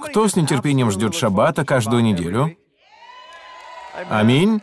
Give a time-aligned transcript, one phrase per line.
[0.00, 2.56] Кто с нетерпением ждет шаббата каждую неделю?
[4.10, 4.60] Аминь.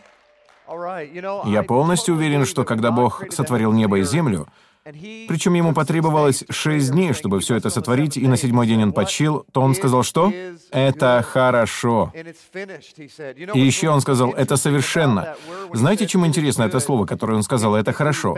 [1.44, 4.48] Я полностью уверен, что когда Бог сотворил небо и землю,
[4.84, 9.46] причем ему потребовалось шесть дней, чтобы все это сотворить, и на седьмой день он почил,
[9.52, 10.32] то он сказал, что?
[10.72, 12.12] Это хорошо.
[12.14, 15.36] И еще он сказал, это совершенно.
[15.72, 18.36] Знаете, чем интересно это слово, которое он сказал, это хорошо?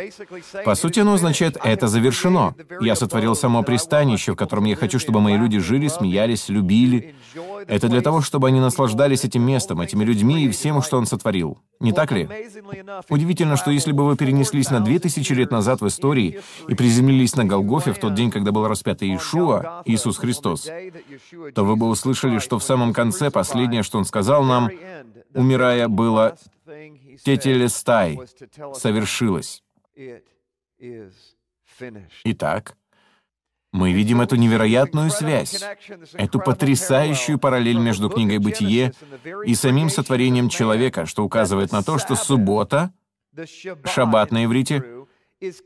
[0.64, 2.54] По сути, оно означает «это завершено».
[2.80, 7.14] Я сотворил само пристанище, в котором я хочу, чтобы мои люди жили, смеялись, любили.
[7.66, 11.58] Это для того, чтобы они наслаждались этим местом, этими людьми и всем, что он сотворил.
[11.80, 12.28] Не так ли?
[13.08, 16.33] Удивительно, что если бы вы перенеслись на две тысячи лет назад в истории
[16.68, 20.68] и приземлились на Голгофе в тот день, когда был распят Иешуа, Иисус Христос,
[21.54, 24.70] то вы бы услышали, что в самом конце последнее, что Он сказал нам,
[25.34, 26.36] умирая, было
[27.24, 28.18] «Тетелестай»—
[28.74, 29.62] «совершилось».
[32.24, 32.76] Итак,
[33.74, 35.60] мы видим эту невероятную связь,
[36.12, 38.92] эту потрясающую параллель между книгой «Бытие»
[39.44, 42.92] и самим сотворением человека, что указывает на то, что суббота,
[43.84, 44.84] шаббат на иврите,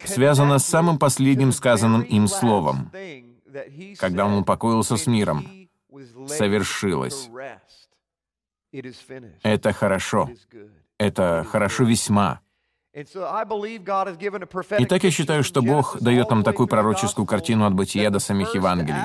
[0.05, 2.91] связана с самым последним сказанным им словом,
[3.99, 5.69] когда он упокоился с миром.
[6.29, 7.31] Совершилось.
[9.43, 10.31] Это хорошо.
[10.99, 12.41] Это хорошо весьма.
[14.79, 19.01] Итак, я считаю, что Бог дает нам такую пророческую картину от бытия до самих Евангелий.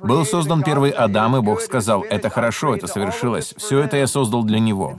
[0.00, 4.44] Был создан первый Адам, и Бог сказал, «Это хорошо, это совершилось, все это я создал
[4.44, 4.96] для него».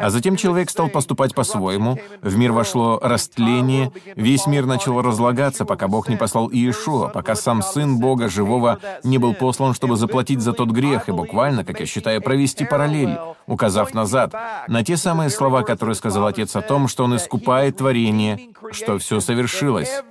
[0.00, 5.88] А затем человек стал поступать по-своему, в мир вошло растление, весь мир начал разлагаться, пока
[5.88, 10.52] Бог не послал Иешуа, пока сам Сын Бога Живого не был послан, чтобы заплатить за
[10.52, 14.32] тот грех, и буквально, как я считаю, провести параллель, указав назад,
[14.68, 18.38] на те самые слова, которые сказал Отец о том, что Он искупает открывает творение,
[18.72, 20.02] что все совершилось.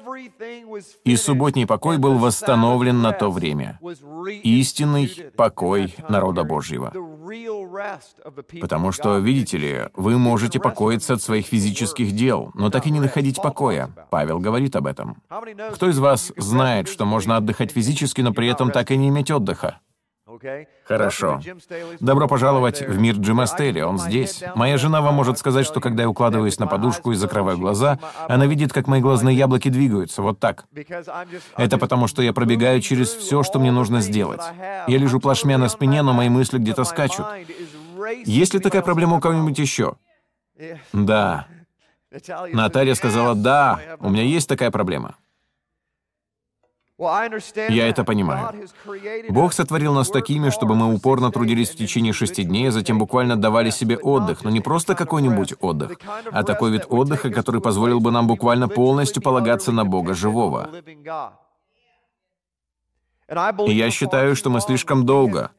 [1.04, 3.80] И субботний покой был восстановлен на то время.
[4.44, 6.92] Истинный покой народа Божьего.
[8.62, 13.00] Потому что, видите ли, вы можете покоиться от своих физических дел, но так и не
[13.00, 13.90] находить покоя.
[14.10, 15.22] Павел говорит об этом.
[15.74, 19.32] Кто из вас знает, что можно отдыхать физически, но при этом так и не иметь
[19.32, 19.80] отдыха?
[20.86, 21.42] Хорошо.
[22.00, 24.44] Добро пожаловать в мир Джима Стейли, он здесь.
[24.56, 28.46] Моя жена вам может сказать, что когда я укладываюсь на подушку и закрываю глаза, она
[28.46, 30.66] видит, как мои глазные яблоки двигаются, вот так.
[31.58, 34.42] Это потому, что я пробегаю через все, что мне нужно сделать.
[34.88, 37.26] Я лежу плашмя на спине, но мои мысли где-то скачут.
[38.26, 39.96] Есть ли такая проблема у кого-нибудь еще?
[40.92, 41.48] Да.
[42.52, 45.16] Наталья сказала, да, у меня есть такая проблема.
[47.00, 48.68] Я это понимаю.
[49.30, 53.36] Бог сотворил нас такими, чтобы мы упорно трудились в течение шести дней, а затем буквально
[53.36, 55.98] давали себе отдых, но не просто какой-нибудь отдых,
[56.32, 60.70] а такой вид отдыха, который позволил бы нам буквально полностью полагаться на Бога живого.
[63.68, 65.52] И я считаю, что мы слишком долго,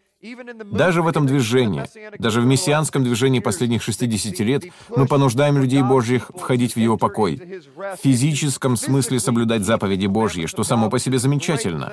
[0.70, 1.84] даже в этом движении,
[2.18, 4.64] даже в мессианском движении последних 60 лет,
[4.94, 10.64] мы понуждаем людей Божьих входить в его покой, в физическом смысле соблюдать заповеди Божьи, что
[10.64, 11.92] само по себе замечательно.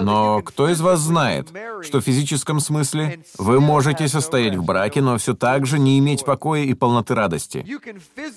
[0.00, 5.18] Но кто из вас знает, что в физическом смысле вы можете состоять в браке, но
[5.18, 7.66] все так же не иметь покоя и полноты радости?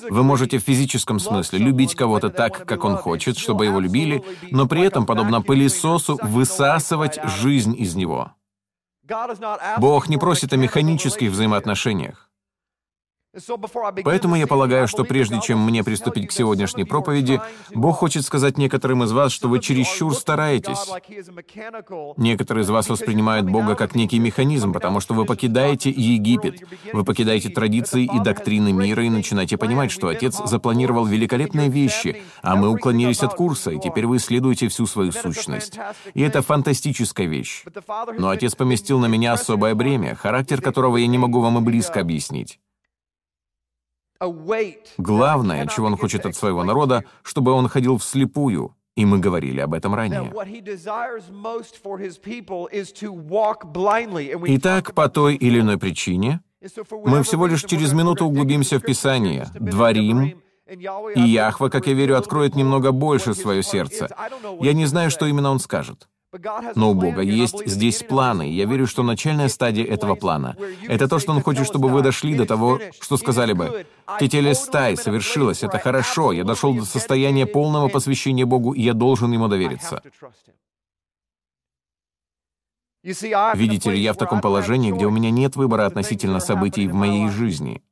[0.09, 4.67] Вы можете в физическом смысле любить кого-то так, как он хочет, чтобы его любили, но
[4.67, 8.31] при этом, подобно пылесосу, высасывать жизнь из него.
[9.77, 12.29] Бог не просит о механических взаимоотношениях.
[14.03, 17.41] Поэтому я полагаю, что прежде чем мне приступить к сегодняшней проповеди,
[17.73, 20.89] Бог хочет сказать некоторым из вас, что вы чересчур стараетесь.
[22.17, 26.61] Некоторые из вас воспринимают Бога как некий механизм, потому что вы покидаете Египет,
[26.93, 32.55] вы покидаете традиции и доктрины мира и начинаете понимать, что Отец запланировал великолепные вещи, а
[32.55, 35.77] мы уклонились от курса, и теперь вы исследуете всю свою сущность.
[36.13, 37.63] И это фантастическая вещь.
[38.17, 41.99] Но Отец поместил на меня особое бремя, характер которого я не могу вам и близко
[41.99, 42.59] объяснить.
[44.97, 49.73] Главное, чего он хочет от своего народа, чтобы он ходил вслепую, и мы говорили об
[49.73, 50.31] этом ранее.
[54.47, 56.41] Итак, по той или иной причине,
[57.05, 60.41] мы всего лишь через минуту углубимся в Писание, дворим,
[61.15, 64.09] и Яхва, как я верю, откроет немного больше свое сердце.
[64.61, 66.07] Я не знаю, что именно он скажет.
[66.75, 70.55] Но у Бога есть здесь планы, я верю, что начальная стадия этого плана—
[70.87, 73.85] это то, что Он хочет, чтобы вы дошли до того, что сказали бы,
[74.19, 79.47] «Тетелестай, совершилось, это хорошо, я дошел до состояния полного посвящения Богу, и я должен Ему
[79.47, 80.01] довериться».
[83.03, 87.29] Видите ли, я в таком положении, где у меня нет выбора относительно событий в моей
[87.29, 87.83] жизни.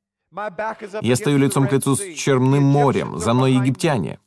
[1.01, 4.19] Я стою лицом к лицу с Черным морем, за мной египтяне.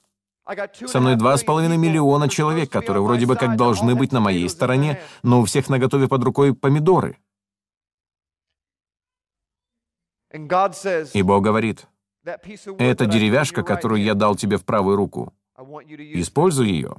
[0.86, 4.48] Со мной два с половиной миллиона человек, которые вроде бы как должны быть на моей
[4.48, 7.18] стороне, но у всех наготове под рукой помидоры.
[10.32, 11.86] И Бог говорит,
[12.24, 16.96] «Эта деревяшка, которую я дал тебе в правую руку, используй ее.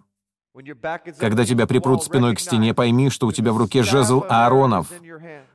[1.20, 4.92] Когда тебя припрут спиной к стене, пойми, что у тебя в руке жезл Ааронов,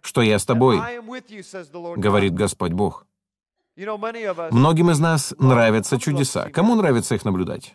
[0.01, 0.81] что я с тобой,
[1.97, 3.07] говорит Господь Бог.
[3.77, 6.51] Многим из нас нравятся чудеса.
[6.53, 7.75] Кому нравится их наблюдать?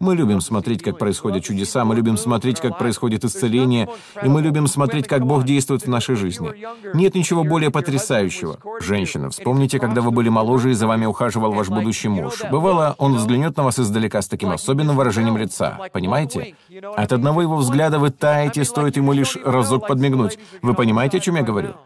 [0.00, 3.88] Мы любим смотреть, как происходят чудеса, мы любим смотреть, как происходит исцеление,
[4.22, 6.52] и мы любим смотреть, как Бог действует в нашей жизни.
[6.92, 8.58] Нет ничего более потрясающего.
[8.80, 12.42] Женщина, вспомните, когда вы были моложе и за вами ухаживал ваш будущий муж.
[12.50, 15.78] Бывало, он взглянет на вас издалека с таким особенным выражением лица.
[15.92, 16.54] Понимаете?
[16.94, 20.38] От одного его взгляда вы таете, стоит ему лишь разок подмигнуть.
[20.60, 21.76] Вы понимаете, о чем я говорю?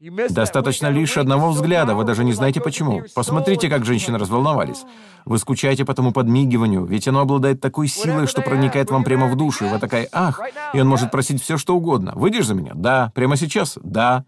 [0.00, 3.02] Достаточно лишь одного взгляда, вы даже не знаете почему.
[3.14, 4.84] Посмотрите, как женщины разволновались.
[5.24, 9.36] Вы скучаете по тому подмигиванию, ведь оно обладает такой силой, что проникает вам прямо в
[9.36, 10.40] душу, и вы такая «ах»,
[10.72, 12.12] и он может просить все, что угодно.
[12.14, 13.10] «Выйдешь за меня?» «Да».
[13.14, 14.24] «Прямо сейчас?» «Да».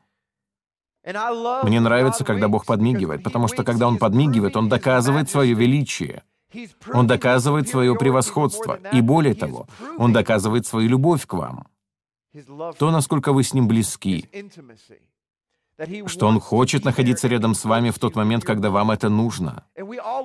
[1.63, 6.25] Мне нравится, когда Бог подмигивает, потому что когда Он подмигивает, Он доказывает свое величие.
[6.93, 8.81] Он доказывает свое превосходство.
[8.93, 9.67] И более того,
[9.99, 11.69] Он доказывает свою любовь к вам.
[12.79, 14.29] То, насколько вы с Ним близки
[16.07, 19.65] что Он хочет находиться рядом с вами в тот момент, когда вам это нужно.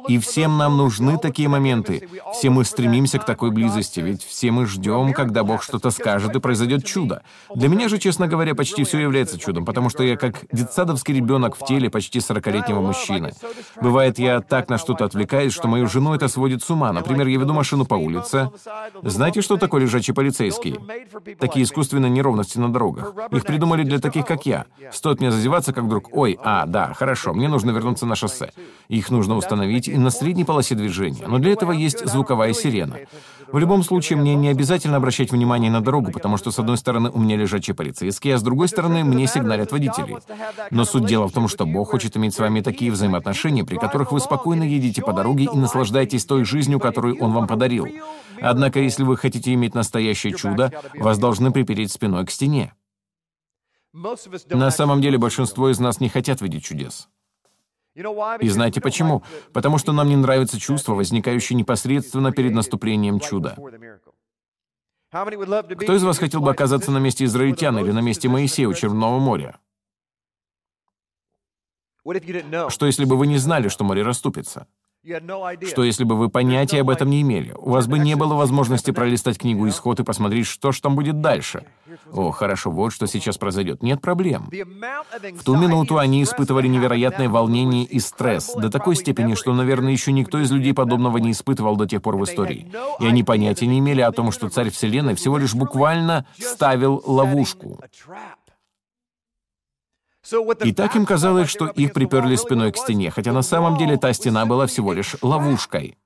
[0.08, 2.08] И всем нам нужны такие моменты.
[2.34, 6.40] Все мы стремимся к такой близости, ведь все мы ждем, когда Бог что-то скажет и
[6.40, 7.24] произойдет чудо.
[7.54, 11.56] Для меня же, честно говоря, почти все является чудом, потому что я как детсадовский ребенок
[11.56, 13.34] в теле почти 40-летнего мужчины.
[13.82, 16.92] Бывает, я так на что-то отвлекаюсь, что мою жену это сводит с ума.
[16.92, 18.50] Например, я веду машину по улице.
[19.04, 20.78] Знаете, что такое лежачий полицейский?
[21.40, 23.14] Такие искусственные неровности на дорогах.
[23.32, 24.66] Их придумали для таких, как я.
[24.92, 28.52] Стоит мне зазеваться, как вдруг, ой, а, да, хорошо, мне нужно вернуться на шоссе.
[28.88, 32.98] Их нужно установить и на средней полосе движения, но для этого есть звуковая сирена.
[33.52, 37.12] В любом случае, мне не обязательно обращать внимание на дорогу, потому что, с одной стороны,
[37.12, 40.18] у меня лежачие полицейские, а с другой стороны, мне сигналят водители.
[40.72, 44.12] Но суть дела в том, что Бог хочет иметь с вами такие взаимоотношения, при которых
[44.12, 47.88] вы спокойно едете по дороге и наслаждаетесь той жизнью, которую Он вам подарил.
[48.42, 52.74] Однако, если вы хотите иметь настоящее чудо, вас должны припереть спиной к стене.
[54.50, 57.08] На самом деле большинство из нас не хотят видеть чудес.
[57.96, 59.24] И знаете почему?
[59.54, 63.58] Потому что нам не нравится чувство, возникающее непосредственно перед наступлением чуда.
[65.10, 69.18] Кто из вас хотел бы оказаться на месте израильтян или на месте Моисея у Черного
[69.20, 69.60] моря?
[72.70, 74.68] Что если бы вы не знали, что море расступится?
[75.68, 77.54] Что если бы вы понятия об этом не имели?
[77.58, 81.22] У вас бы не было возможности пролистать книгу «Исход» и посмотреть, что ж там будет
[81.22, 81.64] дальше.
[82.12, 83.84] О, хорошо, вот что сейчас произойдет.
[83.84, 84.50] Нет проблем.
[84.50, 90.12] В ту минуту они испытывали невероятное волнение и стресс, до такой степени, что, наверное, еще
[90.12, 92.72] никто из людей подобного не испытывал до тех пор в истории.
[93.00, 97.80] И они понятия не имели о том, что царь Вселенной всего лишь буквально ставил ловушку.
[100.64, 104.14] И так им казалось, что их приперли спиной к стене, хотя на самом деле та
[104.14, 105.98] стена была всего лишь ловушкой.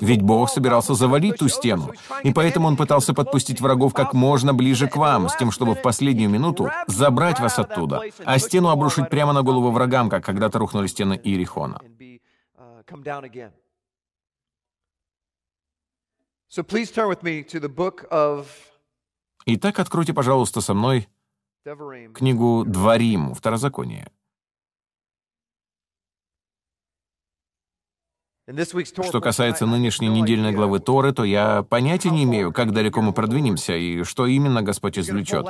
[0.00, 1.92] Ведь Бог собирался завалить ту стену,
[2.24, 5.82] и поэтому Он пытался подпустить врагов как можно ближе к вам, с тем, чтобы в
[5.82, 10.88] последнюю минуту забрать вас оттуда, а стену обрушить прямо на голову врагам, как когда-то рухнули
[10.88, 11.80] стены Иерихона.
[19.46, 21.08] Итак, откройте, пожалуйста, со мной
[22.14, 24.10] книгу «Дворим», Второзаконие.
[28.48, 33.76] Что касается нынешней недельной главы Торы, то я понятия не имею, как далеко мы продвинемся
[33.76, 35.46] и что именно Господь извлечет.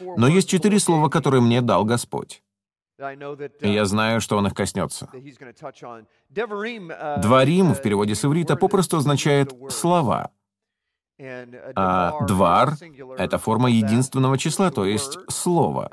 [0.00, 2.42] Но есть четыре слова, которые мне дал Господь.
[3.60, 5.08] И я знаю, что Он их коснется.
[6.28, 10.32] Дворим в переводе с иврита попросту означает «слова».
[11.74, 12.76] А двар—
[13.18, 15.90] это форма единственного числа, то есть слово.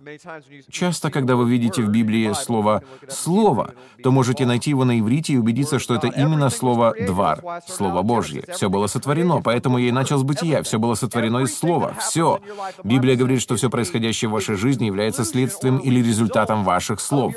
[0.69, 5.37] Часто, когда вы видите в Библии слово «слово», то можете найти его на иврите и
[5.37, 8.43] убедиться, что это именно слово «двар», слово Божье.
[8.53, 10.63] Все было сотворено, поэтому я и начал с бытия.
[10.63, 11.93] Все было сотворено из слова.
[11.99, 12.39] Все.
[12.83, 17.35] Библия говорит, что все происходящее в вашей жизни является следствием или результатом ваших слов.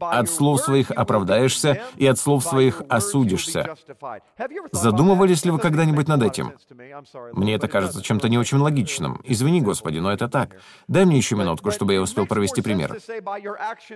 [0.00, 3.74] От слов своих оправдаешься, и от слов своих осудишься.
[4.72, 6.52] Задумывались ли вы когда-нибудь над этим?
[7.32, 9.20] Мне это кажется чем-то не очень логичным.
[9.24, 10.56] Извини, Господи, но это так.
[10.88, 12.98] Дай мне еще минутку, чтобы я успел провести пример.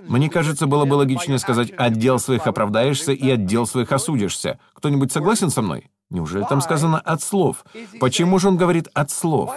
[0.02, 4.58] Мне кажется, было бы логичнее сказать «отдел своих оправдаешься» и «отдел своих осудишься».
[4.74, 5.90] Кто-нибудь согласен со мной?
[6.10, 7.64] Неужели там сказано «от слов»?
[8.00, 9.56] Почему же он говорит «от слов»?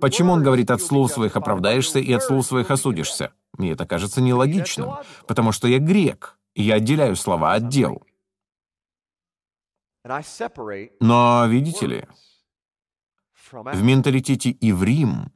[0.00, 3.32] Почему он говорит «от слов своих оправдаешься» и «от слов своих осудишься»?
[3.58, 4.96] Мне это кажется нелогичным,
[5.26, 6.38] потому что я грек.
[6.54, 8.02] Я отделяю слова от дел.
[11.00, 12.04] Но, видите ли,
[13.62, 15.32] в менталитете иврим,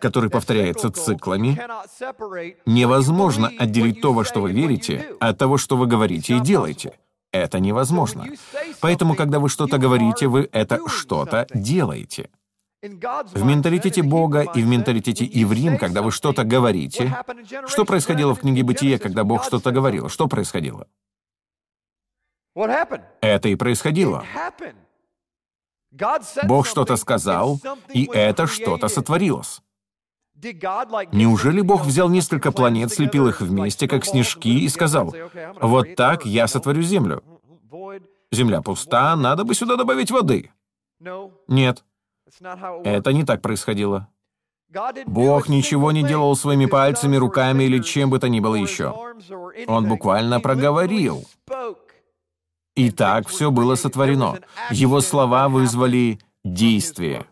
[0.00, 1.58] который повторяется циклами,
[2.66, 6.98] невозможно отделить то, во что вы верите, от того, что вы говорите и делаете.
[7.32, 8.26] Это невозможно.
[8.80, 12.30] Поэтому, когда вы что-то говорите, вы это что-то делаете.
[12.82, 17.16] В менталитете Бога и в менталитете Иврим, когда вы что-то говорите,
[17.68, 20.08] что происходило в книге Бытия, когда Бог что-то говорил?
[20.08, 20.86] Что происходило?
[22.54, 24.24] Это и происходило.
[26.44, 27.60] Бог что-то сказал,
[27.92, 29.60] и это что-то сотворилось.
[31.12, 35.14] Неужели Бог взял несколько планет, слепил их вместе, как снежки, и сказал,
[35.60, 37.22] «Вот так я сотворю Землю»?
[38.32, 40.50] Земля пуста, надо бы сюда добавить воды.
[41.48, 41.84] Нет.
[42.84, 44.08] Это не так происходило.
[45.06, 48.94] Бог ничего не делал своими пальцами, руками или чем бы то ни было еще.
[49.66, 51.24] Он буквально проговорил.
[52.74, 54.38] И так все было сотворено.
[54.70, 57.26] Его слова вызвали действие.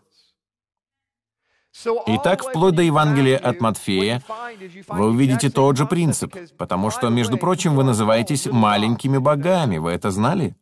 [2.05, 4.21] Итак, вплоть до Евангелия от Матфея,
[4.87, 9.77] вы увидите тот же принцип, потому что, между прочим, вы называетесь маленькими богами.
[9.77, 10.55] Вы это знали?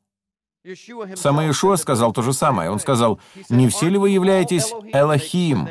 [1.16, 2.70] Сам Иешуа сказал то же самое.
[2.70, 3.20] Он сказал,
[3.50, 5.68] «Не все ли вы являетесь Элохим?»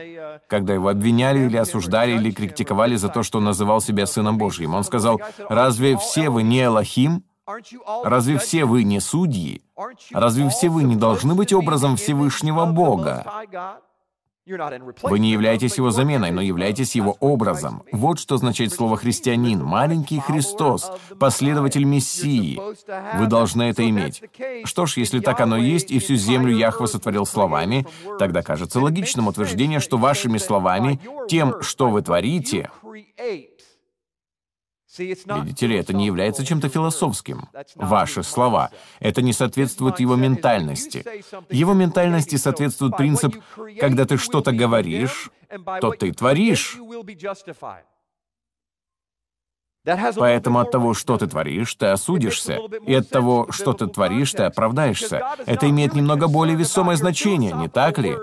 [0.49, 4.75] Когда его обвиняли или осуждали, или критиковали за то, что он называл себя Сыном Божьим.
[4.75, 7.23] Он сказал, «Разве все вы не Элохим?»
[8.05, 9.63] Разве все вы не судьи?
[10.13, 13.25] Разве все вы не должны быть образом Всевышнего Бога?
[15.03, 17.83] Вы не являетесь его заменой, но являетесь его образом.
[17.93, 19.63] Вот что означает слово «христианин».
[19.63, 20.91] Маленький Христос,
[21.21, 22.59] последователь Мессии.
[23.19, 24.23] Вы должны это иметь.
[24.65, 27.87] Что ж, если так оно есть, и всю землю Яхва сотворил словами,
[28.19, 32.71] тогда кажется логичным утверждение, что вашими словами, тем, что вы творите,
[34.99, 37.49] Видите ли, это не является чем-то философским.
[37.75, 38.71] Ваши слова.
[39.01, 41.05] Это не соответствует его ментальности.
[41.51, 43.37] Его ментальности соответствует принцип,
[43.81, 45.31] когда ты что-то говоришь,
[45.81, 46.79] то ты творишь.
[50.17, 54.43] Поэтому от того, что ты творишь, ты осудишься, и от того, что ты творишь, ты
[54.43, 55.23] оправдаешься.
[55.47, 58.15] Это имеет немного более весомое значение, не так ли?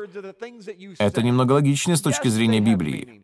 [0.99, 3.23] Это немного логично с точки зрения Библии.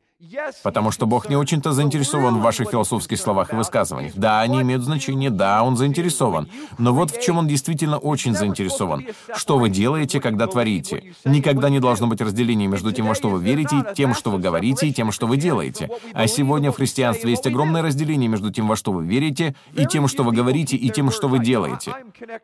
[0.63, 4.13] Потому что Бог не очень-то заинтересован в ваших философских словах и высказываниях.
[4.15, 6.49] Да, они имеют значение, да, Он заинтересован.
[6.77, 9.07] Но вот в чем Он действительно очень заинтересован.
[9.35, 11.13] Что вы делаете, когда творите?
[11.25, 14.87] Никогда не должно быть разделения между тем, во что вы верите, тем, что вы говорите,
[14.87, 15.89] и тем, что вы делаете.
[16.13, 20.07] А сегодня в христианстве есть огромное разделение между тем, во что вы верите, и тем,
[20.07, 21.93] что вы говорите, и тем, что вы делаете.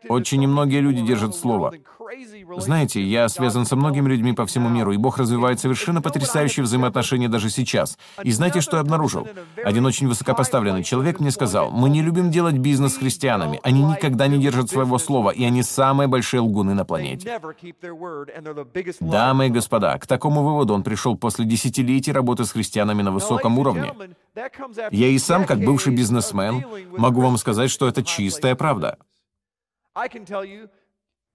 [0.09, 1.73] Очень немногие люди держат слово.
[2.57, 7.29] Знаете, я связан со многими людьми по всему миру, и Бог развивает совершенно потрясающие взаимоотношения
[7.29, 7.97] даже сейчас.
[8.23, 9.27] И знаете, что я обнаружил?
[9.63, 13.59] Один очень высокопоставленный человек мне сказал, «Мы не любим делать бизнес с христианами.
[13.63, 17.39] Они никогда не держат своего слова, и они самые большие лгуны на планете».
[18.99, 23.59] Дамы и господа, к такому выводу он пришел после десятилетий работы с христианами на высоком
[23.59, 23.93] уровне.
[24.91, 26.63] Я и сам, как бывший бизнесмен,
[26.97, 28.97] могу вам сказать, что это чистая правда.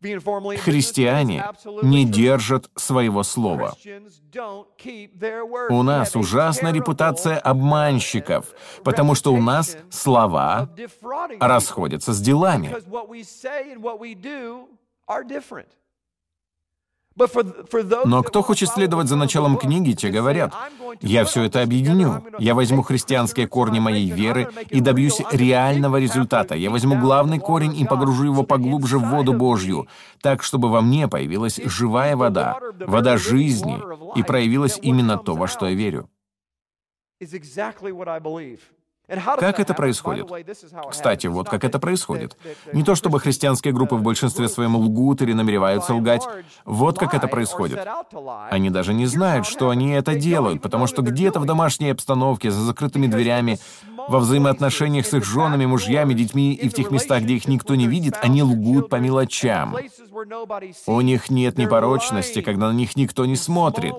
[0.03, 1.45] Христиане
[1.83, 3.75] не держат своего слова.
[5.71, 8.47] У нас ужасная репутация обманщиков,
[8.85, 10.69] потому что у нас слова
[11.41, 12.75] расходятся с делами.
[18.05, 20.55] Но кто хочет следовать за началом книги, те говорят,
[21.01, 22.25] «Я все это объединю.
[22.39, 26.55] Я возьму христианские корни моей веры и добьюсь реального результата.
[26.55, 29.89] Я возьму главный корень и погружу его поглубже в воду Божью,
[30.21, 33.81] так, чтобы во мне появилась живая вода, вода жизни,
[34.17, 36.09] и проявилось именно то, во что я верю».
[39.09, 40.29] Как это происходит?
[40.91, 42.37] Кстати, вот как это происходит.
[42.73, 46.23] Не то чтобы христианские группы в большинстве своем лгут или намереваются лгать.
[46.65, 47.87] Вот как это происходит.
[48.51, 52.63] Они даже не знают, что они это делают, потому что где-то в домашней обстановке, за
[52.63, 53.59] закрытыми дверями,
[54.09, 57.87] во взаимоотношениях с их женами, мужьями, детьми и в тех местах, где их никто не
[57.87, 59.77] видит, они лгут по мелочам.
[60.87, 63.95] У них нет непорочности, когда на них никто не смотрит.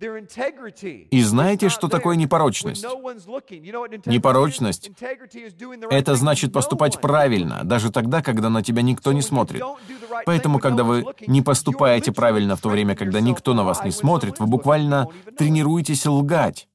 [0.00, 2.84] И знаете, что такое непорочность?
[4.06, 4.90] Непорочность—
[5.90, 9.62] это значит поступать правильно, даже тогда, когда на тебя никто не смотрит.
[10.26, 14.38] Поэтому, когда вы не поступаете правильно в то время, когда никто на вас не смотрит,
[14.40, 16.68] вы буквально тренируетесь лгать.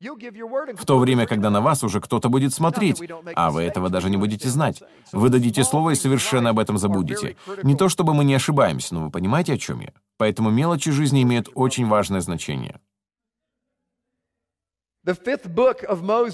[0.00, 3.02] В то время, когда на вас уже кто-то будет смотреть,
[3.34, 4.82] а вы этого даже не будете знать.
[5.12, 7.36] Вы дадите слово и совершенно об этом забудете.
[7.62, 9.92] Не то чтобы мы не ошибаемся, но вы понимаете, о чем я?
[10.16, 12.80] Поэтому мелочи жизни имеют очень важное значение.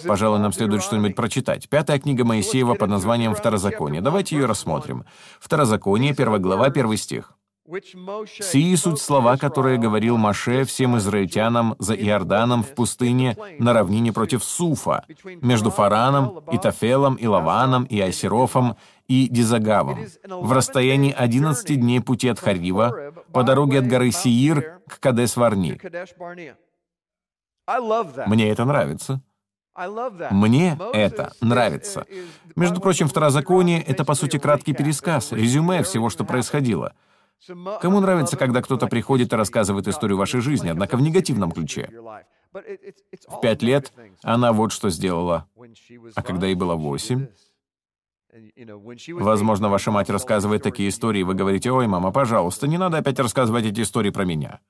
[0.07, 1.69] Пожалуй, нам следует что-нибудь прочитать.
[1.69, 4.01] Пятая книга Моисеева под названием «Второзаконие».
[4.01, 5.05] Давайте ее рассмотрим.
[5.41, 7.37] Второзаконие, первая глава, первый стих.
[8.41, 14.43] «Сии суть слова, которые говорил Маше всем израильтянам за Иорданом в пустыне на равнине против
[14.43, 18.77] Суфа, между Фараном, и Тафелом, и Лаваном, и Айсерофом,
[19.09, 24.99] и Дизагавом, в расстоянии 11 дней пути от Харива, по дороге от горы Сиир к
[24.99, 25.79] Кадес-Варни».
[28.27, 29.23] Мне это нравится.
[30.31, 32.05] Мне это нравится.
[32.57, 36.95] Между прочим, Второзаконие— это, по сути, краткий пересказ, резюме всего, что происходило.
[37.47, 41.89] Кому нравится, когда кто-то приходит и рассказывает историю вашей жизни, однако в негативном ключе?
[42.53, 43.93] В пять лет
[44.23, 45.49] она вот что сделала.
[46.15, 47.29] А когда ей было восемь,
[49.25, 53.19] Возможно, ваша мать рассказывает такие истории, и вы говорите, «Ой, мама, пожалуйста, не надо опять
[53.19, 54.61] рассказывать эти истории про меня».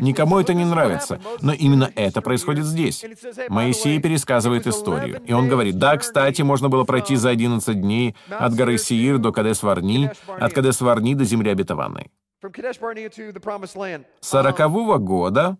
[0.00, 3.04] Никому это не нравится, но именно это происходит здесь.
[3.48, 8.54] Моисей пересказывает историю, и он говорит, «Да, кстати, можно было пройти за 11 дней от
[8.54, 12.10] горы Сиир до Кадес-Варни, от Кадес-Варни до земли обетованной».
[14.20, 15.58] Сорокового года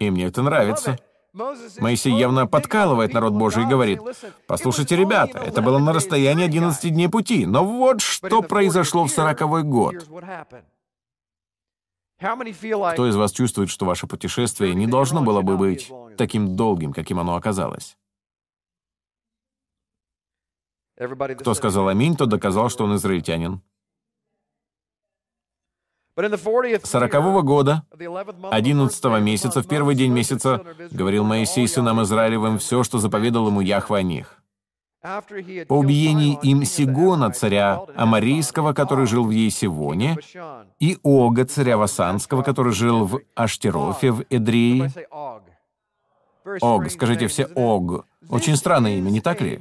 [0.00, 0.98] и мне это нравится.
[1.32, 4.00] Моисей явно подкалывает народ Божий и говорит,
[4.46, 9.62] «Послушайте, ребята, это было на расстоянии 11 дней пути, но вот что произошло в сороковой
[9.62, 9.94] год».
[12.18, 17.20] Кто из вас чувствует, что ваше путешествие не должно было бы быть таким долгим, каким
[17.20, 17.96] оно оказалось?
[20.96, 23.62] Кто сказал «Аминь», тот доказал, что он израильтянин.
[26.84, 27.82] Сорокового года,
[28.50, 33.98] одиннадцатого месяца, в первый день месяца, говорил Моисей сынам Израилевым все, что заповедал ему Яхва
[33.98, 34.42] о них.
[35.00, 40.18] По убиении им Сигона, царя Амарийского, который жил в Есивоне,
[40.80, 44.90] и Ога, царя Васанского, который жил в Аштерофе, в Эдрии.
[46.60, 48.06] Ог, скажите все Ог.
[48.28, 49.60] Очень странное имя, не так ли?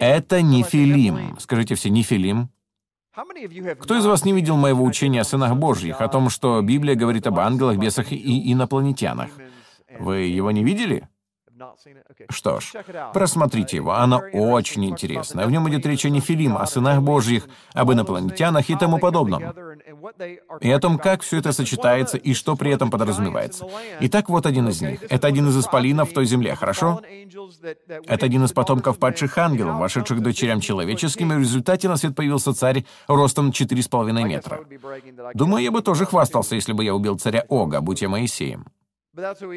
[0.00, 1.36] Это Нефилим.
[1.38, 2.50] Скажите все Нефилим.
[3.80, 7.26] Кто из вас не видел моего учения о сынах Божьих, о том, что Библия говорит
[7.26, 9.30] об ангелах, бесах и инопланетянах?
[9.98, 11.08] Вы его не видели?
[12.30, 12.72] Что ж,
[13.12, 15.46] просмотрите его, оно очень интересное.
[15.46, 19.42] В нем идет речь о Нефилим, о сынах Божьих, об инопланетянах и тому подобном.
[20.60, 23.66] И о том, как все это сочетается и что при этом подразумевается.
[24.00, 25.02] Итак, вот один из них.
[25.08, 27.00] Это один из исполинов в той земле, хорошо?
[28.06, 32.54] Это один из потомков падших ангелов, вошедших дочерям человеческим, и в результате на свет появился
[32.54, 34.60] царь ростом 4,5 метра.
[35.34, 38.66] Думаю, я бы тоже хвастался, если бы я убил царя Ога, будь я Моисеем.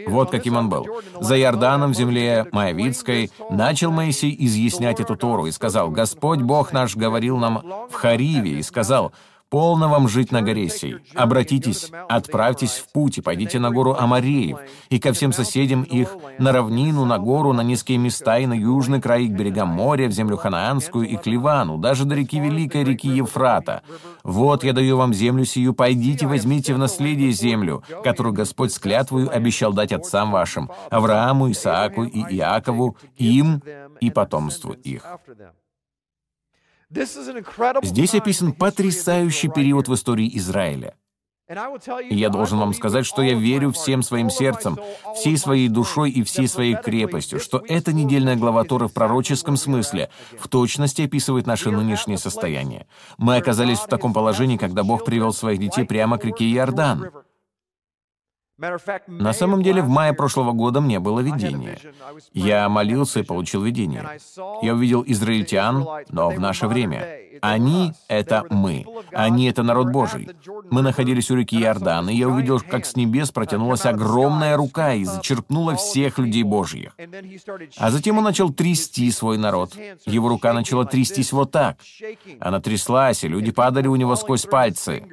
[0.07, 0.87] Вот каким он был.
[1.19, 6.95] За Иорданом в земле Моавицкой начал Моисей изъяснять эту Тору и сказал, «Господь Бог наш
[6.95, 9.11] говорил нам в Хариве и сказал,
[9.49, 10.97] Полно вам жить на горе сей.
[11.15, 14.59] Обратитесь, отправьтесь в путь и пойдите на гору Амареев,
[14.89, 19.01] и ко всем соседям их, на равнину, на гору, на низкие места и на южный
[19.01, 23.07] край к берегам моря, в землю Ханаанскую и к Ливану, даже до реки Великой, реки
[23.07, 23.81] Евфрата.
[24.23, 29.35] Вот я даю вам землю сию, пойдите, возьмите в наследие землю, которую Господь с клятвою
[29.35, 33.63] обещал дать отцам вашим, Аврааму, Исааку и Иакову, им
[33.99, 35.05] и потомству их.
[36.91, 40.95] Здесь описан потрясающий период в истории Израиля.
[42.09, 44.77] И я должен вам сказать, что я верю всем своим сердцем,
[45.15, 50.09] всей своей душой и всей своей крепостью, что эта недельная глава Торы в пророческом смысле
[50.37, 52.85] в точности описывает наше нынешнее состояние.
[53.17, 57.09] Мы оказались в таком положении, когда Бог привел своих детей прямо к реке Иордан.
[59.07, 61.77] На самом деле, в мае прошлого года мне было видение.
[62.33, 64.05] Я молился и получил видение.
[64.61, 67.07] Я увидел израильтян, но в наше время.
[67.41, 68.85] Они— это мы.
[69.13, 70.29] Они— это народ Божий.
[70.69, 75.05] Мы находились у реки Иордан, и я увидел, как с небес протянулась огромная рука и
[75.05, 76.95] зачерпнула всех людей Божьих.
[77.77, 79.73] А затем он начал трясти свой народ.
[80.05, 81.77] Его рука начала трястись вот так.
[82.39, 85.03] Она тряслась, и люди падали у него сквозь пальцы.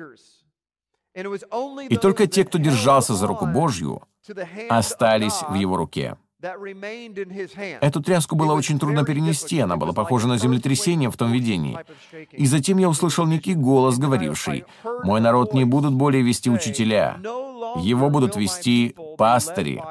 [1.88, 4.02] И только те, кто держался за руку Божью,
[4.68, 6.16] остались в его руке.
[7.80, 11.78] Эту тряску было очень трудно перенести, она была похожа на землетрясение в том видении.
[12.32, 14.64] И затем я услышал некий голос, говоривший,
[15.04, 17.18] «Мой народ не будут более вести учителя,
[17.76, 19.82] его будут вести пастыри.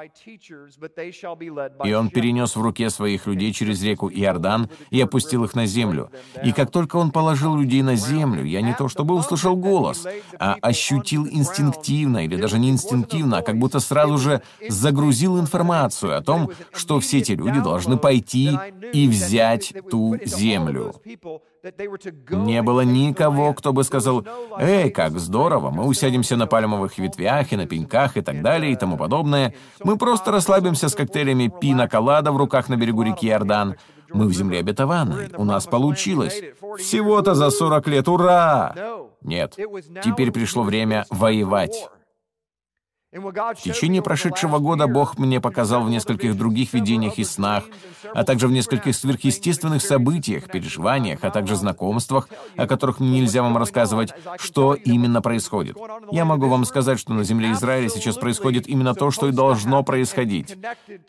[1.84, 6.12] И он перенес в руке своих людей через реку Иордан и опустил их на землю.
[6.44, 10.06] И как только он положил людей на землю, я не то чтобы услышал голос,
[10.40, 16.22] а ощутил инстинктивно, или даже не инстинктивно, а как будто сразу же загрузил информацию о
[16.22, 18.58] том, что все эти люди должны пойти
[18.94, 20.96] и взять ту землю.
[22.30, 24.26] Не было никого, кто бы сказал,
[24.58, 28.76] «Эй, как здорово, мы усядемся на пальмовых ветвях и на пеньках и так далее и
[28.76, 29.54] тому подобное.
[29.84, 33.76] Мы просто расслабимся с коктейлями пина-колада в руках на берегу реки Иордан.
[34.14, 35.32] Мы в земле обетованной.
[35.38, 36.42] У нас получилось.
[36.78, 38.08] Всего-то за 40 лет.
[38.08, 38.76] Ура!»
[39.22, 39.56] Нет.
[40.04, 41.90] Теперь пришло время воевать.
[43.16, 47.64] В течение прошедшего года Бог мне показал в нескольких других видениях и снах,
[48.14, 53.58] а также в нескольких сверхъестественных событиях, переживаниях, а также знакомствах, о которых мне нельзя вам
[53.58, 55.78] рассказывать, что именно происходит.
[56.12, 59.82] Я могу вам сказать, что на земле Израиля сейчас происходит именно то, что и должно
[59.84, 60.58] происходить.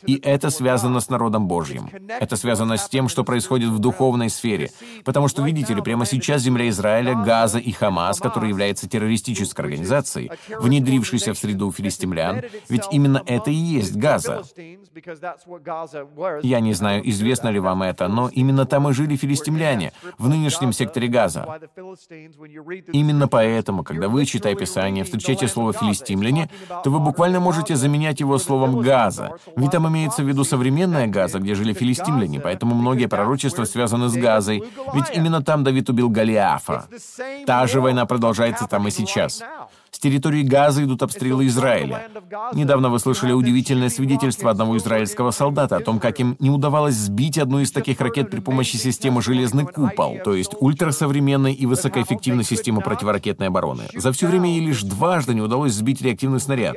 [0.07, 1.91] И это связано с народом Божьим.
[2.09, 4.71] Это связано с тем, что происходит в духовной сфере.
[5.05, 10.31] Потому что, видите ли, прямо сейчас земля Израиля, Газа и Хамас, который является террористической организацией,
[10.61, 14.43] внедрившейся в среду филистимлян, филистимлян, ведь именно это и есть Газа.
[16.43, 20.73] Я не знаю, известно ли вам это, но именно там и жили филистимляне, в нынешнем
[20.73, 21.47] секторе Газа.
[22.93, 26.51] Именно поэтому, когда вы, читая Писание, встречаете слово «филистимляне»,
[26.85, 31.39] то вы буквально можете заменять его словом «Газа», ведь там имеется в виду современная Газа,
[31.39, 34.63] где жили филистимляне, поэтому многие пророчества связаны с Газой,
[34.95, 36.87] ведь именно там Давид убил Голиафа.
[37.47, 39.43] Та же война продолжается там и сейчас.
[39.97, 42.11] С территории Газа идут обстрелы Израиля.
[42.53, 47.39] Недавно вы слышали удивительное свидетельство одного израильского солдата о том, как им не удавалось сбить
[47.39, 52.83] одну из таких ракет при помощи системы «Железный купол», то есть ультрасовременной и высокоэффективной системы
[52.83, 53.85] противоракетной обороны.
[53.95, 56.77] За все время ей лишь дважды не удалось сбить реактивный снаряд.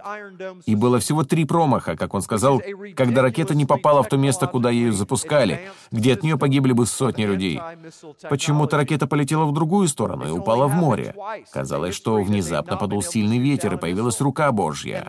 [0.66, 2.62] И было всего три промаха, как он сказал,
[2.96, 6.86] когда ракета не попала в то место, куда ее запускали, где от нее погибли бы
[6.86, 7.60] сотни людей.
[8.30, 11.14] Почему-то ракета полетела в другую сторону и упала в море.
[11.52, 15.08] Казалось, что внезапно подул сильный ветер, и появилась рука Божья.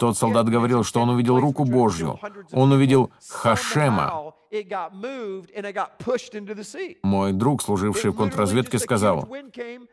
[0.00, 2.18] Тот солдат говорил, что он увидел руку Божью.
[2.52, 4.34] Он увидел Хашема.
[7.02, 9.28] Мой друг, служивший в контрразведке, сказал,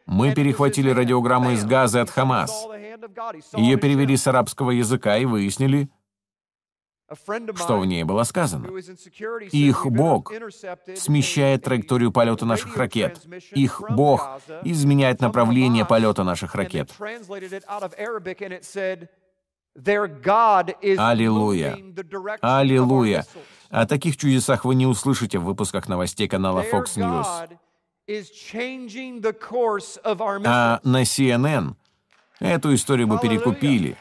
[0.06, 2.68] «Мы перехватили радиограмму из Газы от Хамас.
[3.56, 5.90] Ее перевели с арабского языка и выяснили,
[7.56, 8.67] что в ней было сказано.
[9.52, 10.32] Их Бог
[10.96, 13.26] смещает траекторию полета наших ракет.
[13.52, 16.91] Их Бог изменяет направление полета наших ракет.
[20.98, 21.78] Аллилуйя!
[22.41, 23.26] Аллилуйя!
[23.70, 27.26] О таких чудесах вы не услышите в выпусках новостей канала Fox News.
[30.46, 31.76] А на CNN
[32.39, 33.98] эту историю бы перекупили.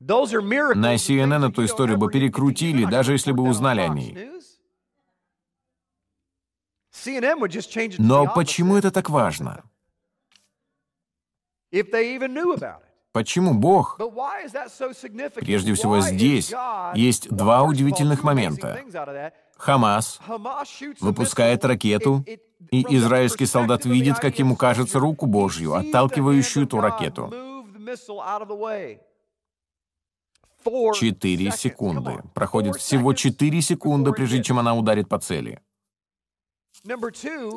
[0.00, 4.30] На CNN эту историю бы перекрутили, даже если бы узнали о ней.
[7.98, 9.64] Но почему это так важно?
[13.12, 13.98] Почему Бог?
[15.34, 16.52] Прежде всего здесь
[16.94, 18.80] есть два удивительных момента.
[19.56, 20.20] Хамас
[21.00, 22.24] выпускает ракету,
[22.70, 27.32] и израильский солдат видит, как ему кажется руку Божью, отталкивающую ту ракету.
[30.94, 32.22] Четыре секунды.
[32.34, 35.60] Проходит всего четыре секунды, прежде чем она ударит по цели.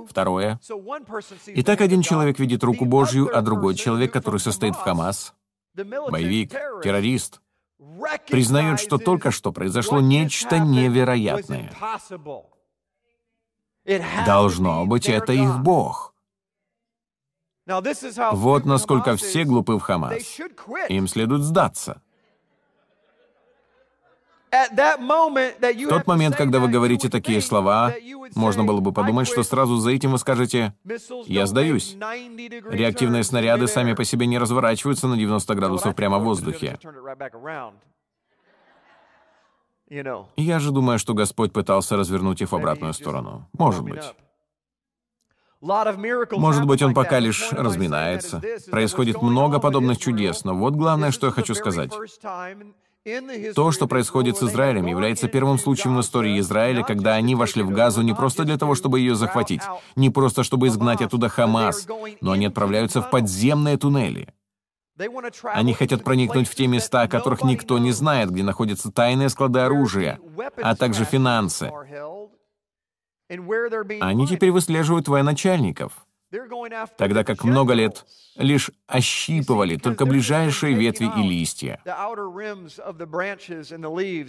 [0.10, 0.60] Второе.
[1.48, 5.34] Итак, один человек видит руку Божью, а другой человек, который состоит в Хамас,
[5.76, 6.52] боевик,
[6.84, 7.42] террорист,
[8.28, 11.72] признает, что только что произошло нечто невероятное.
[14.26, 16.14] Должно быть, это их Бог.
[18.32, 20.40] Вот насколько все глупы в Хамас.
[20.90, 22.02] Им следует сдаться.
[24.52, 27.94] В тот момент, когда вы говорите такие слова,
[28.36, 30.74] можно было бы подумать, что сразу за этим вы скажете
[31.26, 31.96] «Я сдаюсь».
[31.96, 36.78] Реактивные снаряды сами по себе не разворачиваются на 90 градусов прямо в воздухе.
[39.90, 43.48] Я же думаю, что Господь пытался развернуть их в обратную сторону.
[43.58, 44.04] Может быть.
[45.62, 48.42] Может быть, он пока лишь разминается.
[48.70, 51.92] Происходит много подобных чудес, но вот главное, что я хочу сказать.
[53.56, 57.72] То, что происходит с Израилем, является первым случаем в истории Израиля, когда они вошли в
[57.72, 59.62] Газу не просто для того, чтобы ее захватить,
[59.96, 61.88] не просто чтобы изгнать оттуда Хамас,
[62.22, 64.28] но они отправляются в подземные туннели.
[65.44, 69.62] Они хотят проникнуть в те места, о которых никто не знает, где находятся тайные склады
[69.62, 70.20] оружия,
[70.62, 71.72] а также финансы.
[74.00, 76.06] Они теперь выслеживают военачальников
[76.98, 81.82] тогда как много лет лишь ощипывали только ближайшие ветви и листья.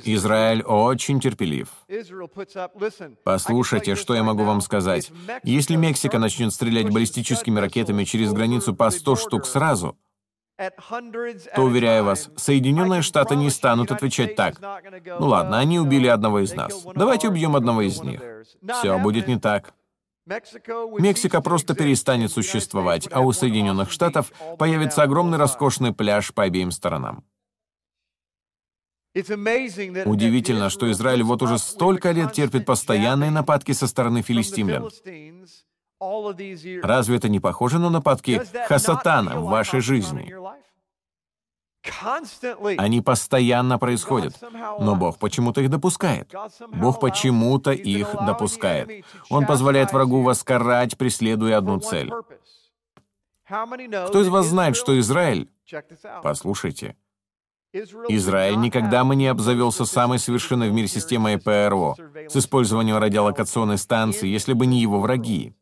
[0.05, 1.69] Израиль очень терпелив.
[3.25, 5.13] Послушайте, что я могу вам сказать.
[5.43, 9.97] Если Мексика начнет стрелять баллистическими ракетами через границу по 100 штук сразу,
[11.57, 14.61] то, уверяю вас, Соединенные Штаты не станут отвечать так.
[15.19, 16.85] Ну ладно, они убили одного из нас.
[16.95, 18.21] Давайте убьем одного из них.
[18.79, 19.75] Все будет не так.
[20.27, 27.25] Мексика просто перестанет существовать, а у Соединенных Штатов появится огромный роскошный пляж по обеим сторонам.
[29.15, 34.89] Удивительно, что Израиль вот уже столько лет терпит постоянные нападки со стороны филистимлян.
[36.83, 40.35] Разве это не похоже на нападки Хасатана в вашей жизни?
[42.79, 44.35] Они постоянно происходят,
[44.79, 46.33] но Бог почему-то их допускает.
[46.69, 49.05] Бог почему-то их допускает.
[49.31, 52.13] Он позволяет врагу вас карать, преследуя одну цель.
[53.45, 55.51] Кто из вас знает, что Израиль...
[56.23, 56.97] Послушайте.
[57.73, 61.97] Израиль никогда бы не обзавелся самой совершенной в мире системой ПРО
[62.29, 65.55] с использованием радиолокационной станции, если бы не его враги.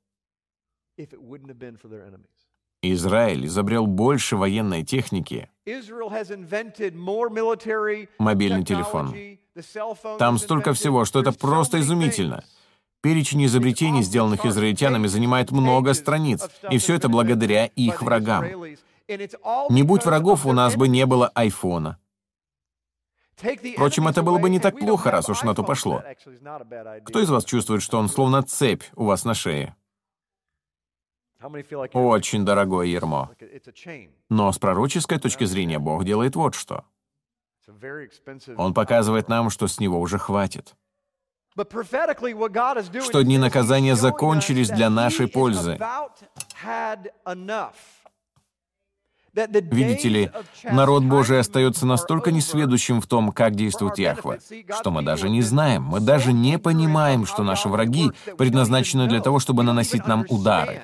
[2.82, 5.50] Израиль изобрел больше военной техники.
[8.18, 9.14] Мобильный телефон.
[10.18, 12.44] Там столько всего, что это просто изумительно.
[13.02, 18.44] Перечень изобретений, сделанных израильтянами, занимает много страниц, и все это благодаря их врагам.
[19.70, 21.98] Не будь врагов, у нас бы не было айфона.
[23.36, 26.02] Впрочем, это было бы не так плохо, раз уж на то пошло.
[27.04, 29.74] Кто из вас чувствует, что он словно цепь у вас на шее?
[31.92, 33.30] Очень дорогое ермо.
[34.28, 36.84] Но с пророческой точки зрения Бог делает вот что.
[38.56, 40.74] Он показывает нам, что с него уже хватит.
[43.02, 45.78] Что дни наказания закончились для нашей пользы.
[49.32, 50.30] Видите ли,
[50.64, 54.38] народ Божий остается настолько несведущим в том, как действует Яхва,
[54.80, 59.38] что мы даже не знаем, мы даже не понимаем, что наши враги предназначены для того,
[59.38, 60.82] чтобы наносить нам удары.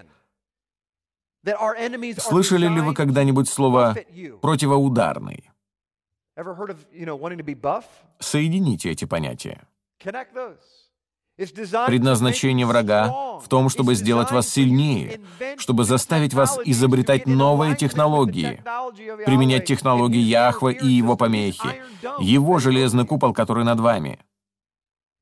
[2.18, 3.96] Слышали ли вы когда-нибудь слово
[4.40, 5.50] «противоударный»?
[8.18, 9.66] Соедините эти понятия.
[11.36, 15.20] Предназначение врага в том, чтобы сделать вас сильнее,
[15.58, 18.62] чтобы заставить вас изобретать новые технологии,
[19.26, 21.82] применять технологии Яхва и его помехи,
[22.20, 24.18] его железный купол, который над вами.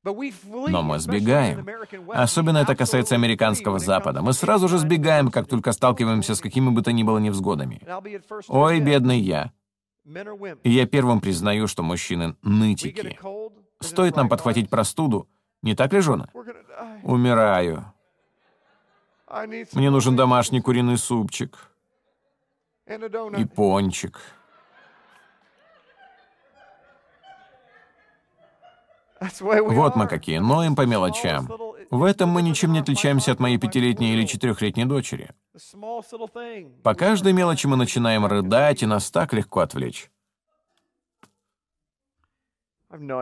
[0.05, 1.67] Но мы сбегаем.
[2.09, 4.21] Особенно это касается американского Запада.
[4.21, 7.81] Мы сразу же сбегаем, как только сталкиваемся с какими бы то ни было невзгодами.
[8.47, 9.51] Ой, бедный я.
[10.63, 13.19] И я первым признаю, что мужчины— нытики.
[13.79, 15.27] Стоит нам подхватить простуду,
[15.63, 16.29] не так ли, жена?
[17.03, 17.91] Умираю.
[19.73, 21.71] Мне нужен домашний куриный супчик.
[22.87, 24.19] И пончик.
[29.41, 31.49] Вот мы какие, ноем по мелочам.
[31.91, 35.31] В этом мы ничем не отличаемся от моей пятилетней или четырехлетней дочери.
[36.83, 40.09] По каждой мелочи мы начинаем рыдать, и нас так легко отвлечь.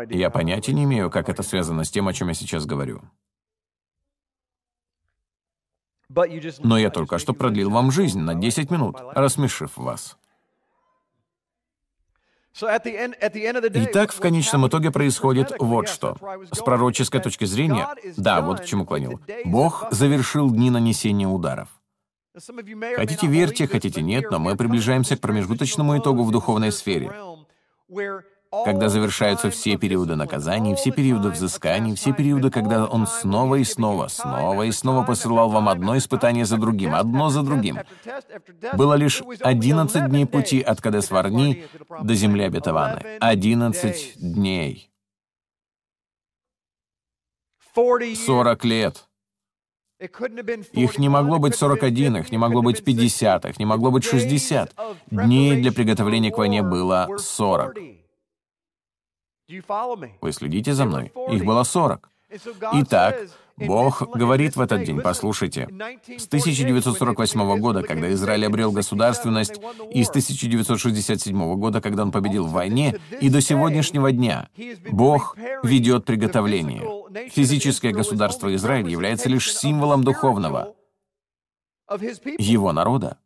[0.10, 3.02] Я понятия не имею, как это связано с тем, о чем я сейчас говорю.
[6.60, 10.18] Но я только что продлил вам жизнь на 10 минут, рассмешив вас.
[12.56, 16.18] Итак, в конечном итоге происходит вот что.
[16.52, 19.20] С пророческой точки зрения, да, вот к чему клонил.
[19.46, 21.70] Бог завершил дни нанесения ударов.
[22.96, 27.12] Хотите верьте, хотите нет, но мы приближаемся к промежуточному итогу в духовной сфере,
[28.66, 34.08] когда завершаются все периоды наказаний, все периоды взысканий, все периоды, когда Он снова и снова,
[34.08, 37.80] снова и снова посылал вам одно испытание за другим, одно за другим.
[38.74, 41.66] Было лишь 11 дней пути от Кадес-Варни
[42.02, 43.18] до земли обетованной.
[43.20, 44.92] 11 дней.
[48.16, 49.08] 40 лет.
[50.00, 54.76] Их не могло быть 41, их не могло быть 50, их не могло быть 60.
[55.10, 58.03] Дней для приготовления к войне было 40.
[60.22, 61.12] Вы следите за мной?
[61.30, 62.10] Их было 40.
[62.74, 63.16] Итак,
[63.58, 65.68] Бог говорит в этот день, послушайте,
[66.18, 69.62] с 1948 года, когда Израиль обрел государственность,
[69.92, 74.50] и с 1967 года, когда он победил в войне, и до сегодняшнего дня
[74.90, 77.30] Бог ведет приготовление.
[77.30, 80.74] Физическое государство Израиль является лишь символом духовного,
[82.40, 83.18] его народа.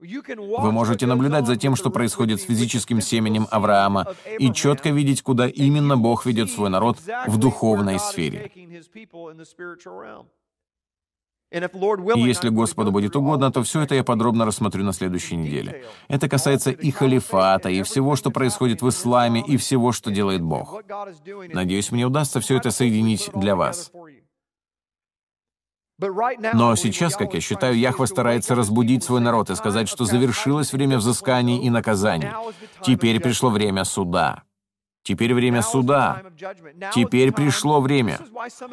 [0.00, 4.06] Вы можете наблюдать за тем, что происходит с физическим семенем Авраама,
[4.38, 8.50] и четко видеть, куда именно Бог ведет свой народ в духовной сфере.
[11.50, 15.84] И если Господу будет угодно, то все это я подробно рассмотрю на следующей неделе.
[16.08, 20.82] Это касается и халифата, и всего, что происходит в исламе, и всего, что делает Бог.
[21.48, 23.90] Надеюсь, мне удастся все это соединить для вас.
[25.98, 30.98] Но сейчас, как я считаю, Яхва старается разбудить свой народ и сказать, что завершилось время
[30.98, 32.30] взысканий и наказаний.
[32.82, 34.44] Теперь пришло время суда.
[35.02, 36.22] Теперь время суда.
[36.94, 38.20] Теперь пришло время.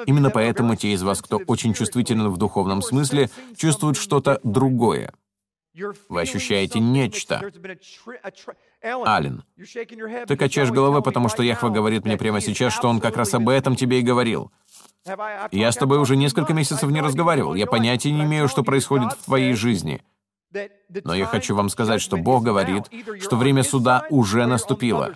[0.06, 5.14] Именно поэтому те из вас, кто очень чувствителен в духовном смысле, чувствуют что-то другое.
[6.10, 7.42] Вы ощущаете нечто.
[8.84, 9.44] Ален,
[10.28, 13.50] ты качаешь головой, потому что Яхва говорит мне прямо сейчас, что он как раз об
[13.50, 14.52] этом тебе и говорил.
[15.52, 17.56] Я с тобой уже несколько месяцев не разговаривал.
[17.56, 20.02] Я понятия не имею, что происходит в твоей жизни.
[21.04, 22.84] Но я хочу вам сказать, что Бог говорит,
[23.22, 25.14] что время суда уже наступило.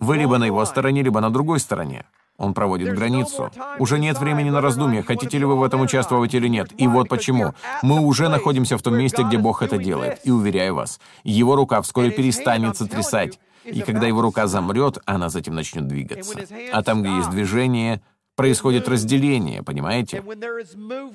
[0.00, 2.06] Вы либо на его стороне, либо на другой стороне.
[2.36, 3.50] Он проводит границу.
[3.78, 6.72] Уже нет времени на раздумья, хотите ли вы в этом участвовать или нет.
[6.78, 7.54] И вот почему.
[7.82, 10.20] Мы уже находимся в том месте, где Бог это делает.
[10.24, 13.38] И уверяю вас, его рука вскоре перестанет сотрясать.
[13.64, 16.38] И когда его рука замрет, она затем начнет двигаться.
[16.72, 18.02] А там, где есть движение,
[18.34, 20.22] происходит разделение, понимаете?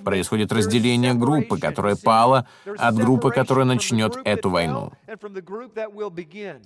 [0.04, 4.92] Происходит разделение группы, которая пала, от группы, которая начнет эту войну.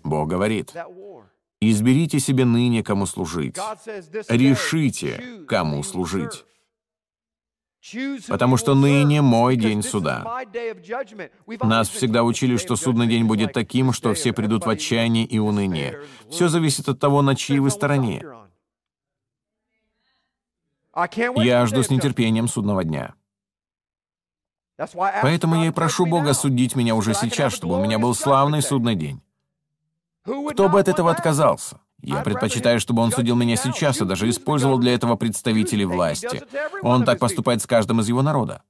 [0.04, 0.74] Бог говорит,
[1.62, 3.58] «Изберите себе ныне, кому служить.
[4.30, 6.46] Решите, кому служить».
[8.30, 10.24] Потому что ныне мой день суда.
[11.62, 16.00] Нас всегда учили, что судный день будет таким, что все придут в отчаяние и уныние.
[16.30, 18.24] Все зависит от того, на чьей вы стороне.
[21.36, 23.16] Я жду с нетерпением судного дня.
[24.78, 28.96] Поэтому я и прошу Бога судить меня уже сейчас, чтобы у меня был славный судный
[28.96, 29.22] день.
[30.24, 31.80] Кто бы от этого отказался?
[32.02, 36.44] Я предпочитаю, чтобы он судил меня сейчас и даже использовал для этого представителей власти.
[36.82, 38.64] Он так поступает с каждым из его народа.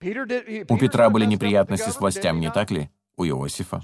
[0.00, 2.90] У Петра были неприятности с властями, не так ли?
[3.18, 3.82] У Иосифа.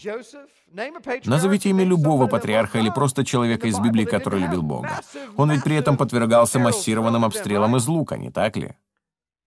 [1.25, 5.01] Назовите имя любого патриарха или просто человека из Библии, который любил Бога.
[5.37, 8.77] Он ведь при этом подвергался массированным обстрелам из лука, не так ли?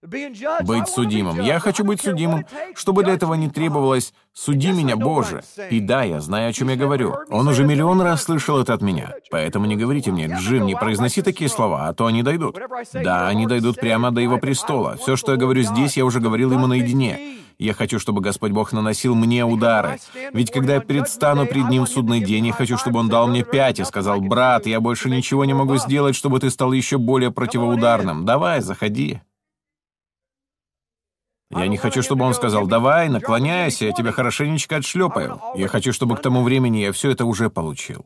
[0.04, 1.41] Быть судимым.
[1.41, 2.45] Я хочу быть судимым.
[2.76, 5.43] Чтобы для этого не требовалось «суди меня, Боже».
[5.71, 7.15] И да, я знаю, о чем я говорю.
[7.30, 9.15] Он уже миллион раз слышал это от меня.
[9.32, 12.58] Поэтому не говорите мне, Джим, не произноси такие слова, а то они дойдут.
[12.93, 14.97] Да, они дойдут прямо до его престола.
[14.97, 17.38] Все, что я говорю здесь, я уже говорил ему наедине.
[17.60, 20.00] Я хочу, чтобы Господь Бог наносил мне удары.
[20.34, 23.43] Ведь когда я предстану пред Ним в судный день, я хочу, чтобы Он дал мне
[23.43, 27.32] пять и сказал, «Брат, я больше ничего не могу сделать, чтобы ты стал еще более
[27.32, 28.26] противоударным.
[28.26, 29.22] Давай, заходи».
[31.50, 35.41] Я не хочу, чтобы он сказал, давай, наклоняйся, я тебя хорошенечко отшлепаю.
[35.56, 38.04] Я хочу, чтобы к тому времени я все это уже получил.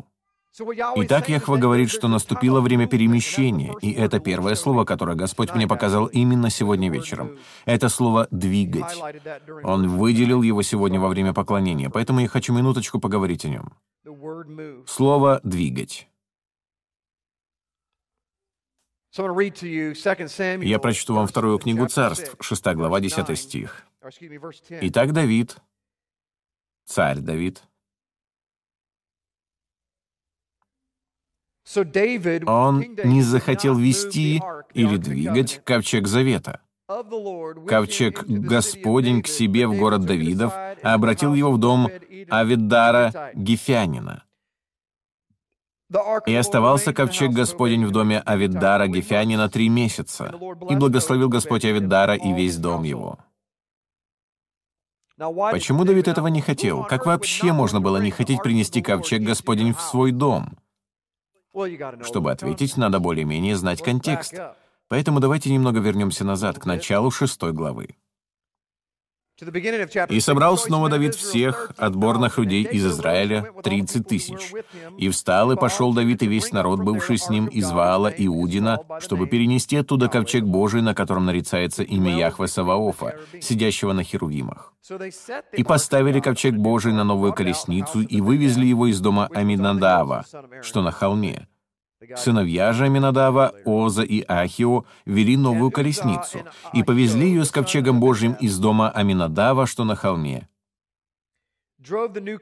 [0.95, 6.07] Итак, Яхва говорит, что наступило время перемещения, и это первое слово, которое Господь мне показал
[6.07, 7.37] именно сегодня вечером.
[7.65, 8.97] Это слово «двигать».
[9.63, 13.73] Он выделил его сегодня во время поклонения, поэтому я хочу минуточку поговорить о нем.
[14.85, 16.07] Слово «двигать».
[19.13, 23.83] Я прочту вам вторую книгу царств, 6 глава, 10 стих.
[24.69, 25.57] Итак, Давид,
[26.85, 27.61] царь Давид,
[32.45, 34.41] он не захотел вести
[34.73, 36.61] или двигать ковчег завета,
[37.67, 41.89] ковчег Господень к себе в город Давидов, а обратил его в дом
[42.29, 44.23] Авидара Гефянина.
[46.25, 50.33] И оставался ковчег Господень в доме Авиддара Гефянина три месяца,
[50.69, 53.19] и благословил Господь Авиддара и весь дом его.
[55.51, 56.83] Почему Давид этого не хотел?
[56.83, 60.57] Как вообще можно было не хотеть принести ковчег Господень в свой дом?
[62.03, 64.33] Чтобы ответить, надо более-менее знать контекст.
[64.87, 67.95] Поэтому давайте немного вернемся назад, к началу шестой главы.
[70.09, 74.51] И собрал снова Давид всех отборных людей из Израиля, тридцать тысяч.
[74.97, 79.27] И встал, и пошел Давид и весь народ, бывший с ним из Ваала Иудина, чтобы
[79.27, 84.73] перенести оттуда ковчег Божий, на котором нарицается имя Яхве Саваофа, сидящего на херувимах.
[85.53, 90.25] И поставили ковчег Божий на новую колесницу и вывезли его из дома Аминадава,
[90.61, 91.47] что на холме,
[92.15, 96.39] Сыновья же Аминадава, Оза и Ахио, вели новую колесницу
[96.73, 100.47] и повезли ее с ковчегом Божьим из дома Аминадава, что на холме.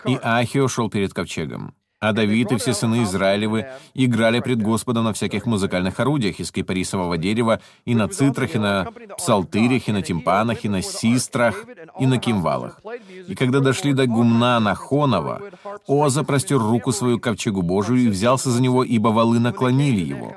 [0.05, 1.73] И Ахио шел перед ковчегом.
[2.01, 7.17] А Давид и все сыны Израилевы играли пред Господом на всяких музыкальных орудиях из кипарисового
[7.17, 8.87] дерева, и на цитрах, и на
[9.17, 11.65] псалтырях, и на тимпанах, и на систрах,
[11.99, 12.79] и на кимвалах.
[13.27, 15.41] И когда дошли до гумна Нахонова,
[15.87, 20.33] Оза простер руку свою к ковчегу Божию и взялся за него, ибо валы наклонили его.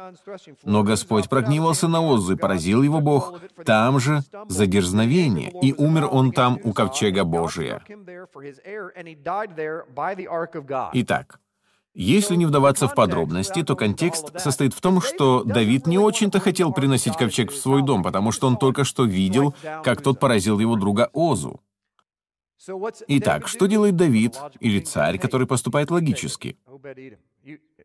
[0.65, 6.09] Но Господь прогневался на Озу и поразил его Бог там же за дерзновение, и умер
[6.11, 7.83] он там у ковчега Божия.
[10.95, 11.39] Итак,
[11.95, 16.73] Если не вдаваться в подробности, то контекст состоит в том, что Давид не очень-то хотел
[16.73, 20.77] приносить ковчег в свой дом, потому что он только что видел, как тот поразил его
[20.77, 21.61] друга Озу.
[23.09, 26.57] Итак, что делает Давид или царь, который поступает логически?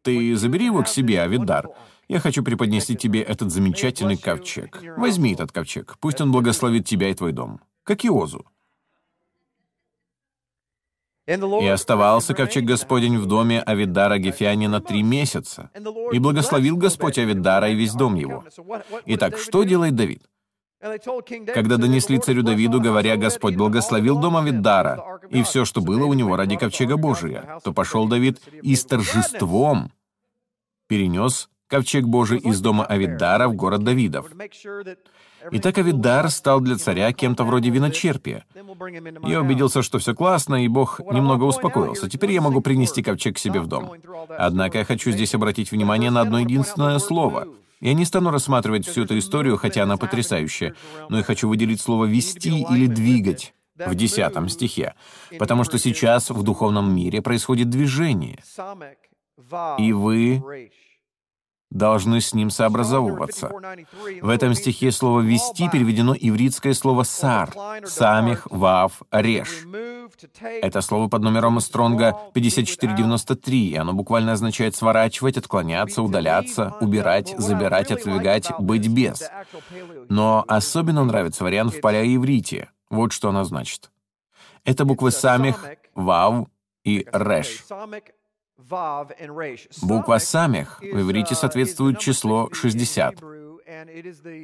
[0.03, 1.69] Ты забери его к себе, Авидар.
[2.07, 4.81] Я хочу преподнести тебе этот замечательный ковчег.
[4.95, 5.97] Возьми этот ковчег.
[5.99, 7.59] Пусть он благословит тебя и твой дом.
[7.83, 8.45] Как и Озу.
[11.27, 15.69] И оставался ковчег Господень в доме Авидара Гефианина три месяца.
[16.13, 18.45] И благословил Господь Авидара и весь дом его.
[19.05, 20.23] Итак, что делает Давид?
[20.79, 26.37] Когда донесли царю Давиду, говоря, «Господь благословил дом Авидара и все, что было у него
[26.37, 29.91] ради ковчега Божия», то пошел Давид и с торжеством
[30.87, 34.27] перенес ковчег Божий из дома Авидара в город Давидов.
[35.51, 38.45] Итак, Авидар стал для царя кем-то вроде виночерпия.
[39.23, 42.09] Я убедился, что все классно, и Бог немного успокоился.
[42.09, 43.91] Теперь я могу принести ковчег к себе в дом.
[44.29, 47.47] Однако я хочу здесь обратить внимание на одно единственное слово.
[47.79, 50.75] Я не стану рассматривать всю эту историю, хотя она потрясающая,
[51.09, 54.95] но я хочу выделить слово «вести» или «двигать» в десятом стихе,
[55.37, 58.39] потому что сейчас в духовном мире происходит движение,
[59.77, 60.71] и вы
[61.69, 63.51] должны с ним сообразовываться.
[64.21, 67.53] В этом стихе слово «вести» переведено ивритское слово «сар»,
[67.85, 69.65] «самих», «вав», «реш».
[70.41, 77.91] Это слово под номером Стронга 5493, и оно буквально означает «сворачивать», «отклоняться», «удаляться», «убирать», «забирать»,
[77.91, 79.29] «отодвигать», «быть без».
[80.09, 82.69] Но особенно нравится вариант в палеоиврите.
[82.89, 83.91] Вот что оно значит.
[84.63, 86.47] Это буквы «самих», «вав»
[86.83, 87.65] и «реш».
[89.81, 93.15] Буква «самих» в иврите соответствует число 60,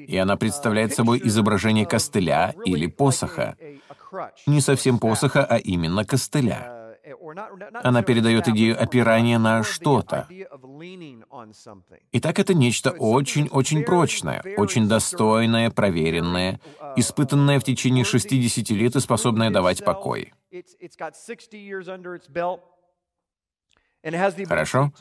[0.08, 3.56] и она представляет собой изображение костыля или посоха.
[4.46, 6.84] Не совсем посоха, а именно костыля.
[7.84, 10.28] Она передает идею опирания на что-то.
[12.12, 16.60] Итак, это нечто очень-очень прочное, очень достойное, проверенное,
[16.96, 20.34] испытанное в течение 60 лет и способное давать покой.
[24.04, 24.92] Хорошо?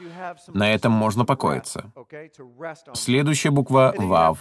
[0.48, 1.92] На этом можно покоиться.
[2.94, 4.38] Следующая буква «вав»,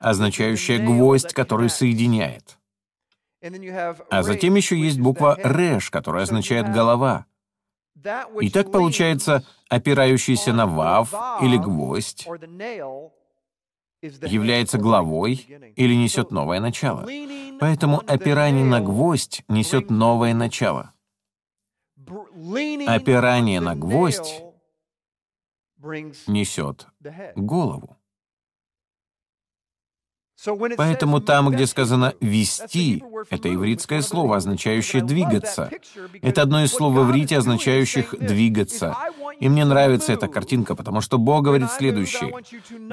[0.00, 2.58] означающая гвоздь, который соединяет.
[4.10, 7.26] А затем еще есть буква «реш», которая означает «голова».
[8.40, 12.26] И так получается, опирающийся на «вав» или «гвоздь»
[14.02, 17.06] является главой или несет новое начало.
[17.58, 20.92] Поэтому опирание на гвоздь несет новое начало.
[22.86, 24.42] Опирание на гвоздь
[26.26, 26.86] несет
[27.34, 27.96] голову.
[30.76, 35.70] Поэтому там, где сказано «вести», это ивритское слово, означающее «двигаться».
[36.22, 38.96] Это одно из слов в иврите, означающих «двигаться».
[39.40, 42.34] И мне нравится эта картинка, потому что Бог говорит следующее.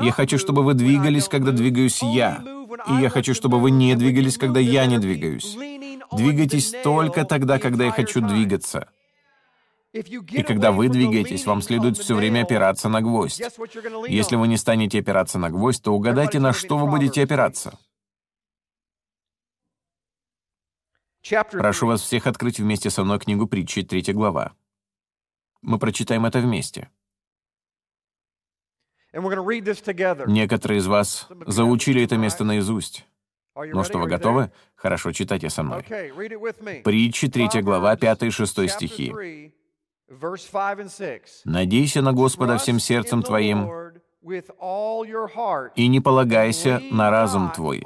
[0.02, 2.44] «Я хочу, чтобы вы двигались, когда двигаюсь я,
[2.90, 5.58] и я хочу, чтобы вы не двигались, когда я не двигаюсь.
[6.14, 8.88] Двигайтесь только тогда, когда я хочу двигаться».
[9.94, 13.40] И когда вы двигаетесь, вам следует все время опираться на гвоздь.
[14.08, 17.78] Если вы не станете опираться на гвоздь, то угадайте, на что вы будете опираться.
[21.52, 24.54] Прошу вас всех открыть вместе со мной книгу притчи, третья глава.
[25.62, 26.90] Мы прочитаем это вместе.
[29.14, 33.06] Некоторые из вас заучили это место наизусть.
[33.56, 34.52] Ну что, вы готовы?
[34.74, 35.84] Хорошо, читайте со мной.
[36.84, 39.54] Притчи, третья глава, 5 и 6 стихи.
[41.46, 43.70] «Надейся на Господа всем сердцем твоим
[45.76, 47.84] и не полагайся на разум твой.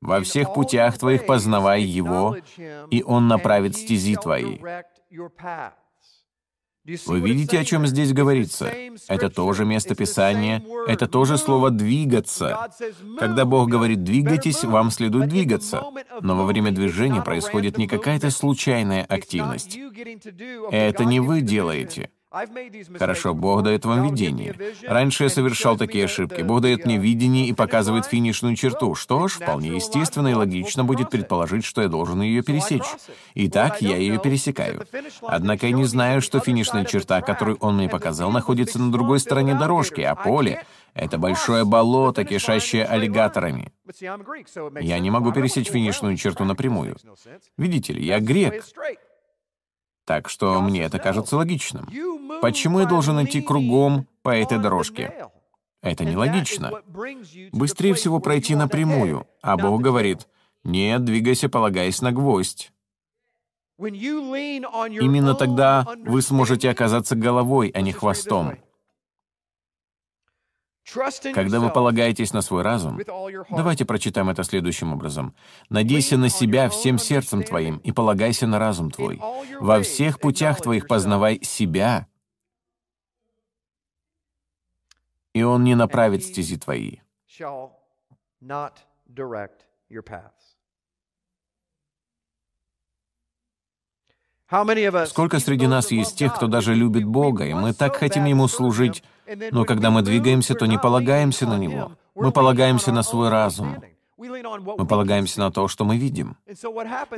[0.00, 2.36] Во всех путях твоих познавай Его,
[2.90, 4.58] и Он направит стези твои».
[7.06, 8.72] Вы видите, о чем здесь говорится?
[9.08, 12.70] Это тоже место Писания, это тоже слово «двигаться».
[13.18, 15.82] Когда Бог говорит «двигайтесь», вам следует двигаться.
[16.20, 19.78] Но во время движения происходит не какая-то случайная активность.
[20.70, 22.10] Это не вы делаете.
[22.98, 24.54] Хорошо, Бог дает вам видение.
[24.82, 26.42] Раньше я совершал такие ошибки.
[26.42, 28.94] Бог дает мне видение и показывает финишную черту.
[28.94, 32.84] Что ж, вполне естественно и логично будет предположить, что я должен ее пересечь.
[33.34, 34.84] Итак, я ее пересекаю.
[35.22, 39.54] Однако я не знаю, что финишная черта, которую Он мне показал, находится на другой стороне
[39.54, 40.64] дорожки, а поле—
[40.94, 43.72] это большое болото, кишащее аллигаторами.
[44.80, 46.96] Я не могу пересечь финишную черту напрямую.
[47.56, 48.64] Видите ли, я грек.
[50.08, 51.86] Так что мне это кажется логичным.
[52.40, 55.12] Почему я должен идти кругом по этой дорожке?
[55.82, 56.72] Это нелогично.
[57.52, 60.26] Быстрее всего пройти напрямую, а Бог говорит,
[60.64, 62.72] «Нет, двигайся, полагаясь на гвоздь».
[63.78, 68.56] Именно тогда вы сможете оказаться головой, а не хвостом.
[71.34, 73.00] Когда вы полагаетесь на свой разум,
[73.50, 75.34] давайте прочитаем это следующим образом.
[75.68, 79.20] «Надейся на себя всем сердцем твоим и полагайся на разум твой.
[79.60, 82.06] Во всех путях твоих познавай себя,
[85.34, 86.98] и он не направит стези твои».
[95.06, 99.04] Сколько среди нас есть тех, кто даже любит Бога, и мы так хотим Ему служить,
[99.50, 101.92] но когда мы двигаемся, то не полагаемся на Него.
[102.14, 103.76] Мы полагаемся на свой разум.
[104.18, 106.36] Мы полагаемся на то, что мы видим.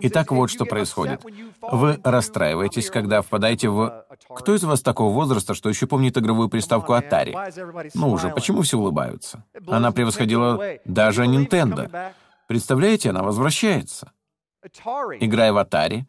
[0.01, 1.25] Итак, вот что происходит.
[1.63, 4.05] Вы расстраиваетесь, когда впадаете в...
[4.29, 7.91] Кто из вас такого возраста, что еще помнит игровую приставку Atari?
[7.95, 9.45] Ну уже, почему все улыбаются?
[9.67, 12.13] Она превосходила даже Nintendo.
[12.47, 14.13] Представляете, она возвращается.
[15.21, 16.05] Играя в Atari,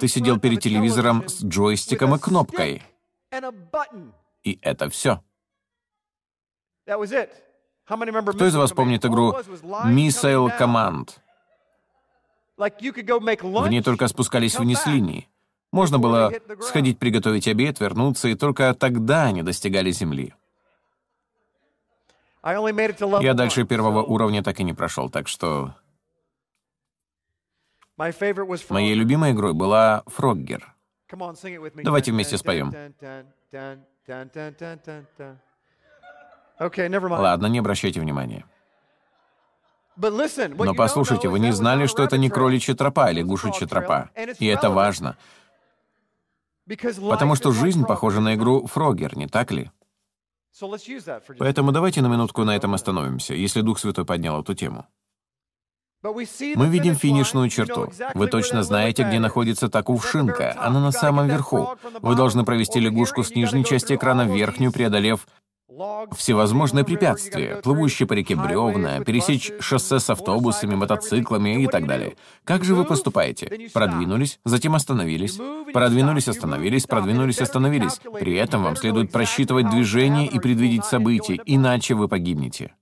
[0.00, 2.82] ты сидел перед телевизором с джойстиком и кнопкой.
[4.42, 5.22] И это все.
[6.86, 11.10] Кто из вас помнит игру Missile Command?
[12.56, 15.28] В ней только спускались вниз линии.
[15.72, 20.34] Можно было сходить приготовить обед, вернуться, и только тогда они достигали земли.
[22.42, 25.74] Я дальше первого уровня так и не прошел, так что
[28.70, 30.74] Моей любимой игрой была Фроггер.
[31.84, 32.72] Давайте вместе споем.
[37.20, 38.44] Ладно, не обращайте внимания.
[39.96, 44.10] Но послушайте, вы не знали, что это не кроличья тропа а лягушечья тропа.
[44.38, 45.16] И это важно.
[46.66, 49.70] Потому что жизнь похожа на игру Фрогер, не так ли?
[51.38, 54.86] Поэтому давайте на минутку на этом остановимся, если Дух Святой поднял эту тему.
[56.02, 57.90] Мы видим финишную черту.
[58.14, 60.56] Вы точно знаете, где находится та кувшинка.
[60.58, 61.76] Она на самом верху.
[62.00, 65.26] Вы должны провести лягушку с нижней части экрана в верхнюю, преодолев
[66.16, 72.16] всевозможные препятствия, плывущие по реке бревна, пересечь шоссе с автобусами, мотоциклами и так далее.
[72.44, 73.70] Как же вы поступаете?
[73.72, 75.38] Продвинулись, затем остановились,
[75.72, 78.00] продвинулись, остановились, продвинулись, остановились.
[78.18, 82.74] При этом вам следует просчитывать движение и предвидеть события, иначе вы погибнете.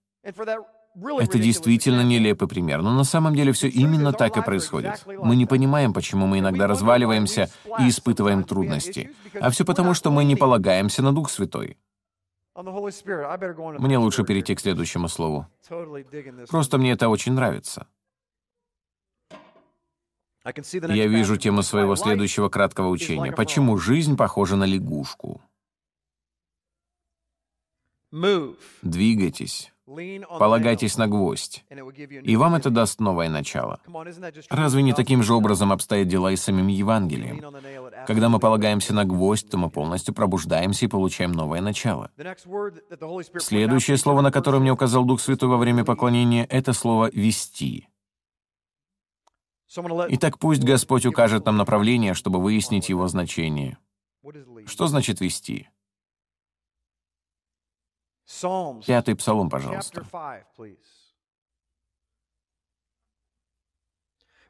[1.20, 5.04] Это действительно нелепый пример, но на самом деле все именно так и происходит.
[5.06, 9.12] Мы не понимаем, почему мы иногда разваливаемся и испытываем трудности.
[9.40, 11.76] А все потому, что мы не полагаемся на Дух Святой.
[12.56, 15.46] Мне лучше перейти к следующему слову.
[16.48, 17.86] Просто мне это очень нравится.
[20.44, 23.32] Я вижу тему своего следующего краткого учения.
[23.32, 25.40] Почему жизнь похожа на лягушку?
[28.82, 29.72] Двигайтесь.
[30.38, 33.80] Полагайтесь на гвоздь, и вам это даст новое начало.
[34.50, 37.42] Разве не таким же образом обстоят дела и с самим Евангелием?
[38.06, 42.10] Когда мы полагаемся на гвоздь, то мы полностью пробуждаемся и получаем новое начало.
[43.38, 47.88] Следующее слово, на которое мне указал Дух Святой во время поклонения, это слово «вести».
[50.10, 53.78] Итак, пусть Господь укажет нам направление, чтобы выяснить его значение.
[54.66, 55.68] Что значит «вести»?
[58.86, 60.06] Пятый псалом, пожалуйста.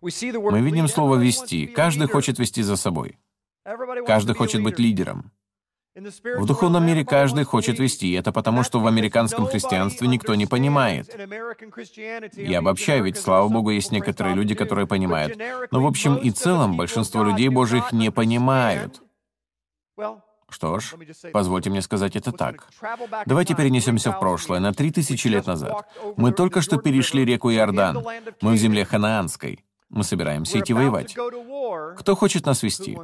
[0.01, 1.67] Мы видим слово «вести».
[1.67, 3.19] Каждый хочет вести за собой.
[4.07, 5.33] Каждый хочет быть лидером.
[5.95, 11.13] В духовном мире каждый хочет вести, это потому, что в американском христианстве никто не понимает.
[12.35, 15.37] Я обобщаю, ведь, слава Богу, есть некоторые люди, которые понимают.
[15.73, 19.03] Но в общем и целом большинство людей Божьих не понимают.
[20.51, 20.95] Что ж,
[21.33, 22.69] позвольте мне сказать это так.
[23.27, 25.87] Давайте перенесемся в прошлое, на три тысячи лет назад.
[26.17, 28.05] Мы только что перешли реку Иордан.
[28.41, 29.65] Мы в земле ханаанской.
[29.91, 31.15] Мы собираемся идти воевать.
[31.99, 32.99] Кто хочет нас вести?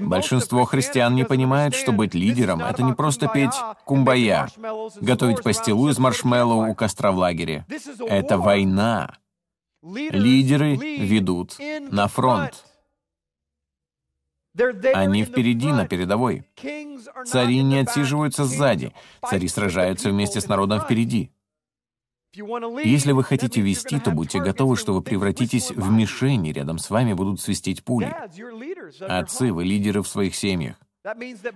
[0.00, 3.54] Большинство христиан не понимает, что быть лидером— это не просто петь
[3.84, 4.48] «кумбая»,
[5.00, 7.64] готовить пастилу из маршмеллоу у костра в лагере.
[8.00, 9.16] Это война.
[9.82, 11.56] Лидеры ведут
[11.90, 12.64] на фронт.
[14.94, 16.44] Они впереди, на передовой.
[17.26, 18.92] Цари не отсиживаются сзади.
[19.28, 21.30] Цари сражаются вместе с народом впереди.
[22.32, 27.12] Если вы хотите вести, то будьте готовы, что вы превратитесь в мишени, рядом с вами
[27.12, 28.14] будут свистеть пули.
[29.00, 30.76] Отцы, вы лидеры в своих семьях.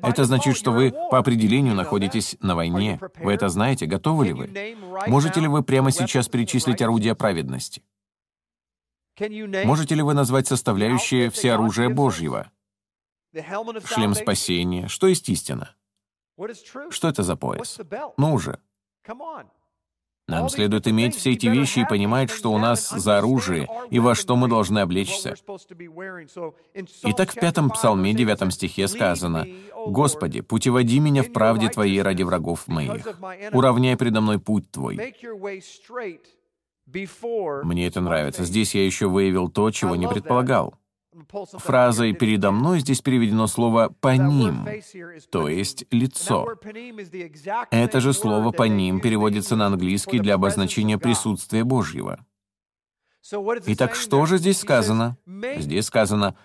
[0.02, 2.98] Это значит, что вы по определению находитесь на войне.
[3.18, 3.86] Вы это знаете?
[3.86, 4.76] Готовы ли вы?
[5.06, 7.82] Можете ли вы прямо сейчас перечислить орудия праведности?
[9.20, 12.50] Можете ли вы назвать составляющие всеоружия Божьего?
[13.86, 14.88] Шлем спасения.
[14.88, 15.74] Что есть истина?
[16.90, 17.78] Что это за пояс?
[18.16, 18.58] Ну уже.
[20.26, 24.14] Нам следует иметь все эти вещи и понимать, что у нас за оружие и во
[24.14, 25.34] что мы должны облечься.
[27.02, 29.46] Итак, в пятом псалме, девятом стихе сказано,
[29.86, 33.06] «Господи, путеводи меня в правде Твоей ради врагов моих,
[33.52, 35.14] уравняй предо мной путь Твой».
[36.86, 38.44] Мне это нравится.
[38.44, 40.74] Здесь я еще выявил то, чего не предполагал.
[41.52, 44.66] Фразой «передо мной» здесь переведено слово «по ним»,
[45.30, 46.46] то есть «лицо».
[47.70, 52.24] Это же слово «по ним» переводится на английский для обозначения присутствия Божьего.
[53.66, 55.16] Итак, что же здесь сказано?
[55.58, 56.36] Здесь сказано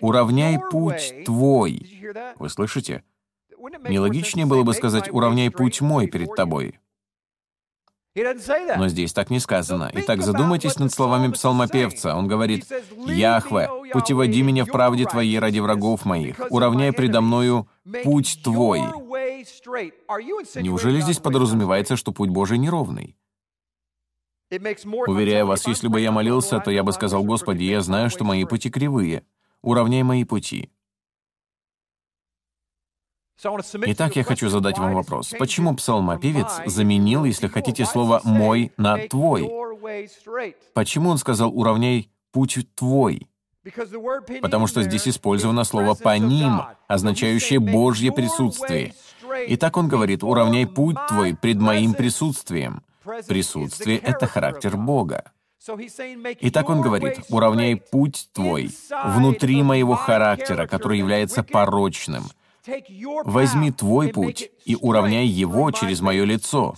[0.00, 2.00] «уравняй путь твой».
[2.38, 3.02] Вы слышите?
[3.88, 6.78] Нелогичнее было бы сказать «уравняй путь мой перед тобой».
[8.76, 9.90] Но здесь так не сказано.
[9.92, 12.16] Итак, задумайтесь над словами псалмопевца.
[12.16, 12.64] Он говорит,
[13.06, 17.68] «Яхве, путеводи меня в правде Твоей ради врагов моих, уравняй предо мною
[18.04, 18.80] путь Твой».
[20.62, 23.16] Неужели здесь подразумевается, что путь Божий неровный?
[24.50, 28.44] Уверяю вас, если бы я молился, то я бы сказал, «Господи, я знаю, что мои
[28.44, 29.24] пути кривые.
[29.60, 30.70] Уравняй мои пути».
[33.42, 35.34] Итак, я хочу задать вам вопрос.
[35.38, 39.50] Почему псалмопевец заменил, если хотите, слово «мой» на «твой»?
[40.72, 43.28] Почему он сказал «уравняй путь твой»?
[44.40, 48.94] Потому что здесь использовано слово «по ним», означающее «божье присутствие».
[49.48, 52.82] Итак, он говорит «уравняй путь твой пред моим присутствием».
[53.28, 55.32] Присутствие— это характер Бога.
[56.40, 58.70] Итак, он говорит, уравняй путь твой
[59.04, 62.24] внутри моего характера, который является порочным—
[63.24, 66.74] Возьми твой путь и уравняй его через мое лицо,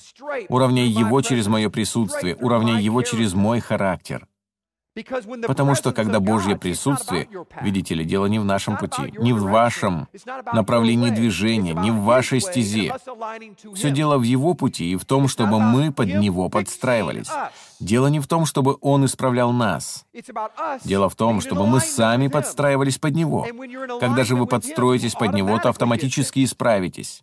[0.49, 4.27] уравняй его через мое присутствие, уравняй его через мой характер.
[5.47, 7.29] Потому что когда Божье присутствие,
[7.61, 10.09] видите ли, дело не в нашем пути, не в вашем
[10.53, 12.95] направлении движения, не в вашей стезе.
[13.75, 17.31] Все дело в Его пути и в том, чтобы мы под Него подстраивались.
[17.79, 20.07] Дело не в том, чтобы Он исправлял нас.
[20.85, 23.47] Дело в том, чтобы мы сами подстраивались под Него.
[24.01, 27.23] Когда же вы подстроитесь под Него, то автоматически исправитесь.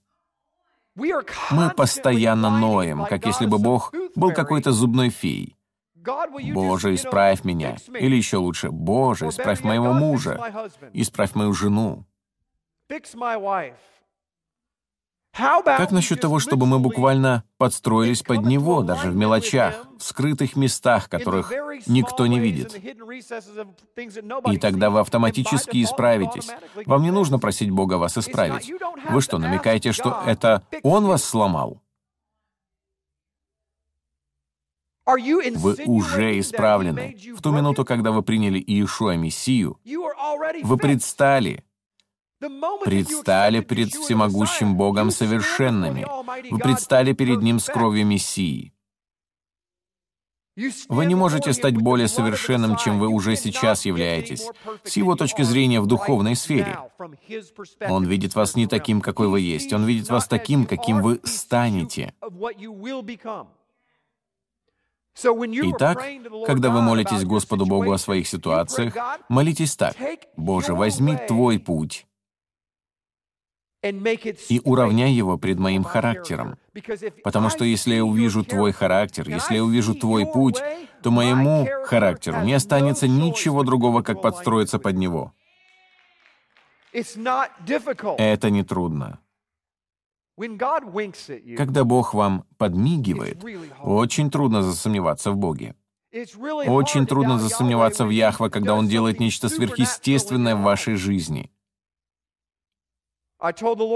[0.96, 5.56] Мы постоянно ноем, как если бы Бог был какой-то зубной феей.
[6.54, 10.40] «Боже, исправь меня!» Или еще лучше, «Боже, исправь моего мужа!
[10.94, 12.06] Исправь мою жену!»
[15.36, 21.10] Как насчет того, чтобы мы буквально подстроились под него, даже в мелочах, в скрытых местах,
[21.10, 21.52] которых
[21.88, 22.76] никто не видит?
[24.46, 26.52] И тогда вы автоматически исправитесь.
[26.86, 28.72] Вам не нужно просить Бога вас исправить.
[29.10, 31.83] Вы что, намекаете, что это Он вас сломал?
[35.06, 37.18] Вы уже исправлены.
[37.36, 39.78] В ту минуту, когда вы приняли Иешуа Мессию,
[40.64, 41.64] вы предстали,
[42.40, 46.06] предстали пред всемогущим Богом совершенными.
[46.50, 48.74] Вы предстали перед Ним с кровью Мессии.
[50.88, 54.48] Вы не можете стать более совершенным, чем вы уже сейчас являетесь,
[54.84, 56.78] с его точки зрения в духовной сфере.
[57.90, 62.14] Он видит вас не таким, какой вы есть, он видит вас таким, каким вы станете.
[65.16, 66.04] Итак,
[66.46, 68.96] когда вы молитесь Господу Богу о своих ситуациях,
[69.30, 69.96] молитесь так.
[70.36, 72.06] «Боже, возьми Твой путь
[73.84, 76.58] и уравняй его пред моим характером.
[77.24, 80.62] Потому что если я увижу Твой характер, если я увижу Твой путь,
[81.02, 85.34] то моему характеру не останется ничего другого, как подстроиться под него.
[86.94, 89.20] Это не трудно.
[91.58, 93.44] Когда Бог вам подмигивает,
[93.82, 95.76] очень трудно засомневаться в Боге.
[96.66, 101.52] Очень трудно засомневаться в Яхве, когда Он делает нечто сверхъестественное в вашей жизни.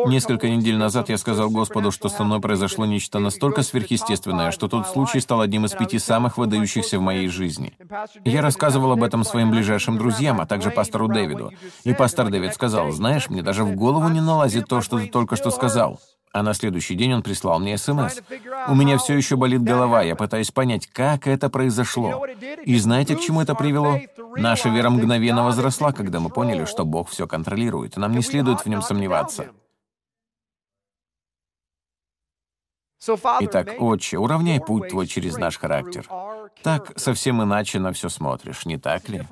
[0.07, 4.88] Несколько недель назад я сказал Господу, что со мной произошло нечто настолько сверхъестественное, что тот
[4.88, 7.73] случай стал одним из пяти самых выдающихся в моей жизни.
[8.25, 11.53] Я рассказывал об этом своим ближайшим друзьям, а также пастору Дэвиду.
[11.85, 15.38] И пастор Дэвид сказал, «Знаешь, мне даже в голову не налазит то, что ты только
[15.38, 16.01] что сказал».
[16.34, 18.19] А на следующий день он прислал мне СМС.
[18.67, 22.25] «У меня все еще болит голова, я пытаюсь понять, как это произошло.
[22.63, 23.99] И знаете, к чему это привело?
[24.36, 28.61] Наша вера мгновенно возросла, когда мы поняли, что Бог все контролирует, и нам не следует
[28.61, 29.47] в нем сомневаться».
[33.39, 36.07] Итак, Отче, уравняй путь Твой через наш характер.
[36.63, 39.23] Так совсем иначе на все смотришь, не так ли?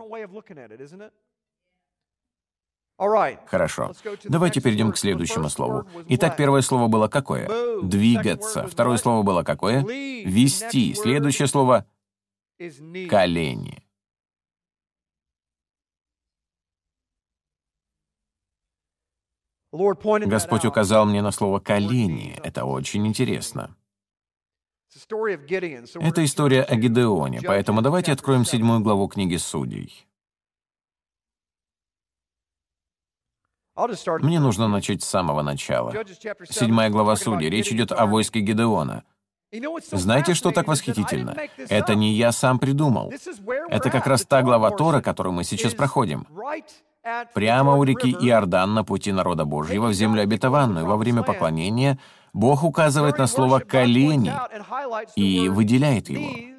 [2.98, 3.92] Хорошо.
[4.24, 5.88] Давайте перейдем к следующему слову.
[6.10, 7.50] Итак, первое слово было какое?
[7.82, 8.68] Двигаться.
[8.68, 9.84] Второе слово было какое?
[9.84, 10.94] Вести.
[10.94, 11.86] Следующее слово—
[13.10, 13.86] колени.
[20.26, 22.40] Господь указал мне на слово «колени».
[22.44, 23.76] Это очень интересно.
[25.96, 30.08] Это история о Гидеоне, поэтому давайте откроем седьмую главу книги Судей.
[34.22, 35.94] Мне нужно начать с самого начала.
[36.50, 37.50] Седьмая глава Судей.
[37.50, 39.04] Речь идет о войске Гидеона.
[39.92, 41.36] Знаете, что так восхитительно?
[41.70, 43.12] Это не я сам придумал.
[43.70, 46.26] Это как раз та глава Тора, которую мы сейчас проходим.
[47.34, 52.00] Прямо у реки Иордан на пути народа Божьего в землю обетованную во время поклонения
[52.34, 54.34] Бог указывает на слово «колени»
[55.16, 56.55] и выделяет его.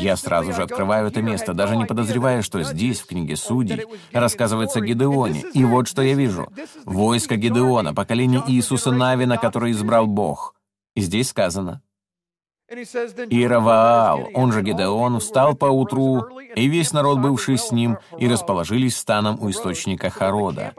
[0.00, 4.78] Я сразу же открываю это место, даже не подозревая, что здесь, в книге Судей, рассказывается
[4.78, 5.44] о Гидеоне.
[5.52, 6.48] И вот что я вижу.
[6.86, 10.54] Войско Гидеона, поколение Иисуса Навина, который избрал Бог.
[10.94, 11.82] И здесь сказано,
[12.70, 19.38] Иераваал, он же Гедеон, встал поутру, и весь народ, бывший с ним, и расположились станом
[19.40, 20.72] у источника Харода.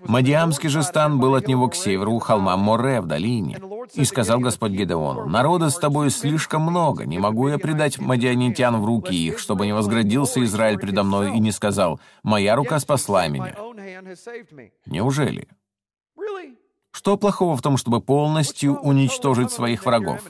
[0.00, 3.58] Мадиамский же стан был от него к северу у холма Море в долине.
[3.94, 8.84] И сказал Господь Гедеону, «Народа с тобой слишком много, не могу я предать мадианитян в
[8.84, 13.54] руки их, чтобы не возградился Израиль предо мной и не сказал, «Моя рука спасла меня».
[14.84, 15.48] Неужели?
[16.90, 20.20] Что плохого в том, чтобы полностью уничтожить своих врагов?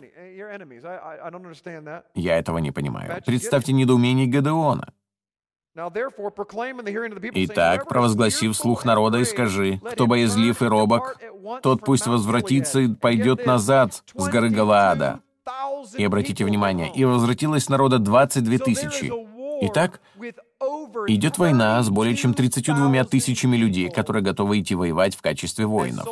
[2.14, 3.22] Я этого не понимаю.
[3.24, 4.92] Представьте недоумение Гедеона.
[7.34, 11.18] Итак, провозгласив слух народа, и скажи, кто боязлив и робок,
[11.62, 15.20] тот пусть возвратится и пойдет назад с горы Галаада.
[15.96, 19.10] И обратите внимание, и возвратилось народа 22 тысячи.
[19.64, 20.00] Итак,
[21.06, 26.06] идет война с более чем 32 тысячами людей, которые готовы идти воевать в качестве воинов.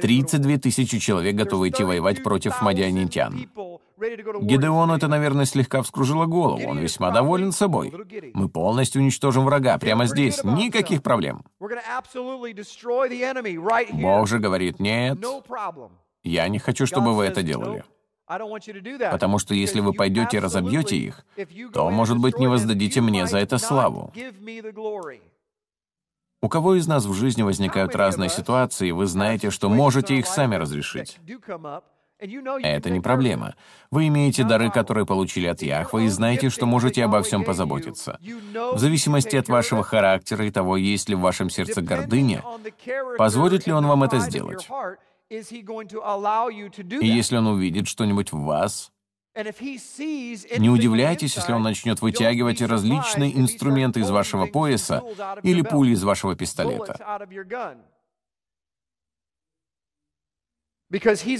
[0.00, 3.50] 32 тысячи человек готовы идти воевать против мадианитян.
[4.40, 6.62] Гедеону это, наверное, слегка вскружило голову.
[6.66, 7.92] Он весьма доволен собой.
[8.34, 10.42] Мы полностью уничтожим врага прямо здесь.
[10.44, 11.44] Никаких проблем.
[13.92, 15.18] Бог же говорит, нет,
[16.22, 17.84] я не хочу, чтобы вы это делали.
[18.26, 21.24] Потому что если вы пойдете и разобьете их,
[21.72, 24.12] то, может быть, не воздадите мне за это славу.
[26.40, 30.56] У кого из нас в жизни возникают разные ситуации, вы знаете, что можете их сами
[30.56, 31.18] разрешить.
[32.18, 33.54] Это не проблема.
[33.90, 38.18] Вы имеете дары, которые получили от Яхвы, и знаете, что можете обо всем позаботиться.
[38.72, 42.42] В зависимости от вашего характера и того, есть ли в вашем сердце гордыня,
[43.18, 44.68] позволит ли он вам это сделать.
[45.28, 48.92] И если он увидит что-нибудь в вас,
[49.36, 55.02] не удивляйтесь, если он начнет вытягивать различные инструменты из вашего пояса
[55.42, 57.18] или пули из вашего пистолета.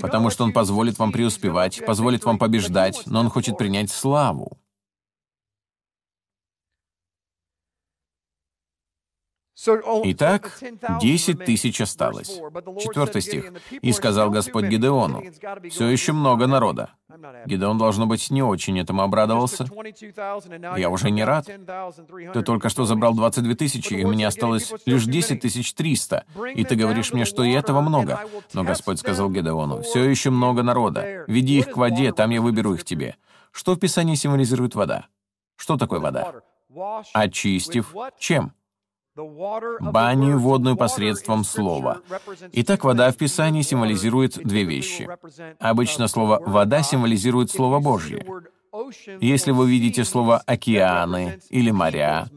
[0.02, 4.58] Потому что он позволит вам преуспевать, позволит вам побеждать, но он хочет принять славу.
[9.56, 10.58] Итак,
[11.00, 12.40] десять тысяч осталось.
[12.80, 13.52] Четвертый стих.
[13.82, 15.22] «И сказал Господь Гидеону,
[15.70, 16.90] все еще много народа».
[17.46, 19.66] Гидеон, должно быть, не очень этому обрадовался.
[20.76, 21.48] Я уже не рад.
[22.32, 26.24] Ты только что забрал 22 тысячи, и у меня осталось лишь 10 тысяч 300.
[26.54, 28.20] И ты говоришь мне, что и этого много.
[28.52, 31.24] Но Господь сказал Гидеону, все еще много народа.
[31.28, 33.16] Веди их к воде, там я выберу их тебе.
[33.52, 35.06] Что в Писании символизирует вода?
[35.54, 36.34] Что такое вода?
[37.12, 38.52] Очистив чем?
[39.16, 42.00] Баню водную посредством слова.
[42.52, 45.08] Итак, вода в Писании символизирует две вещи.
[45.60, 48.26] Обычно слово «вода» символизирует Слово Божье.
[49.20, 52.28] Если вы видите слово «океаны» или «моря»,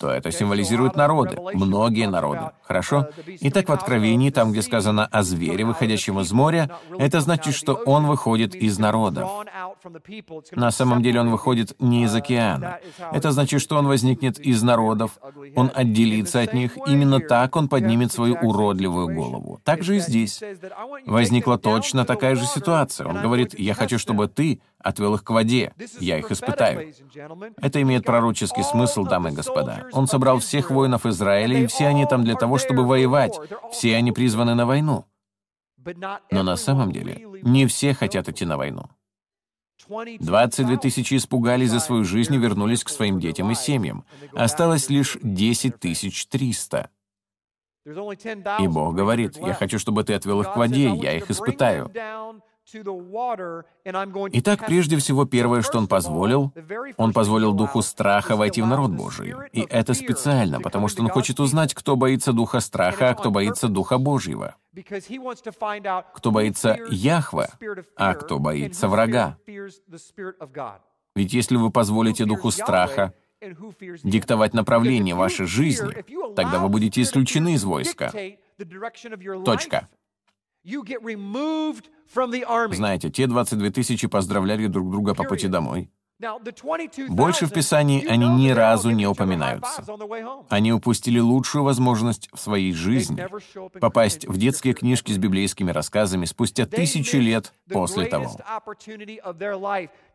[0.00, 2.50] то это символизирует народы, многие народы.
[2.62, 3.08] Хорошо?
[3.40, 8.06] Итак, в Откровении, там, где сказано о звере, выходящем из моря, это значит, что он
[8.06, 9.30] выходит из народов.
[10.52, 12.78] На самом деле он выходит не из океана.
[13.12, 15.18] Это значит, что он возникнет из народов,
[15.56, 19.60] он отделится от них, именно так он поднимет свою уродливую голову.
[19.64, 20.42] Так же и здесь.
[21.06, 23.06] Возникла точно такая же ситуация.
[23.06, 26.92] Он говорит, «Я хочу, чтобы ты отвел их к воде, я их испытаю».
[27.60, 29.86] Это имеет пророческий смысл, дамы и господа.
[29.92, 33.38] Он собрал всех воинов Израиля, и все они там для того, чтобы воевать.
[33.72, 35.04] Все они призваны на войну.
[36.30, 38.90] Но на самом деле не все хотят идти на войну.
[39.88, 44.04] 22 тысячи испугались за свою жизнь и вернулись к своим детям и семьям.
[44.34, 46.90] Осталось лишь 10 тысяч 300.
[47.86, 51.90] И Бог говорит, «Я хочу, чтобы ты отвел их к воде, я их испытаю».
[54.32, 56.52] Итак, прежде всего, первое, что он позволил,
[56.96, 59.34] он позволил духу страха войти в народ Божий.
[59.52, 63.68] И это специально, потому что он хочет узнать, кто боится духа страха, а кто боится
[63.68, 64.56] духа Божьего.
[66.14, 67.48] Кто боится Яхва,
[67.96, 69.38] а кто боится врага.
[71.16, 73.14] Ведь если вы позволите духу страха
[74.04, 76.04] диктовать направление вашей жизни,
[76.34, 78.12] тогда вы будете исключены из войска.
[79.44, 79.88] Точка.
[82.74, 85.90] Знаете, те 22 тысячи поздравляли друг друга по пути домой.
[87.08, 89.84] Больше в Писании они ни разу не упоминаются.
[90.48, 93.24] Они упустили лучшую возможность в своей жизни
[93.78, 98.36] попасть в детские книжки с библейскими рассказами спустя тысячи лет после того.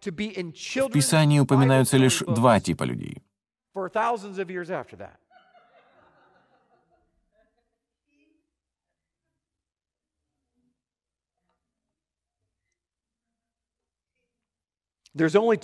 [0.02, 3.24] В Писании упоминаются лишь два типа людей.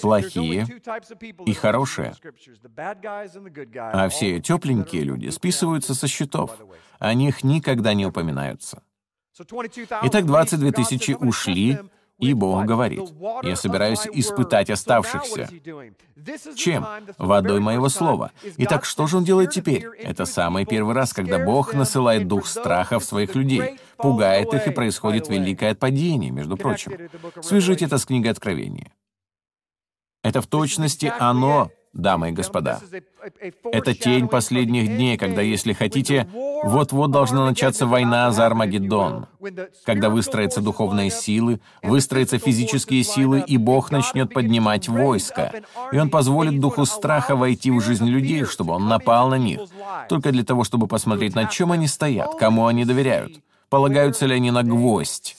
[0.01, 0.67] Плохие
[1.45, 2.13] и хорошие.
[3.75, 6.57] А все тепленькие люди списываются со счетов.
[6.99, 8.83] О них никогда не упоминаются.
[10.03, 11.79] Итак, 22 тысячи ушли,
[12.17, 13.01] и Бог говорит,
[13.43, 15.49] «Я собираюсь испытать оставшихся».
[16.55, 16.85] Чем?
[17.17, 18.31] Водой моего слова.
[18.57, 19.85] Итак, что же он делает теперь?
[19.97, 24.71] Это самый первый раз, когда Бог насылает дух страха в своих людей, пугает их, и
[24.71, 26.91] происходит великое падение, между прочим.
[27.41, 28.91] Свяжите это с книгой Откровения.
[30.24, 32.80] Это в точности оно, дамы и господа.
[33.72, 36.30] Это тень последних дней, когда, если хотите,
[36.63, 39.28] вот-вот должна начаться война за Армагеддон,
[39.86, 46.59] когда выстроятся духовные силы, выстроятся физические силы, и Бог начнет поднимать войско, и Он позволит
[46.59, 49.61] духу страха войти в жизнь людей, чтобы он напал на них,
[50.09, 53.39] только для того, чтобы посмотреть, на чем они стоят, кому они доверяют,
[53.70, 55.36] полагаются ли они на гвоздь,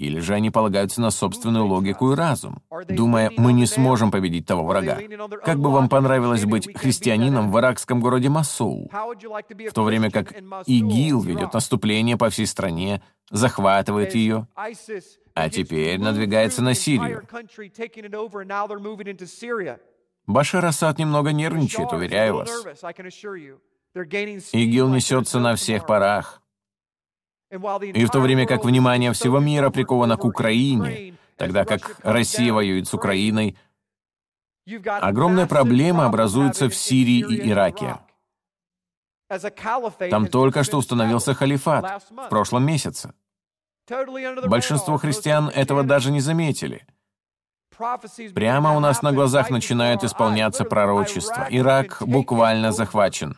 [0.00, 4.64] или же они полагаются на собственную логику и разум, думая, мы не сможем победить того
[4.64, 4.98] врага.
[5.44, 10.32] Как бы вам понравилось быть христианином в иракском городе Масул, в то время как
[10.66, 14.48] ИГИЛ ведет наступление по всей стране, захватывает ее,
[15.34, 17.22] а теперь надвигается на Сирию.
[20.26, 22.50] Башар Асад немного нервничает, уверяю вас.
[23.94, 26.39] ИГИЛ несется на всех парах.
[27.50, 32.86] И в то время как внимание всего мира приковано к Украине, тогда как Россия воюет
[32.86, 33.56] с Украиной,
[34.86, 37.96] огромная проблема образуется в Сирии и Ираке.
[40.10, 43.14] Там только что установился халифат в прошлом месяце.
[44.46, 46.86] Большинство христиан этого даже не заметили.
[48.34, 51.48] Прямо у нас на глазах начинают исполняться пророчества.
[51.50, 53.36] Ирак буквально захвачен.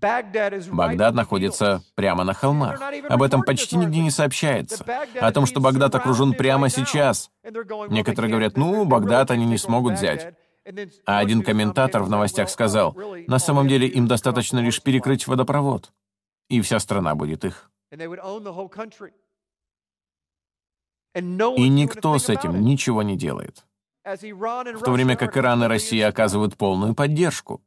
[0.00, 2.80] Багдад находится прямо на холмах.
[3.08, 4.84] Об этом почти нигде не сообщается.
[5.20, 7.30] О том, что Багдад окружен прямо сейчас.
[7.88, 10.34] Некоторые говорят, ну, Багдад они не смогут взять.
[11.06, 12.96] А один комментатор в новостях сказал,
[13.26, 15.92] на самом деле им достаточно лишь перекрыть водопровод,
[16.48, 17.70] и вся страна будет их.
[21.12, 23.64] И никто с этим ничего не делает.
[24.04, 27.62] В то время как Иран и Россия оказывают полную поддержку.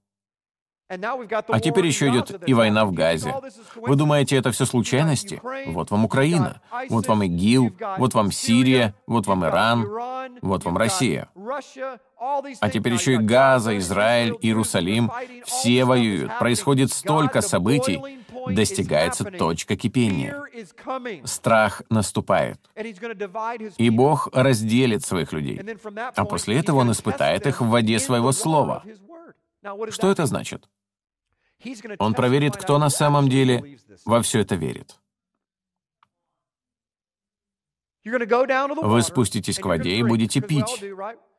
[1.47, 3.33] А теперь еще идет и война в Газе.
[3.75, 5.41] Вы думаете, это все случайности?
[5.67, 9.87] Вот вам Украина, вот вам ИГИЛ, вот вам Сирия, вот вам Иран,
[10.41, 11.29] вот вам Россия.
[12.61, 15.11] А теперь еще и Газа, Израиль, Иерусалим.
[15.45, 16.37] Все воюют.
[16.39, 18.01] Происходит столько событий.
[18.47, 20.41] Достигается точка кипения.
[21.25, 22.59] Страх наступает.
[23.77, 25.61] И Бог разделит своих людей.
[26.15, 28.83] А после этого Он испытает их в воде Своего Слова.
[29.89, 30.67] Что это значит?
[31.99, 34.99] Он проверит, кто на самом деле во все это верит.
[38.05, 40.83] Вы спуститесь к воде и будете пить.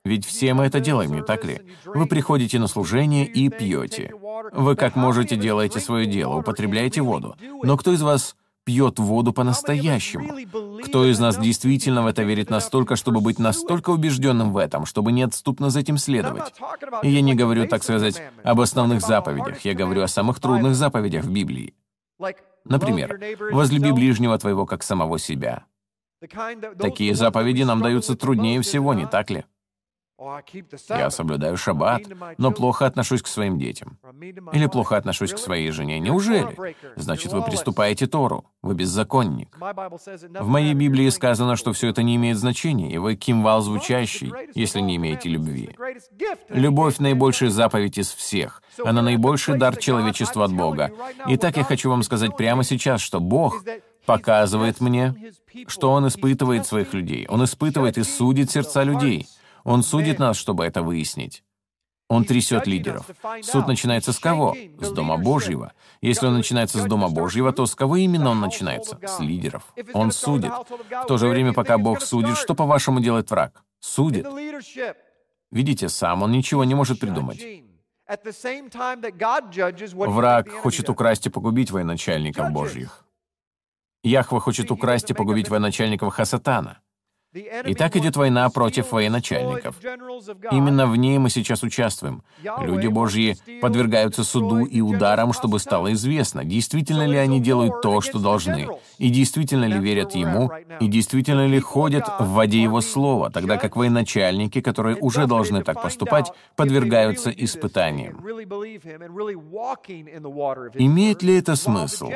[0.04, 1.60] Ведь все мы это делаем, не так ли?
[1.86, 4.12] Вы приходите на служение и пьете.
[4.52, 7.36] Вы как можете делаете свое дело, употребляете воду.
[7.62, 10.80] Но кто из вас пьет воду по-настоящему?
[10.84, 15.12] Кто из нас действительно в это верит настолько, чтобы быть настолько убежденным в этом, чтобы
[15.12, 16.52] неотступно за этим следовать?
[17.02, 21.24] И я не говорю, так сказать, об основных заповедях, я говорю о самых трудных заповедях
[21.24, 21.74] в Библии.
[22.64, 23.18] Например,
[23.52, 25.64] «Возлюби ближнего твоего, как самого себя».
[26.78, 29.44] Такие заповеди нам даются труднее всего, не так ли?
[30.90, 32.02] Я соблюдаю шаббат,
[32.38, 33.98] но плохо отношусь к своим детям.
[34.52, 35.98] Или плохо отношусь к своей жене.
[35.98, 36.56] Неужели?
[36.94, 38.44] Значит, вы приступаете Тору.
[38.62, 39.56] Вы беззаконник.
[39.58, 44.80] В моей Библии сказано, что все это не имеет значения, и вы кимвал звучащий, если
[44.80, 45.76] не имеете любви.
[46.48, 48.62] Любовь— наибольшая заповедь из всех.
[48.84, 50.92] Она наибольший дар человечеству от Бога.
[51.26, 53.64] Итак, я хочу вам сказать прямо сейчас, что Бог
[54.06, 55.14] показывает мне,
[55.66, 57.26] что Он испытывает своих людей.
[57.28, 59.26] Он испытывает и судит сердца людей—
[59.64, 61.42] он судит нас, чтобы это выяснить.
[62.08, 63.06] Он трясет лидеров.
[63.42, 64.54] Суд начинается с кого?
[64.78, 65.72] С Дома Божьего.
[66.02, 68.98] Если он начинается с Дома Божьего, то с кого именно он начинается?
[69.02, 69.64] С лидеров.
[69.94, 70.52] Он судит.
[70.52, 73.64] В то же время, пока Бог судит, что, по-вашему, делает враг?
[73.80, 74.26] Судит.
[75.50, 77.42] Видите, сам он ничего не может придумать.
[79.94, 83.06] Враг хочет украсть и погубить военачальников Божьих.
[84.02, 86.80] Яхва хочет украсть и погубить военачальников Хасатана.
[87.34, 89.76] И так идет война против военачальников.
[90.52, 92.22] Именно в ней мы сейчас участвуем.
[92.60, 98.20] Люди Божьи подвергаются суду и ударам, чтобы стало известно, действительно ли они делают то, что
[98.20, 98.68] должны,
[98.98, 103.76] и действительно ли верят Ему, и действительно ли ходят в воде Его Слова, тогда как
[103.76, 108.20] военачальники, которые уже должны так поступать, подвергаются испытаниям.
[110.74, 112.10] Имеет ли это смысл?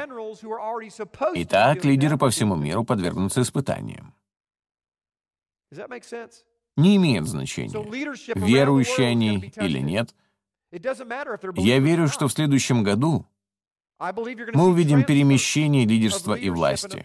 [1.34, 4.12] Итак, лидеры по всему миру подвергнутся испытаниям.
[6.76, 7.72] Не имеет значения,
[8.34, 10.14] верующие они или нет.
[10.70, 13.26] Я верю, что в следующем году
[13.98, 17.04] мы увидим перемещение лидерства и власти.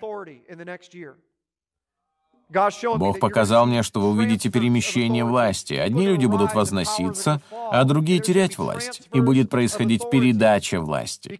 [2.95, 5.74] Бог показал мне, что вы увидите перемещение власти.
[5.74, 11.39] Одни люди будут возноситься, а другие терять власть, и будет происходить передача власти.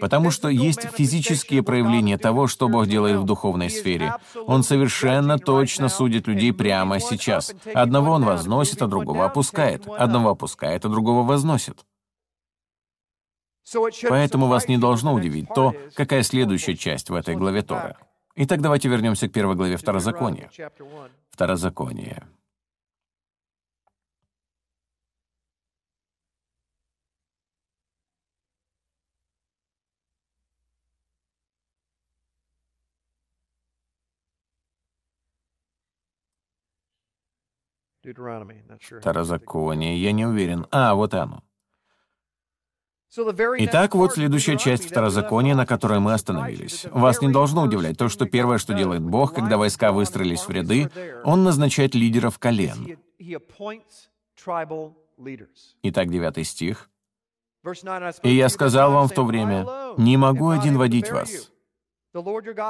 [0.00, 4.14] Потому что есть физические проявления того, что Бог делает в духовной сфере.
[4.46, 7.54] Он совершенно точно судит людей прямо сейчас.
[7.74, 9.86] Одного Он возносит, а другого опускает.
[9.86, 11.84] Одного опускает, а другого возносит.
[14.08, 17.96] Поэтому вас не должно удивить то, какая следующая часть в этой главе Тора.
[18.40, 20.48] Итак, давайте вернемся к первой главе Второзакония.
[21.30, 22.24] Второзаконие.
[39.00, 40.66] Второзаконие, я не уверен.
[40.70, 41.42] А, вот оно.
[43.58, 46.84] Итак, вот следующая часть Второзакония, на которой мы остановились.
[46.90, 50.90] Вас не должно удивлять то, что первое, что делает Бог, когда войска выстроились в ряды,
[51.24, 52.98] Он назначает лидеров колен.
[55.82, 56.90] Итак, девятый стих.
[58.22, 61.50] «И я сказал вам в то время, не могу один водить вас,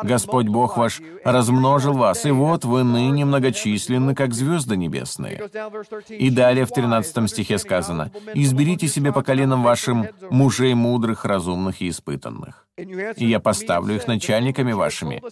[0.03, 5.49] Господь Бог ваш размножил вас, и вот вы ныне многочисленны, как звезды небесные.
[6.09, 11.89] И далее в 13 стихе сказано, «Изберите себе по коленам вашим мужей мудрых, разумных и
[11.89, 15.22] испытанных» и я поставлю их начальниками вашими.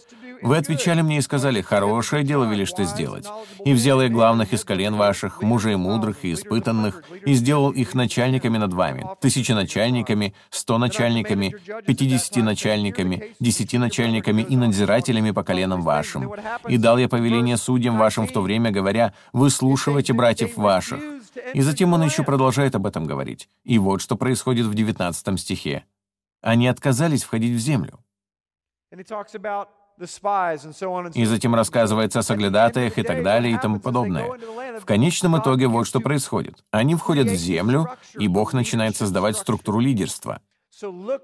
[0.41, 3.25] Вы отвечали мне и сказали, хорошее дело велишь ты сделать.
[3.65, 8.57] И взял я главных из колен ваших, мужей мудрых и испытанных, и сделал их начальниками
[8.57, 16.33] над вами, тысячи начальниками, сто начальниками, пятидесяти начальниками, десяти начальниками и надзирателями по коленам вашим.
[16.67, 20.99] И дал я повеление судьям вашим в то время, говоря, выслушивайте братьев ваших.
[21.53, 23.49] И затем он еще продолжает об этом говорить.
[23.63, 25.85] И вот что происходит в девятнадцатом стихе.
[26.41, 27.99] Они отказались входить в землю.
[31.15, 34.29] И затем рассказывается о соглядатаях и так далее и тому подобное.
[34.79, 36.63] В конечном итоге вот что происходит.
[36.71, 40.41] Они входят в землю, и Бог начинает создавать структуру лидерства.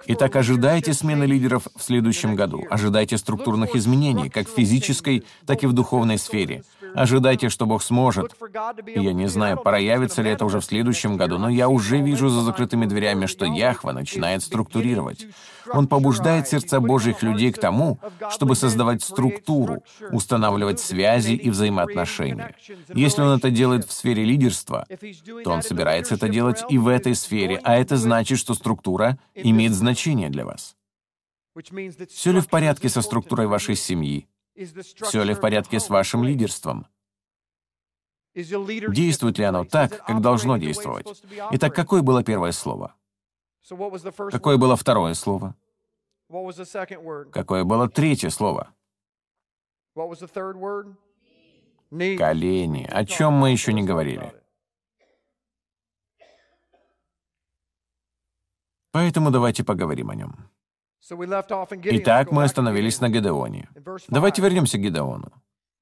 [0.08, 2.64] Итак, ожидайте смены лидеров в следующем году.
[2.72, 6.64] Ожидайте структурных изменений, как в физической, так и в духовной сфере.
[6.96, 8.36] Ожидайте, что Бог сможет.
[8.96, 12.42] Я не знаю, проявится ли это уже в следующем году, но я уже вижу за
[12.42, 15.28] закрытыми дверями, что Яхва начинает структурировать.
[15.72, 22.56] Он побуждает сердца Божьих людей к тому, чтобы создавать структуру, устанавливать связи и взаимоотношения.
[22.94, 24.86] Если он это делает в сфере лидерства,
[25.44, 29.74] то он собирается это делать и в этой сфере, а это значит, что структура имеет
[29.74, 30.76] значение для вас.
[32.10, 34.28] Все ли в порядке со структурой вашей семьи?
[34.56, 36.88] Все ли в порядке с вашим лидерством?
[38.36, 41.24] Действует ли оно так, как должно действовать?
[41.52, 42.96] Итак, какое было первое слово?
[44.32, 45.56] Какое было второе слово?
[47.32, 48.74] Какое было третье слово?
[52.18, 52.88] Колени.
[52.92, 54.34] О чем мы еще не говорили?
[58.92, 60.50] Поэтому давайте поговорим о нем.
[61.10, 63.70] Итак, мы остановились на Гедеоне.
[64.08, 65.32] Давайте вернемся к Гедеону.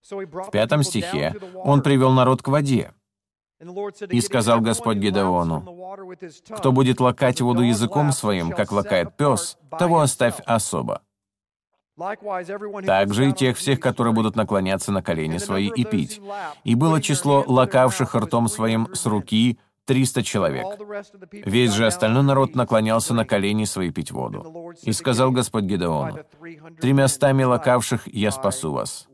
[0.09, 2.91] В пятом стихе он привел народ к воде.
[4.09, 5.61] И сказал Господь Гедеону,
[6.57, 11.01] «Кто будет лакать воду языком своим, как лакает пес, того оставь особо.
[12.85, 16.19] Также и тех всех, которые будут наклоняться на колени свои и пить.
[16.63, 20.65] И было число лакавших ртом своим с руки 300 человек.
[21.31, 24.73] Весь же остальной народ наклонялся на колени свои пить воду.
[24.83, 26.19] И сказал Господь Гедеону,
[26.79, 29.07] «Тремястами лакавших я спасу вас».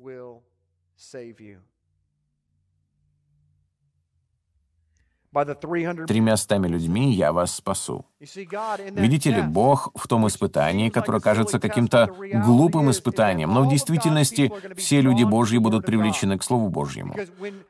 [5.45, 8.05] Тремястами людьми я вас спасу.
[8.19, 12.09] Видите ли, Бог в том испытании, которое кажется каким-то
[12.45, 17.15] глупым испытанием, но в действительности все люди Божьи будут привлечены к Слову Божьему.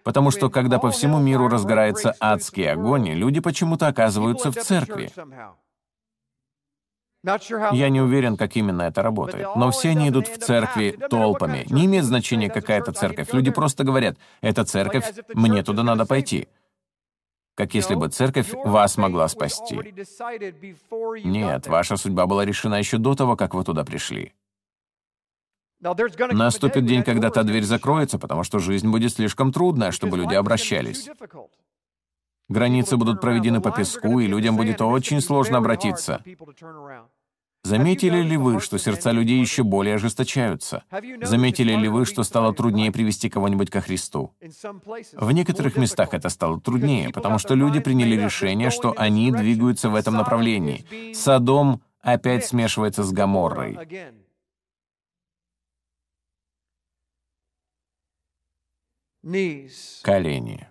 [0.04, 5.12] Потому что, когда по всему миру разгорается адский огонь, люди почему-то оказываются в церкви.
[7.72, 11.66] Я не уверен, как именно это работает, но все они идут в церкви толпами.
[11.70, 13.34] Не имеет значения, какая это церковь.
[13.34, 16.48] Люди просто говорят, это церковь, мне туда надо пойти.
[17.58, 19.80] Как если бы церковь вас могла спасти.
[21.26, 24.34] Нет, ваша судьба была решена еще до того, как вы туда пришли.
[25.80, 31.10] Наступит день, когда та дверь закроется, потому что жизнь будет слишком трудная, чтобы люди обращались.
[32.48, 36.24] Границы будут проведены по песку, и людям будет очень сложно обратиться.
[37.68, 40.86] Заметили ли вы, что сердца людей еще более ожесточаются?
[41.22, 44.34] Заметили ли вы, что стало труднее привести кого-нибудь ко Христу?
[45.14, 49.96] В некоторых местах это стало труднее, потому что люди приняли решение, что они двигаются в
[49.96, 51.14] этом направлении.
[51.14, 53.78] Содом опять смешивается с Гоморрой.
[60.04, 60.70] Колени.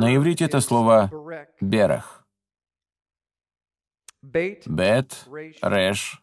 [0.00, 1.10] На иврите это слово
[1.60, 2.24] «берах».
[4.22, 5.26] Бет,
[5.62, 6.22] Реш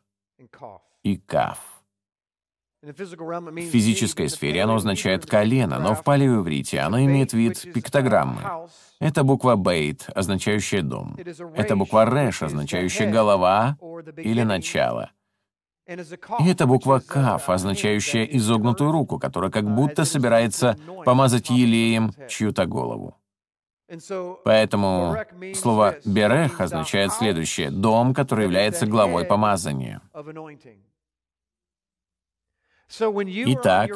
[1.03, 1.59] и Каф.
[2.81, 8.41] В физической сфере оно означает «колено», но в палеоиврите оно имеет вид пиктограммы.
[8.99, 11.15] Это буква «бейт», означающая «дом».
[11.55, 13.77] Это буква «реш», означающая «голова»
[14.17, 15.11] или «начало».
[15.85, 23.17] И это буква «каф», означающая изогнутую руку, которая как будто собирается помазать елеем чью-то голову.
[24.45, 25.17] Поэтому
[25.55, 30.01] слово «берех» означает следующее— «дом, который является главой помазания».
[32.89, 33.89] Итак,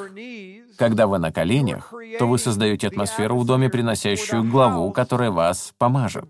[0.77, 6.25] когда вы на коленях, то вы создаете атмосферу в доме, приносящую главу, которая вас помажет.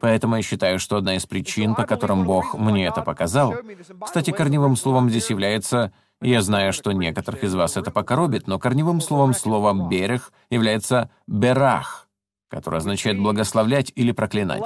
[0.00, 3.54] Поэтому я считаю, что одна из причин, по которым Бог мне это показал,
[4.00, 5.92] кстати, корневым словом здесь является
[6.22, 12.08] я знаю, что некоторых из вас это покоробит, но корневым словом словом «берег» является «берах»,
[12.48, 14.62] которое означает «благословлять» или «проклинать».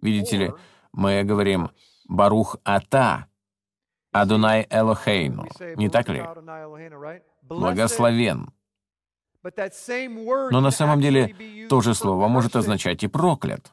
[0.00, 0.52] Видите ли,
[0.92, 1.70] мы говорим
[2.08, 3.26] «барух ата»,
[4.20, 6.24] Адунай Элохейну, не так ли?
[7.42, 8.50] Благословен.
[10.50, 13.72] Но на самом деле то же слово может означать и проклят.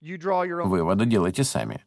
[0.00, 1.84] Выводы делайте сами.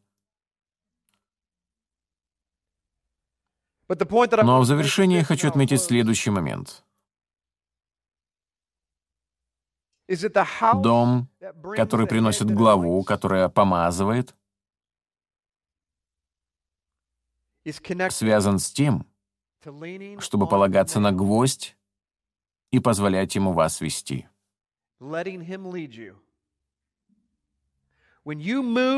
[3.87, 6.83] Но в завершении я хочу отметить следующий момент.
[10.73, 11.29] Дом,
[11.75, 14.35] который приносит главу, которая помазывает,
[18.11, 19.05] связан с тем,
[20.19, 21.75] чтобы полагаться на гвоздь
[22.71, 24.27] и позволять ему вас вести.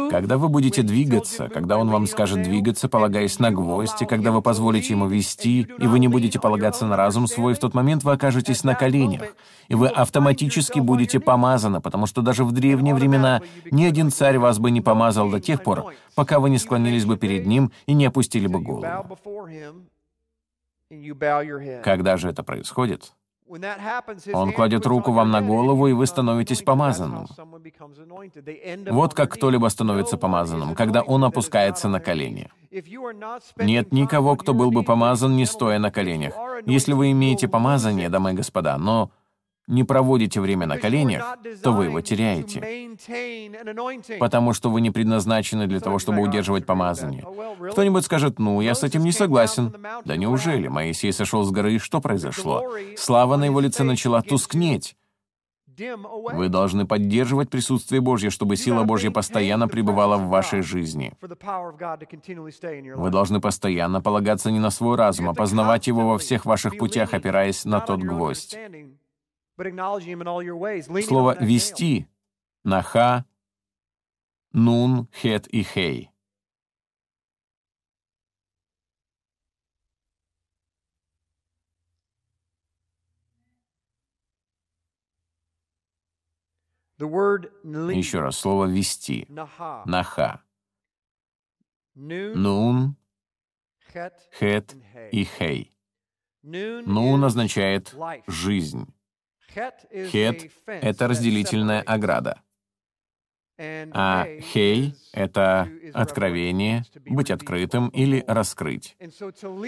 [0.09, 4.41] Когда вы будете двигаться, когда он вам скажет двигаться, полагаясь на гвоздь, и когда вы
[4.41, 8.13] позволите ему вести, и вы не будете полагаться на разум свой, в тот момент вы
[8.13, 9.35] окажетесь на коленях,
[9.67, 14.59] и вы автоматически будете помазаны, потому что даже в древние времена ни один царь вас
[14.59, 18.05] бы не помазал до тех пор, пока вы не склонились бы перед ним и не
[18.05, 19.17] опустили бы голову.
[21.83, 23.13] Когда же это происходит?
[24.33, 27.27] Он кладет руку вам на голову, и вы становитесь помазанным.
[28.89, 32.49] Вот как кто-либо становится помазанным, когда он опускается на колени.
[33.57, 36.33] Нет никого, кто был бы помазан, не стоя на коленях.
[36.65, 39.11] Если вы имеете помазание, дамы и господа, но
[39.71, 42.59] не проводите время на коленях, то вы его теряете.
[44.19, 47.25] Потому что вы не предназначены для того, чтобы удерживать помазание.
[47.71, 49.73] Кто-нибудь скажет, ну, я с этим не согласен.
[50.05, 50.67] Да неужели?
[50.67, 52.63] Моисей сошел с горы, и что произошло?
[52.97, 54.95] Слава на его лице начала тускнеть.
[56.33, 61.13] Вы должны поддерживать присутствие Божье, чтобы сила Божья постоянно пребывала в вашей жизни.
[61.21, 67.13] Вы должны постоянно полагаться не на свой разум, а познавать его во всех ваших путях,
[67.13, 68.57] опираясь на тот гвоздь.
[71.07, 72.07] Слово «вести»—
[72.63, 73.25] наха,
[74.53, 76.09] нун, хет и хей.
[87.97, 90.43] Еще раз, слово «вести»— наха.
[91.95, 92.95] Нун,
[94.39, 94.75] хет
[95.11, 95.73] и хей.
[96.43, 97.95] Нун означает
[98.27, 98.93] «жизнь».
[99.53, 102.41] Хет— это разделительная ограда.
[103.57, 108.97] А хей— это откровение, быть открытым или раскрыть.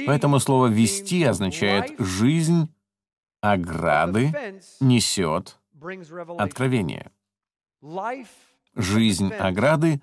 [0.07, 2.73] Поэтому слово «вести» означает «жизнь»,
[3.43, 5.59] ограды несет
[6.39, 7.11] откровение.
[8.73, 10.01] Жизнь ограды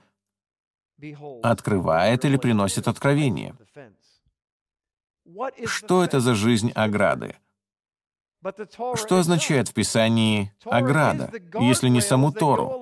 [1.42, 3.56] открывает или приносит откровение.
[5.64, 7.36] Что это за жизнь ограды?
[8.94, 11.30] Что означает в Писании «ограда»,
[11.60, 12.72] если не саму Тору?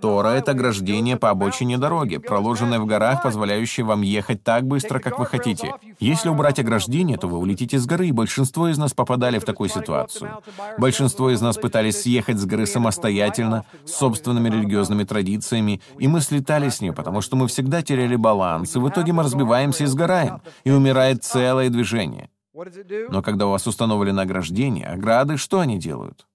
[0.00, 5.20] Тора— это ограждение по обочине дороги, проложенное в горах, позволяющее вам ехать так быстро, как
[5.20, 5.74] вы хотите.
[6.00, 9.68] Если убрать ограждение, то вы улетите с горы, и большинство из нас попадали в такую
[9.68, 10.42] ситуацию.
[10.78, 16.70] Большинство из нас пытались съехать с горы самостоятельно, с собственными религиозными традициями, и мы слетали
[16.70, 20.42] с нее, потому что мы всегда теряли баланс, и в итоге мы разбиваемся и сгораем,
[20.64, 22.30] и умирает целое движение.
[22.54, 26.26] Но когда у вас установлено ограждение, ограды, что они делают?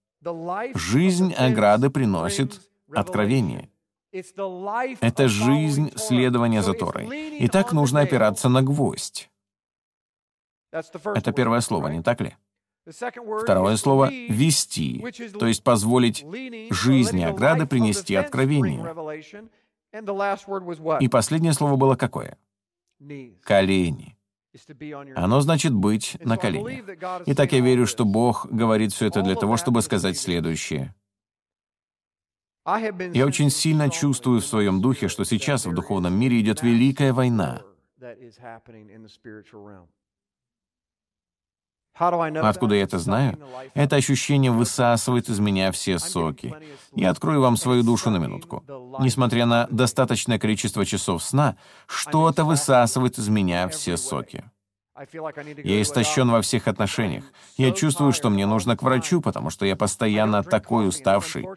[0.74, 2.62] Жизнь ограды приносит
[2.94, 3.70] откровение.
[4.12, 7.38] Это жизнь следования за Торой.
[7.38, 9.30] И так нужно опираться на гвоздь.
[10.72, 12.36] Это первое слово, не так ли?
[13.44, 15.04] Второе слово— «вести»,
[15.38, 16.26] то есть позволить
[16.72, 18.82] жизни ограды принести откровение.
[21.02, 22.38] И последнее слово было какое?
[23.44, 24.17] Колени.
[25.16, 26.86] Оно значит быть на коленях.
[27.26, 30.94] Итак, я верю, что Бог говорит все это для того, чтобы сказать следующее.
[32.66, 37.62] Я очень сильно чувствую в своем духе, что сейчас в духовном мире идет великая война.
[42.42, 43.40] Откуда я это знаю?
[43.74, 46.56] Это ощущение высасывает из меня все соки.
[46.94, 48.64] Я открою вам свою душу на минутку.
[49.00, 51.56] Несмотря на достаточное количество часов сна,
[51.88, 54.44] что-то высасывает из меня все соки.
[55.64, 57.24] Я истощен во всех отношениях.
[57.58, 61.48] Я чувствую, что мне нужно к врачу, потому что я постоянно такой уставший.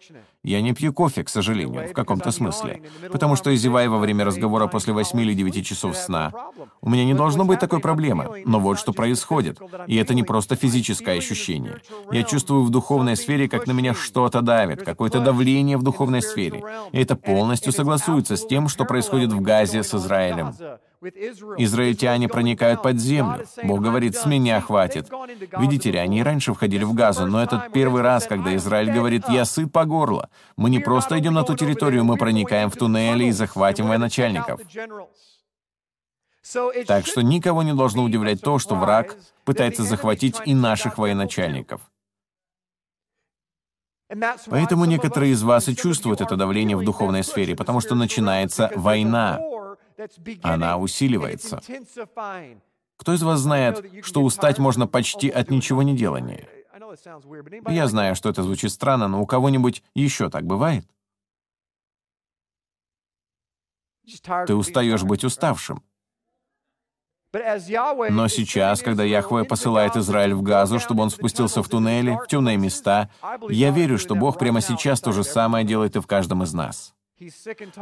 [0.43, 4.67] Я не пью кофе, к сожалению, в каком-то смысле, потому что зеваю во время разговора
[4.67, 6.33] после 8 или 9 часов сна.
[6.81, 9.59] У меня не должно быть такой проблемы, но вот что происходит.
[9.87, 11.81] И это не просто физическое ощущение.
[12.11, 16.63] Я чувствую в духовной сфере, как на меня что-то давит, какое-то давление в духовной сфере.
[16.93, 20.55] И это полностью согласуется с тем, что происходит в Газе с Израилем.
[21.03, 23.47] Израильтяне проникают под землю.
[23.63, 25.09] Бог говорит, с меня хватит.
[25.59, 29.47] Видите ли, они раньше входили в Газу, но этот первый раз, когда Израиль говорит, я
[29.47, 30.29] сыт по горло.
[30.57, 34.61] Мы не просто идем на ту территорию, мы проникаем в туннели и захватим военачальников.
[36.87, 41.81] Так что никого не должно удивлять то, что враг пытается захватить и наших военачальников.
[44.47, 49.39] Поэтому некоторые из вас и чувствуют это давление в духовной сфере, потому что начинается война
[50.43, 51.61] она усиливается.
[52.97, 56.49] Кто из вас знает, что устать можно почти от ничего не делания?
[57.69, 60.87] Я знаю, что это звучит странно, но у кого-нибудь еще так бывает?
[64.47, 65.83] Ты устаешь быть уставшим.
[67.33, 72.57] Но сейчас, когда Яхве посылает Израиль в Газу, чтобы он спустился в туннели, в темные
[72.57, 73.09] места,
[73.49, 76.93] я верю, что Бог прямо сейчас то же самое делает и в каждом из нас.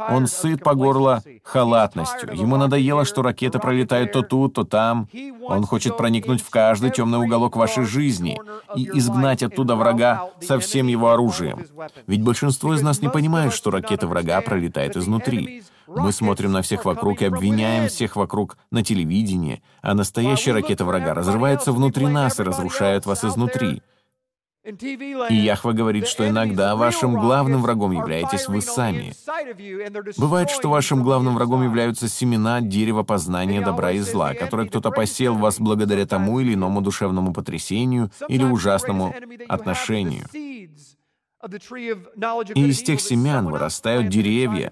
[0.09, 2.33] Он сыт по горло халатностью.
[2.33, 5.07] Ему надоело, что ракеты пролетают то тут, то там.
[5.43, 8.39] Он хочет проникнуть в каждый темный уголок вашей жизни
[8.75, 11.65] и изгнать оттуда врага со всем его оружием.
[12.07, 15.63] Ведь большинство из нас не понимает, что ракета врага пролетает изнутри.
[15.87, 21.13] Мы смотрим на всех вокруг и обвиняем всех вокруг на телевидении, а настоящая ракета врага
[21.13, 23.81] разрывается внутри нас и разрушает вас изнутри.
[25.29, 29.13] И Яхва говорит, что иногда вашим главным врагом являетесь вы сами.
[30.17, 35.35] Бывает, что вашим главным врагом являются семена дерева познания добра и зла, которые кто-то посел
[35.35, 39.13] в вас благодаря тому или иному душевному потрясению или ужасному
[39.47, 40.27] отношению.
[40.33, 40.69] И
[42.69, 44.71] из тех семян вырастают деревья,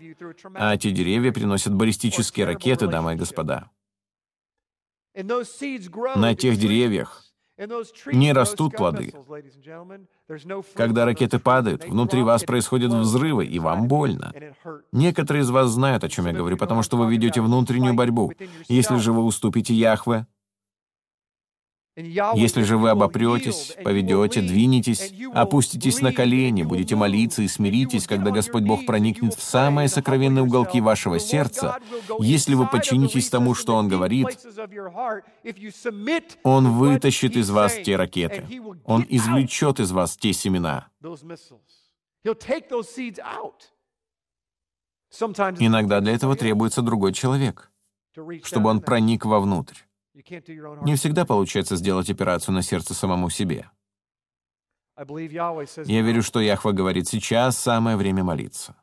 [0.54, 3.70] а эти деревья приносят баллистические ракеты, дамы и господа.
[6.16, 7.27] На тех деревьях
[8.08, 9.14] не растут плоды.
[10.74, 14.34] Когда ракеты падают, внутри вас происходят взрывы, и вам больно.
[14.92, 18.32] Некоторые из вас знают, о чем я говорю, потому что вы ведете внутреннюю борьбу.
[18.68, 20.28] Если же вы уступите Яхве,
[21.98, 28.64] если же вы обопретесь, поведете, двинетесь, опуститесь на колени, будете молиться и смиритесь, когда Господь
[28.64, 31.80] Бог проникнет в самые сокровенные уголки вашего сердца,
[32.20, 34.28] если вы подчинитесь тому, что Он говорит,
[36.44, 38.46] Он вытащит из вас те ракеты,
[38.86, 40.90] Он извлечет из вас те семена.
[45.60, 47.72] Иногда для этого требуется другой человек,
[48.44, 49.87] чтобы он проник вовнутрь.
[50.84, 53.70] Не всегда получается сделать операцию на сердце самому себе.
[54.98, 58.76] Я верю, что Яхва говорит, сейчас самое время молиться.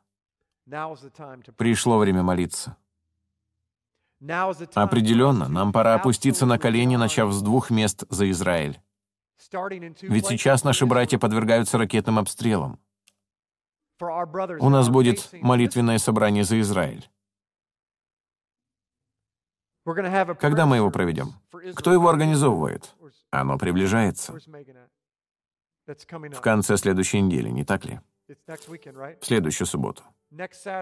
[1.57, 2.77] Пришло время молиться.
[4.73, 8.79] Определенно, нам пора опуститься на колени, начав с двух мест за Израиль.
[10.01, 12.79] Ведь сейчас наши братья подвергаются ракетным обстрелам.
[13.99, 17.09] У нас будет молитвенное собрание за Израиль.
[19.85, 21.33] Когда мы его проведем?
[21.75, 22.95] Кто его организовывает?
[23.31, 24.33] Оно приближается.
[25.87, 27.99] в конце следующей недели, не так ли?
[28.27, 30.03] В следующую субботу.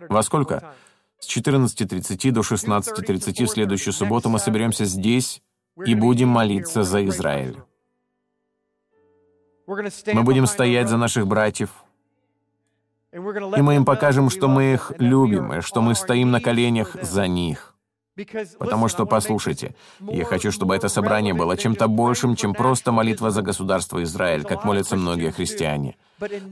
[0.09, 0.73] Во сколько?
[1.19, 5.41] С 14.30 до 16.30 в следующую субботу мы соберемся здесь
[5.85, 7.61] и будем молиться за Израиль.
[9.67, 11.83] Мы будем стоять за наших братьев,
[13.11, 17.27] и мы им покажем, что мы их любим, и что мы стоим на коленях за
[17.27, 17.72] них.
[18.59, 23.41] Потому что, послушайте, я хочу, чтобы это собрание было чем-то большим, чем просто молитва за
[23.41, 25.95] государство Израиль, как молятся многие христиане.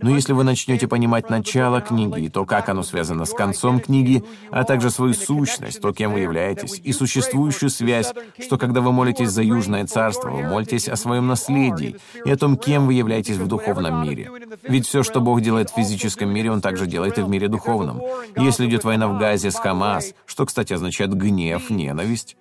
[0.01, 4.23] Но если вы начнете понимать начало книги и то, как оно связано с концом книги,
[4.49, 9.29] а также свою сущность, то, кем вы являетесь, и существующую связь, что когда вы молитесь
[9.29, 13.47] за Южное Царство, вы молитесь о своем наследии и о том, кем вы являетесь в
[13.47, 14.31] духовном мире.
[14.63, 18.01] Ведь все, что Бог делает в физическом мире, Он также делает и в мире духовном.
[18.37, 22.37] Если идет война в Газе с Хамас, что, кстати, означает гнев, ненависть,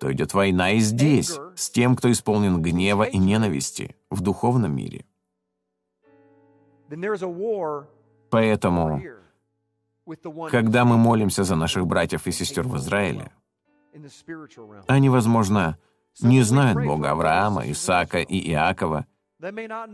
[0.00, 5.04] то идет война и здесь, с тем, кто исполнен гнева и ненависти в духовном мире.
[8.30, 9.02] Поэтому,
[10.50, 13.30] когда мы молимся за наших братьев и сестер в Израиле,
[14.86, 15.78] они, возможно,
[16.22, 19.06] не знают Бога Авраама, Исаака и Иакова,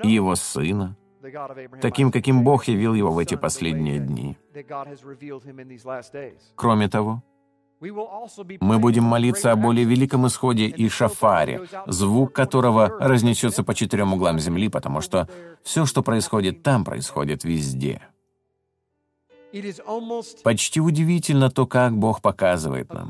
[0.03, 0.97] и его сына,
[1.81, 4.37] таким, каким Бог явил его в эти последние дни.
[6.57, 7.23] Кроме того,
[7.81, 14.39] мы будем молиться о более великом исходе и шафаре, звук которого разнесется по четырем углам
[14.39, 15.29] земли, потому что
[15.63, 18.01] все, что происходит там, происходит везде.
[20.43, 23.09] Почти удивительно то, как Бог показывает нам.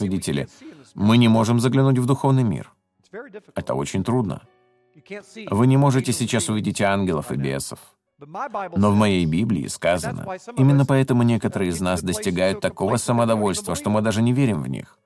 [0.00, 0.48] Видите ли,
[0.94, 2.72] мы не можем заглянуть в духовный мир.
[3.54, 4.42] Это очень трудно.
[5.50, 7.78] Вы не можете сейчас увидеть ангелов и бесов.
[8.76, 10.26] Но в моей Библии сказано,
[10.56, 14.98] именно поэтому некоторые из нас достигают такого самодовольства, что мы даже не верим в них.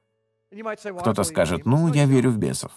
[1.01, 2.73] Кто-то скажет, ну, я верю в бесов.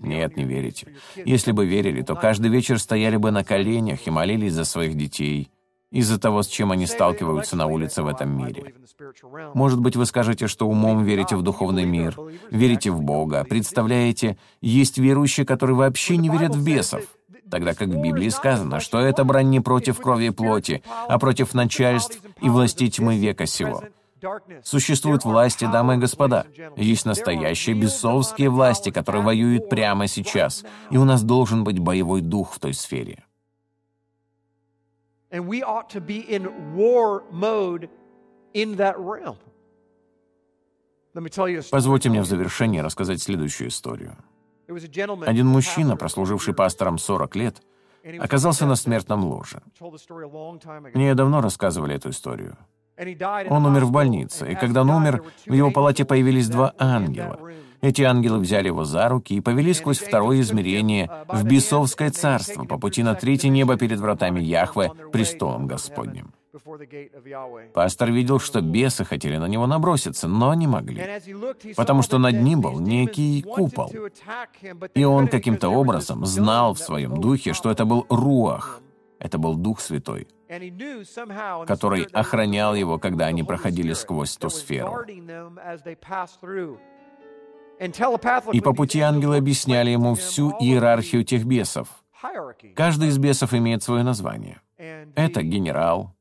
[0.00, 0.94] Нет, не верите.
[1.16, 5.50] Если бы верили, то каждый вечер стояли бы на коленях и молились за своих детей,
[5.90, 8.74] из-за того, с чем они сталкиваются на улице в этом мире.
[9.54, 12.16] Может быть, вы скажете, что умом верите в духовный мир,
[12.50, 17.15] верите в Бога, представляете, есть верующие, которые вообще не верят в бесов
[17.50, 21.54] тогда как в Библии сказано, что это брань не против крови и плоти, а против
[21.54, 23.82] начальств и властей тьмы века сего.
[24.64, 26.46] Существуют власти, дамы и господа.
[26.76, 30.64] Есть настоящие бесовские власти, которые воюют прямо сейчас.
[30.90, 33.24] И у нас должен быть боевой дух в той сфере.
[41.70, 44.16] Позвольте мне в завершении рассказать следующую историю.
[45.26, 47.62] Один мужчина, прослуживший пастором 40 лет,
[48.18, 49.62] оказался на смертном ложе.
[50.94, 52.56] Мне давно рассказывали эту историю.
[53.50, 57.38] Он умер в больнице, и когда он умер, в его палате появились два ангела.
[57.82, 62.78] Эти ангелы взяли его за руки и повели сквозь второе измерение в бесовское царство по
[62.78, 66.32] пути на третье небо перед вратами Яхве, престолом Господним.
[67.74, 71.02] Пастор видел, что бесы хотели на него наброситься, но не могли,
[71.76, 73.92] потому что над ним был некий купол.
[74.94, 78.80] И он каким-то образом знал в своем духе, что это был Руах,
[79.18, 80.28] это был Дух Святой,
[81.66, 85.04] который охранял его, когда они проходили сквозь ту сферу.
[88.52, 91.88] И по пути ангелы объясняли ему всю иерархию тех бесов.
[92.74, 94.60] Каждый из бесов имеет свое название.
[94.78, 96.15] Это генерал,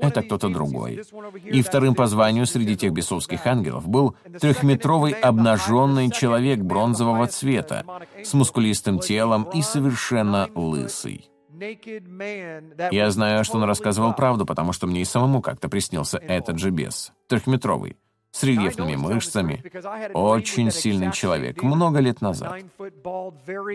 [0.00, 1.02] это кто-то другой.
[1.44, 7.84] И вторым по званию среди тех бесовских ангелов был трехметровый обнаженный человек бронзового цвета,
[8.22, 11.30] с мускулистым телом и совершенно лысый.
[12.90, 16.70] Я знаю, что он рассказывал правду, потому что мне и самому как-то приснился этот же
[16.70, 17.96] бес, трехметровый,
[18.30, 19.62] с рельефными мышцами,
[20.14, 22.62] очень сильный человек, много лет назад.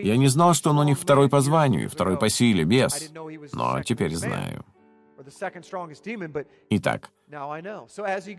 [0.02, 3.12] Я не знал, что он у них второй по званию и второй по силе, бес,
[3.52, 4.64] но теперь знаю.
[6.70, 7.10] Итак,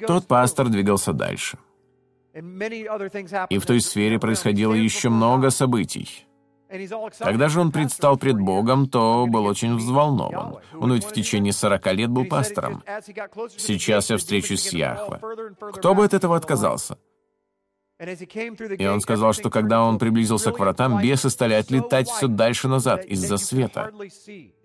[0.08, 1.58] тот пастор двигался дальше.
[3.50, 6.28] И в той сфере происходило еще много событий.
[7.20, 10.58] Когда же он предстал пред Богом, то был очень взволнован.
[10.74, 12.84] Он ведь в течение 40 лет был пастором.
[13.58, 15.20] Сейчас я встречусь с Яхве.
[15.74, 16.98] Кто бы от этого отказался?
[18.00, 23.04] И он сказал, что когда он приблизился к вратам, бесы стали отлетать все дальше назад
[23.06, 23.92] из-за света.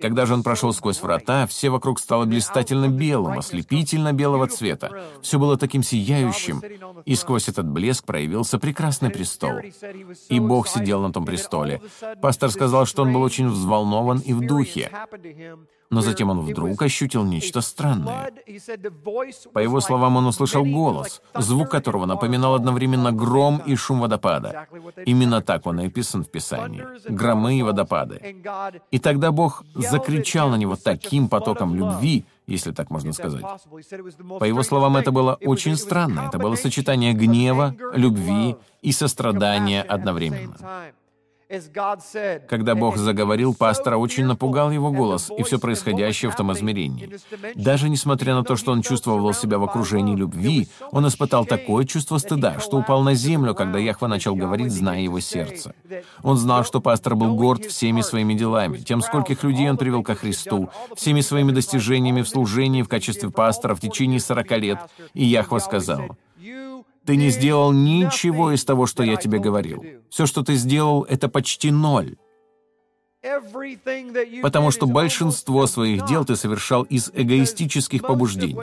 [0.01, 4.91] Когда же он прошел сквозь врата, все вокруг стало блистательно белым, ослепительно белого цвета.
[5.23, 6.63] Все было таким сияющим,
[7.07, 9.61] и сквозь этот блеск проявился прекрасный престол.
[10.29, 11.81] И Бог сидел на том престоле.
[12.21, 14.91] Пастор сказал, что он был очень взволнован и в духе.
[15.93, 18.33] Но затем он вдруг ощутил нечто странное.
[19.53, 24.67] По его словам, он услышал голос, звук которого напоминал одновременно гром и шум водопада.
[25.05, 26.83] Именно так он и описан в Писании.
[27.09, 28.37] Громы и водопады.
[28.91, 33.45] И тогда Бог закричал на него таким потоком любви, если так можно сказать.
[34.41, 36.25] По его словам, это было очень странно.
[36.29, 40.57] Это было сочетание гнева, любви и сострадания одновременно.
[42.49, 47.11] Когда Бог заговорил, пастора очень напугал его голос и все происходящее в том измерении.
[47.55, 52.19] Даже несмотря на то, что он чувствовал себя в окружении любви, он испытал такое чувство
[52.19, 55.75] стыда, что упал на землю, когда Яхва начал говорить, зная его сердце.
[56.23, 60.15] Он знал, что пастор был горд всеми своими делами, тем, скольких людей он привел ко
[60.15, 64.79] Христу, всеми своими достижениями в служении в качестве пастора в течение 40 лет,
[65.13, 66.17] и Яхва сказал,
[67.05, 69.85] ты не сделал ничего из того, что я тебе говорил.
[70.11, 72.17] Все, что ты сделал, это почти ноль.
[74.43, 78.57] Потому что большинство своих дел ты совершал из эгоистических побуждений.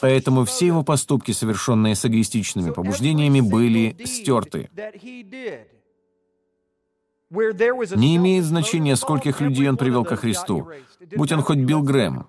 [0.00, 4.70] Поэтому все его поступки, совершенные с эгоистичными побуждениями, были стерты.
[7.30, 10.68] Не имеет значения, скольких людей он привел ко Христу,
[11.16, 12.26] будь он хоть Билл Грэм.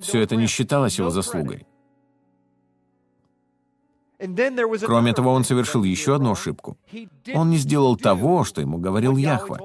[0.00, 1.66] Все это не считалось его заслугой.
[4.84, 6.76] Кроме того, он совершил еще одну ошибку.
[7.34, 9.58] Он не сделал того, что ему говорил Яхва.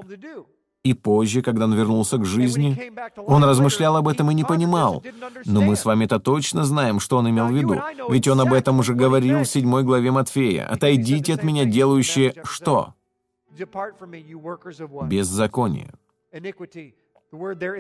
[0.84, 5.04] И позже, когда он вернулся к жизни, он размышлял об этом и не понимал.
[5.46, 7.82] Но мы с вами-то точно знаем, что он имел в виду.
[8.10, 10.66] Ведь он об этом уже говорил в седьмой главе Матфея.
[10.66, 12.94] «Отойдите от меня, делающие что?»
[15.04, 15.94] Беззаконие.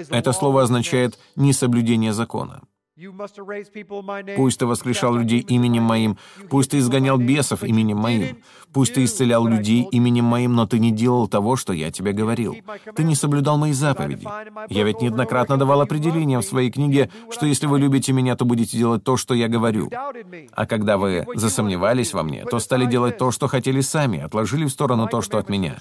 [0.09, 2.61] Это слово означает «несоблюдение закона».
[4.35, 6.17] Пусть ты воскрешал людей именем моим,
[6.49, 8.37] пусть ты изгонял бесов именем моим,
[8.73, 12.55] пусть ты исцелял людей именем моим, но ты не делал того, что я тебе говорил.
[12.95, 14.27] Ты не соблюдал мои заповеди.
[14.69, 18.77] Я ведь неоднократно давал определение в своей книге, что если вы любите меня, то будете
[18.77, 19.89] делать то, что я говорю.
[20.53, 24.69] А когда вы засомневались во мне, то стали делать то, что хотели сами, отложили в
[24.69, 25.77] сторону то, что от меня.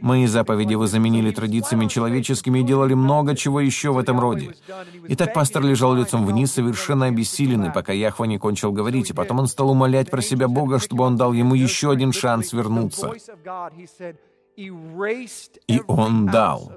[0.00, 4.54] Мои заповеди вы заменили традициями человеческими и делали много чего еще в этом роде.
[5.08, 9.46] Итак, пастор лежал лицом вниз, совершенно обессиленный, пока Яхва не кончил говорить, и потом он
[9.46, 13.12] стал умолять про себя Бога, чтобы он дал ему еще один шанс вернуться.
[14.56, 16.72] И он дал.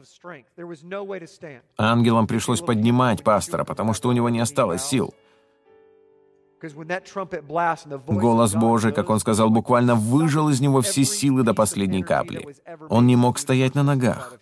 [1.77, 5.13] Ангелам пришлось поднимать пастора, потому что у него не осталось сил.
[8.07, 12.55] Голос Божий, как он сказал, буквально выжил из него все силы до последней капли.
[12.89, 14.37] Он не мог стоять на ногах.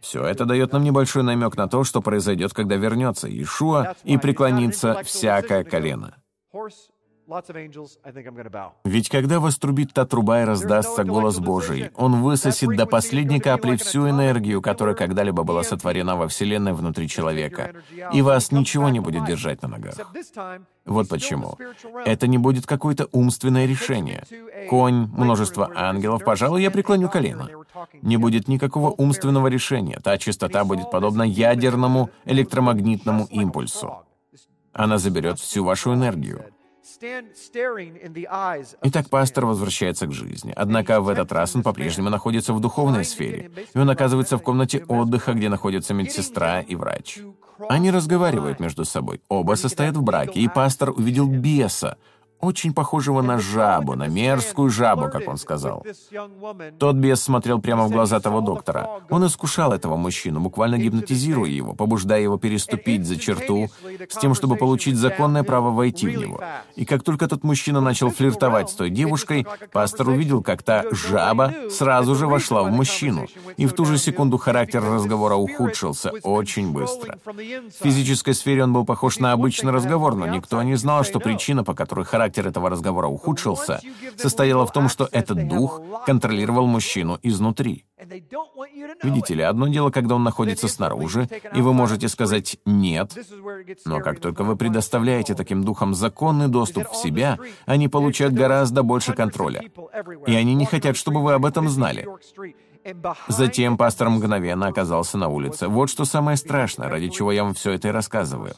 [0.00, 5.02] Все это дает нам небольшой намек на то, что произойдет, когда вернется Иешуа и преклонится
[5.02, 6.16] всякое колено.
[8.84, 14.08] Ведь когда вострубит та труба и раздастся голос Божий, Он высосет до последней капли всю
[14.08, 17.72] энергию, которая когда-либо была сотворена во Вселенной внутри человека,
[18.12, 19.94] и вас ничего не будет держать на ногах.
[20.84, 21.56] Вот почему.
[22.04, 24.24] Это не будет какое-то умственное решение.
[24.68, 27.48] Конь, множество ангелов, пожалуй, я преклоню колено.
[28.02, 29.98] Не будет никакого умственного решения.
[30.02, 34.04] Та частота будет подобна ядерному электромагнитному импульсу.
[34.72, 36.44] Она заберет всю вашу энергию.
[38.82, 40.52] Итак, пастор возвращается к жизни.
[40.54, 44.84] Однако в этот раз он по-прежнему находится в духовной сфере, и он оказывается в комнате
[44.86, 47.20] отдыха, где находятся медсестра и врач.
[47.68, 49.22] Они разговаривают между собой.
[49.28, 51.96] Оба состоят в браке, и пастор увидел беса,
[52.40, 55.84] очень похожего на жабу, на мерзкую жабу, как он сказал.
[56.78, 59.00] Тот бес смотрел прямо в глаза того доктора.
[59.10, 63.68] Он искушал этого мужчину, буквально гипнотизируя его, побуждая его переступить за черту
[64.08, 66.40] с тем, чтобы получить законное право войти в него.
[66.76, 71.54] И как только тот мужчина начал флиртовать с той девушкой, пастор увидел, как та жаба
[71.70, 73.26] сразу же вошла в мужчину.
[73.56, 77.18] И в ту же секунду характер разговора ухудшился очень быстро.
[77.24, 81.64] В физической сфере он был похож на обычный разговор, но никто не знал, что причина,
[81.64, 83.80] по которой характер характер этого разговора ухудшился,
[84.16, 87.84] состояла в том, что этот дух контролировал мужчину изнутри.
[89.02, 93.12] Видите ли, одно дело, когда он находится снаружи, и вы можете сказать «нет»,
[93.84, 99.12] но как только вы предоставляете таким духам законный доступ в себя, они получают гораздо больше
[99.12, 99.60] контроля.
[100.26, 102.06] И они не хотят, чтобы вы об этом знали.
[103.28, 105.68] Затем пастор мгновенно оказался на улице.
[105.68, 108.54] Вот что самое страшное, ради чего я вам все это и рассказываю.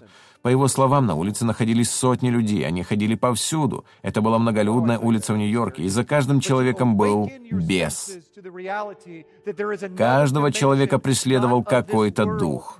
[0.46, 3.84] По его словам, на улице находились сотни людей, они ходили повсюду.
[4.02, 8.16] Это была многолюдная улица в Нью-Йорке, и за каждым человеком был бес.
[9.96, 12.78] Каждого человека преследовал какой-то дух.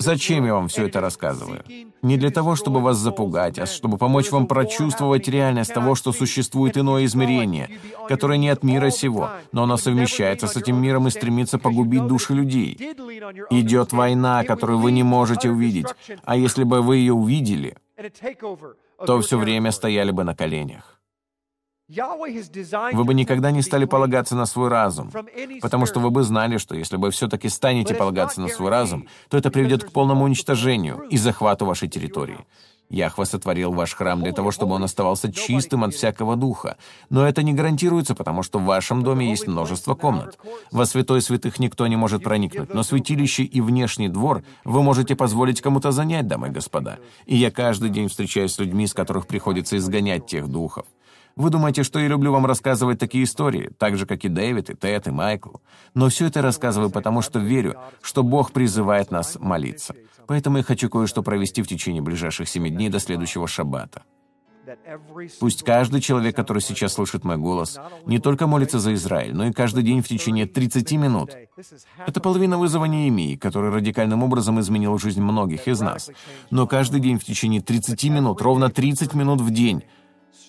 [0.00, 1.62] Зачем я вам все это рассказываю?
[2.02, 6.76] Не для того, чтобы вас запугать, а чтобы помочь вам прочувствовать реальность того, что существует
[6.76, 7.70] иное измерение,
[8.08, 12.34] которое не от мира сего, но оно совмещается с этим миром и стремится погубить души
[12.34, 12.76] людей.
[13.50, 15.86] Идет война, которую вы не можете увидеть.
[16.24, 17.76] А если бы вы ее увидели,
[19.06, 21.00] то все время стояли бы на коленях.
[21.88, 25.10] Вы бы никогда не стали полагаться на свой разум,
[25.60, 29.36] потому что вы бы знали, что если вы все-таки станете полагаться на свой разум, то
[29.36, 32.38] это приведет к полному уничтожению и захвату вашей территории.
[32.90, 36.76] Яхва сотворил ваш храм для того, чтобы он оставался чистым от всякого духа.
[37.08, 40.36] Но это не гарантируется, потому что в вашем доме есть множество комнат.
[40.72, 45.60] Во святой святых никто не может проникнуть, но святилище и внешний двор вы можете позволить
[45.60, 46.98] кому-то занять, дамы и господа.
[47.26, 50.86] И я каждый день встречаюсь с людьми, с которых приходится изгонять тех духов.
[51.40, 54.74] Вы думаете, что я люблю вам рассказывать такие истории, так же, как и Дэвид, и
[54.74, 55.56] Тед, и Майкл.
[55.94, 59.94] Но все это рассказываю потому, что верю, что Бог призывает нас молиться.
[60.26, 64.02] Поэтому я хочу кое-что провести в течение ближайших семи дней до следующего шаббата.
[65.40, 69.52] Пусть каждый человек, который сейчас слышит мой голос, не только молится за Израиль, но и
[69.52, 71.34] каждый день в течение 30 минут.
[72.06, 76.10] Это половина вызова Неемии, который радикальным образом изменил жизнь многих из нас.
[76.50, 79.84] Но каждый день в течение 30 минут, ровно 30 минут в день,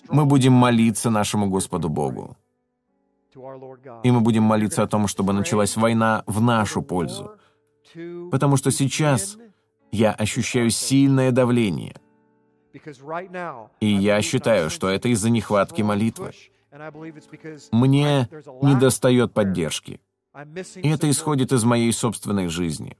[0.08, 2.36] мы будем молиться нашему Господу Богу.
[4.02, 7.32] И мы будем молиться о том, чтобы началась война в нашу пользу.
[8.30, 9.38] Потому что сейчас
[9.90, 11.96] я ощущаю сильное давление.
[13.80, 16.32] И я считаю, что это из-за нехватки молитвы.
[17.70, 18.28] Мне
[18.62, 20.00] недостает поддержки.
[20.76, 22.96] И это исходит из моей собственной жизни.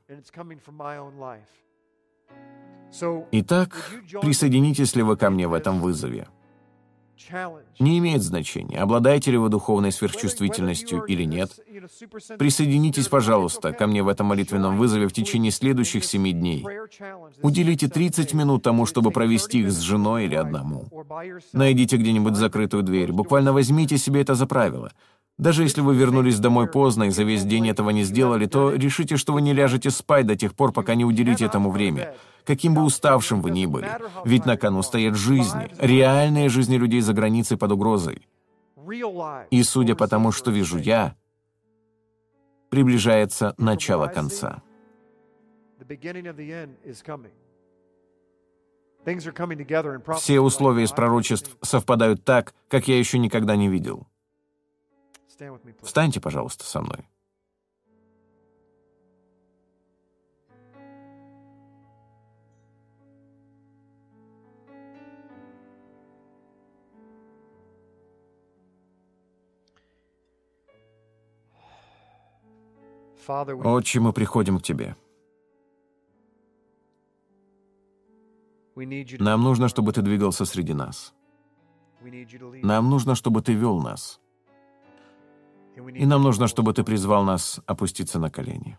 [3.32, 6.28] Итак, присоединитесь ли вы ко мне в этом вызове?
[7.78, 11.50] Не имеет значения, обладаете ли вы духовной сверхчувствительностью или нет.
[12.38, 16.64] Присоединитесь, пожалуйста, ко мне в этом молитвенном вызове в течение следующих семи дней.
[17.42, 20.88] Уделите 30 минут тому, чтобы провести их с женой или одному.
[21.52, 23.12] Найдите где-нибудь закрытую дверь.
[23.12, 24.92] Буквально возьмите себе это за правило.
[25.38, 29.16] Даже если вы вернулись домой поздно и за весь день этого не сделали, то решите,
[29.16, 32.14] что вы не ляжете спать до тех пор, пока не уделите этому время
[32.44, 33.88] каким бы уставшим вы ни были.
[34.24, 38.26] Ведь на кону стоят жизни, реальные жизни людей за границей под угрозой.
[39.50, 41.16] И судя по тому, что вижу я,
[42.70, 44.62] приближается начало конца.
[50.16, 54.06] Все условия из пророчеств совпадают так, как я еще никогда не видел.
[55.82, 57.08] Встаньте, пожалуйста, со мной.
[73.28, 74.96] Отче, мы приходим к Тебе.
[79.18, 81.14] Нам нужно, чтобы Ты двигался среди нас.
[82.62, 84.21] Нам нужно, чтобы Ты вел нас.
[85.76, 88.78] И нам нужно, чтобы Ты призвал нас опуститься на колени.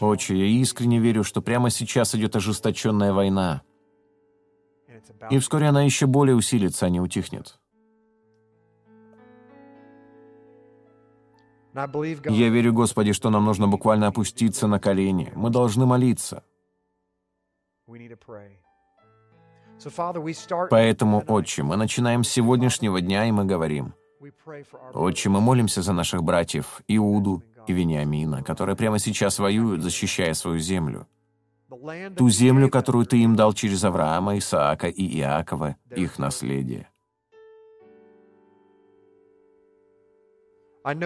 [0.00, 3.62] Отче, я искренне верю, что прямо сейчас идет ожесточенная война.
[5.30, 7.58] И вскоре она еще более усилится, а не утихнет.
[11.72, 15.32] Я верю, Господи, что нам нужно буквально опуститься на колени.
[15.34, 16.44] Мы должны молиться.
[20.70, 23.94] Поэтому, Отче, мы начинаем с сегодняшнего дня, и мы говорим,
[24.92, 30.58] Отче, мы молимся за наших братьев Иуду и Вениамина, которые прямо сейчас воюют, защищая свою
[30.58, 31.06] землю.
[32.16, 36.88] Ту землю, которую Ты им дал через Авраама, Исаака и Иакова, их наследие.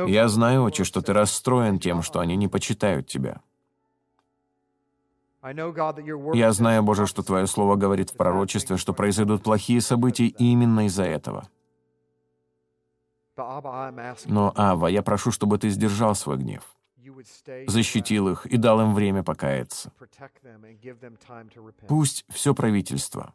[0.07, 3.41] Я знаю, Отче, что ты расстроен тем, что они не почитают тебя.
[5.43, 11.05] Я знаю, Боже, что Твое Слово говорит в пророчестве, что произойдут плохие события именно из-за
[11.05, 11.49] этого.
[13.37, 16.63] Но, Ава, я прошу, чтобы Ты сдержал свой гнев,
[17.67, 19.93] защитил их и дал им время покаяться.
[21.89, 23.35] Пусть все правительство,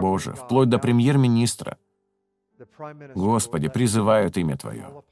[0.00, 1.78] Боже, вплоть до премьер-министра,
[3.14, 5.02] Господи, призывают имя Твое.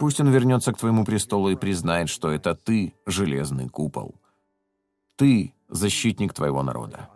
[0.00, 4.20] Пусть он вернется к Твоему престолу и признает, что это Ты— железный купол.
[5.16, 7.08] Ты— защитник Твоего народа.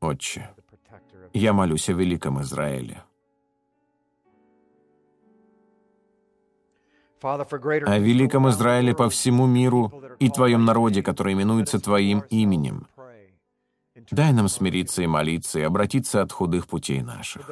[0.00, 0.50] Отче,
[1.32, 3.04] я молюсь о великом Израиле.
[7.20, 12.88] о великом Израиле по всему миру и Твоем народе, который именуется Твоим именем.
[14.10, 17.50] Дай нам смириться и молиться, и обратиться от худых путей наших.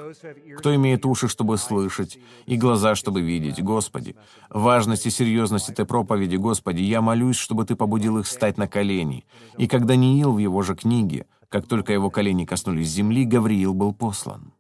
[0.59, 4.17] Кто имеет уши, чтобы слышать, и глаза, чтобы видеть, Господи,
[4.49, 9.27] важность и серьезность этой проповеди, Господи, я молюсь, чтобы Ты побудил их стать на колени.
[9.59, 13.95] И как Даниил в его же книге, как только его колени коснулись земли, Гавриил был
[13.95, 14.53] послан.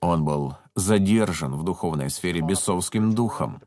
[0.00, 3.60] Он был задержан в духовной сфере бесовским духом,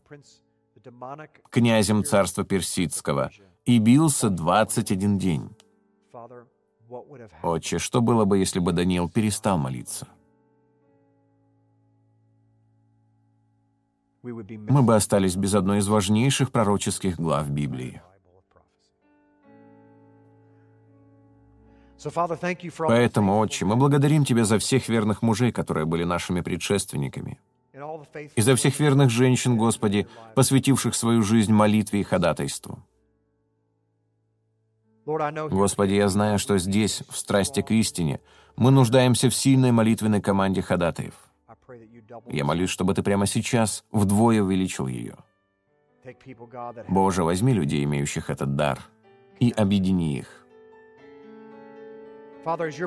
[1.49, 3.31] князем царства персидского,
[3.65, 5.49] и бился 21 день.
[7.43, 10.07] Отче, что было бы, если бы Даниил перестал молиться?
[14.23, 18.01] Мы бы остались без одной из важнейших пророческих глав Библии.
[22.77, 27.39] Поэтому, Отче, мы благодарим Тебя за всех верных мужей, которые были нашими предшественниками,
[28.35, 32.79] и за всех верных женщин, Господи, посвятивших свою жизнь молитве и ходатайству.
[35.05, 38.19] Господи, я знаю, что здесь, в страсти к истине,
[38.57, 41.13] мы нуждаемся в сильной молитвенной команде ходатаев.
[42.27, 45.15] Я молюсь, чтобы Ты прямо сейчас вдвое увеличил ее.
[46.87, 48.79] Боже, возьми людей, имеющих этот дар,
[49.39, 50.46] и объедини их.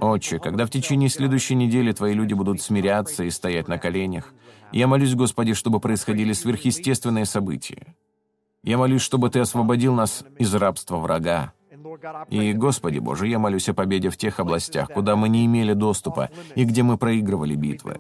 [0.00, 4.32] Отче, когда в течение следующей недели Твои люди будут смиряться и стоять на коленях,
[4.72, 7.94] я молюсь, Господи, чтобы происходили сверхъестественные события.
[8.62, 11.52] Я молюсь, чтобы Ты освободил нас из рабства врага,
[12.28, 16.30] и, Господи Боже, я молюсь о победе в тех областях, куда мы не имели доступа
[16.54, 17.96] и где мы проигрывали битвы.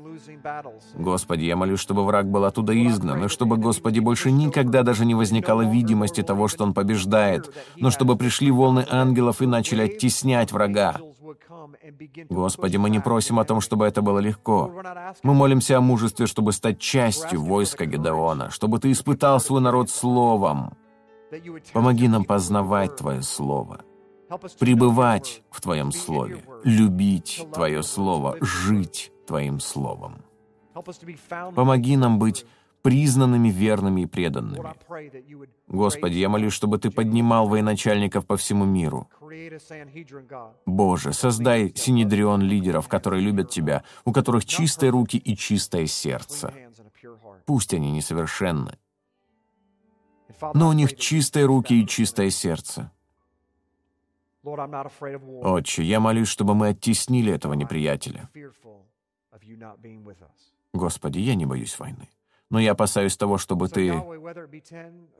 [0.94, 5.14] Господи, я молюсь, чтобы враг был оттуда изгнан, и чтобы, Господи, больше никогда даже не
[5.14, 10.98] возникало видимости того, что он побеждает, но чтобы пришли волны ангелов и начали оттеснять врага.
[12.28, 14.70] Господи, мы не просим о том, чтобы это было легко.
[15.22, 20.76] Мы молимся о мужестве, чтобы стать частью войска Гедеона, чтобы Ты испытал свой народ словом.
[21.72, 23.80] Помоги нам познавать Твое Слово,
[24.58, 30.24] пребывать в Твоем Слове, любить Твое Слово, жить Твоим Словом.
[31.54, 32.46] Помоги нам быть
[32.82, 34.74] признанными верными и преданными.
[35.68, 39.08] Господи, я молюсь, чтобы Ты поднимал военачальников по всему миру.
[40.66, 46.52] Боже, создай синедрион лидеров, которые любят Тебя, у которых чистые руки и чистое сердце.
[47.46, 48.78] Пусть они несовершенны,
[50.54, 52.90] но у них чистые руки и чистое сердце.
[54.42, 58.30] Отче, я молюсь, чтобы мы оттеснили этого неприятеля.
[60.72, 62.08] Господи, я не боюсь войны,
[62.50, 63.94] но я опасаюсь того, чтобы Ты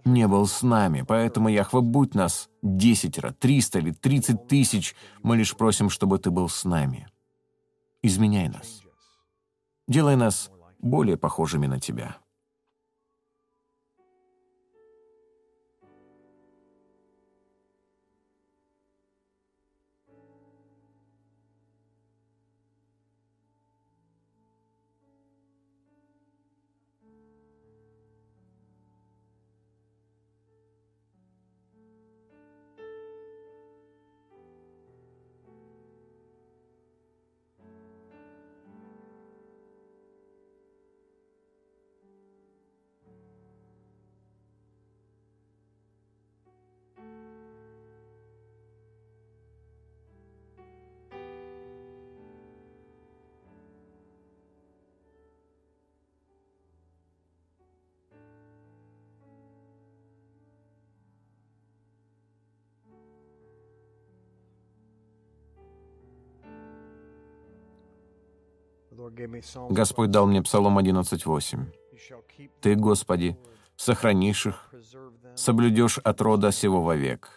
[0.05, 5.57] не был с нами, поэтому, Яхва, будь нас десятеро, триста или тридцать тысяч, мы лишь
[5.57, 7.09] просим, чтобы Ты был с нами.
[8.03, 8.83] Изменяй нас.
[9.87, 10.51] Делай нас
[10.81, 12.17] более похожими на Тебя.
[69.69, 71.67] Господь дал мне Псалом 11.8.
[72.61, 73.39] «Ты, Господи,
[73.77, 74.75] сохранишь их,
[75.35, 77.31] соблюдешь от рода сего вовек».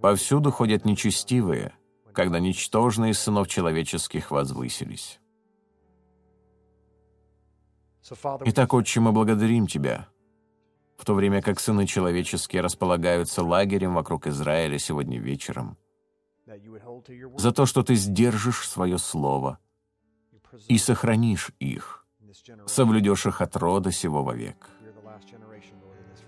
[0.00, 1.74] Повсюду ходят нечестивые,
[2.12, 5.20] когда ничтожные сынов человеческих возвысились.
[8.44, 10.08] Итак, Отче, мы благодарим Тебя,
[10.96, 15.76] в то время как сыны человеческие располагаются лагерем вокруг Израиля сегодня вечером—
[17.36, 19.58] за то, что ты сдержишь свое слово
[20.68, 22.06] и сохранишь их,
[22.66, 24.68] соблюдешь их от рода сего вовек.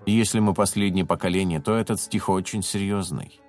[0.06, 3.40] Если мы последнее поколение, то этот стих очень серьезный.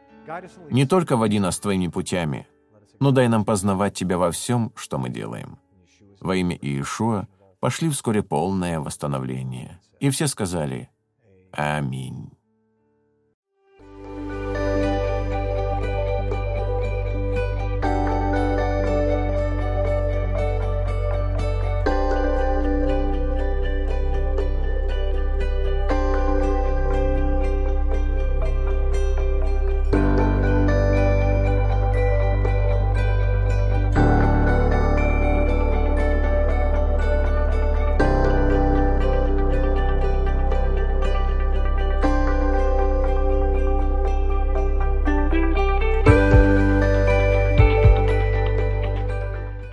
[0.70, 2.48] Не только води нас твоими путями,
[3.00, 5.58] но дай нам познавать Тебя во всем, что мы делаем.
[6.20, 7.28] Во имя Иешуа
[7.60, 9.80] пошли вскоре полное восстановление.
[10.00, 10.90] И все сказали
[11.52, 12.33] «Аминь».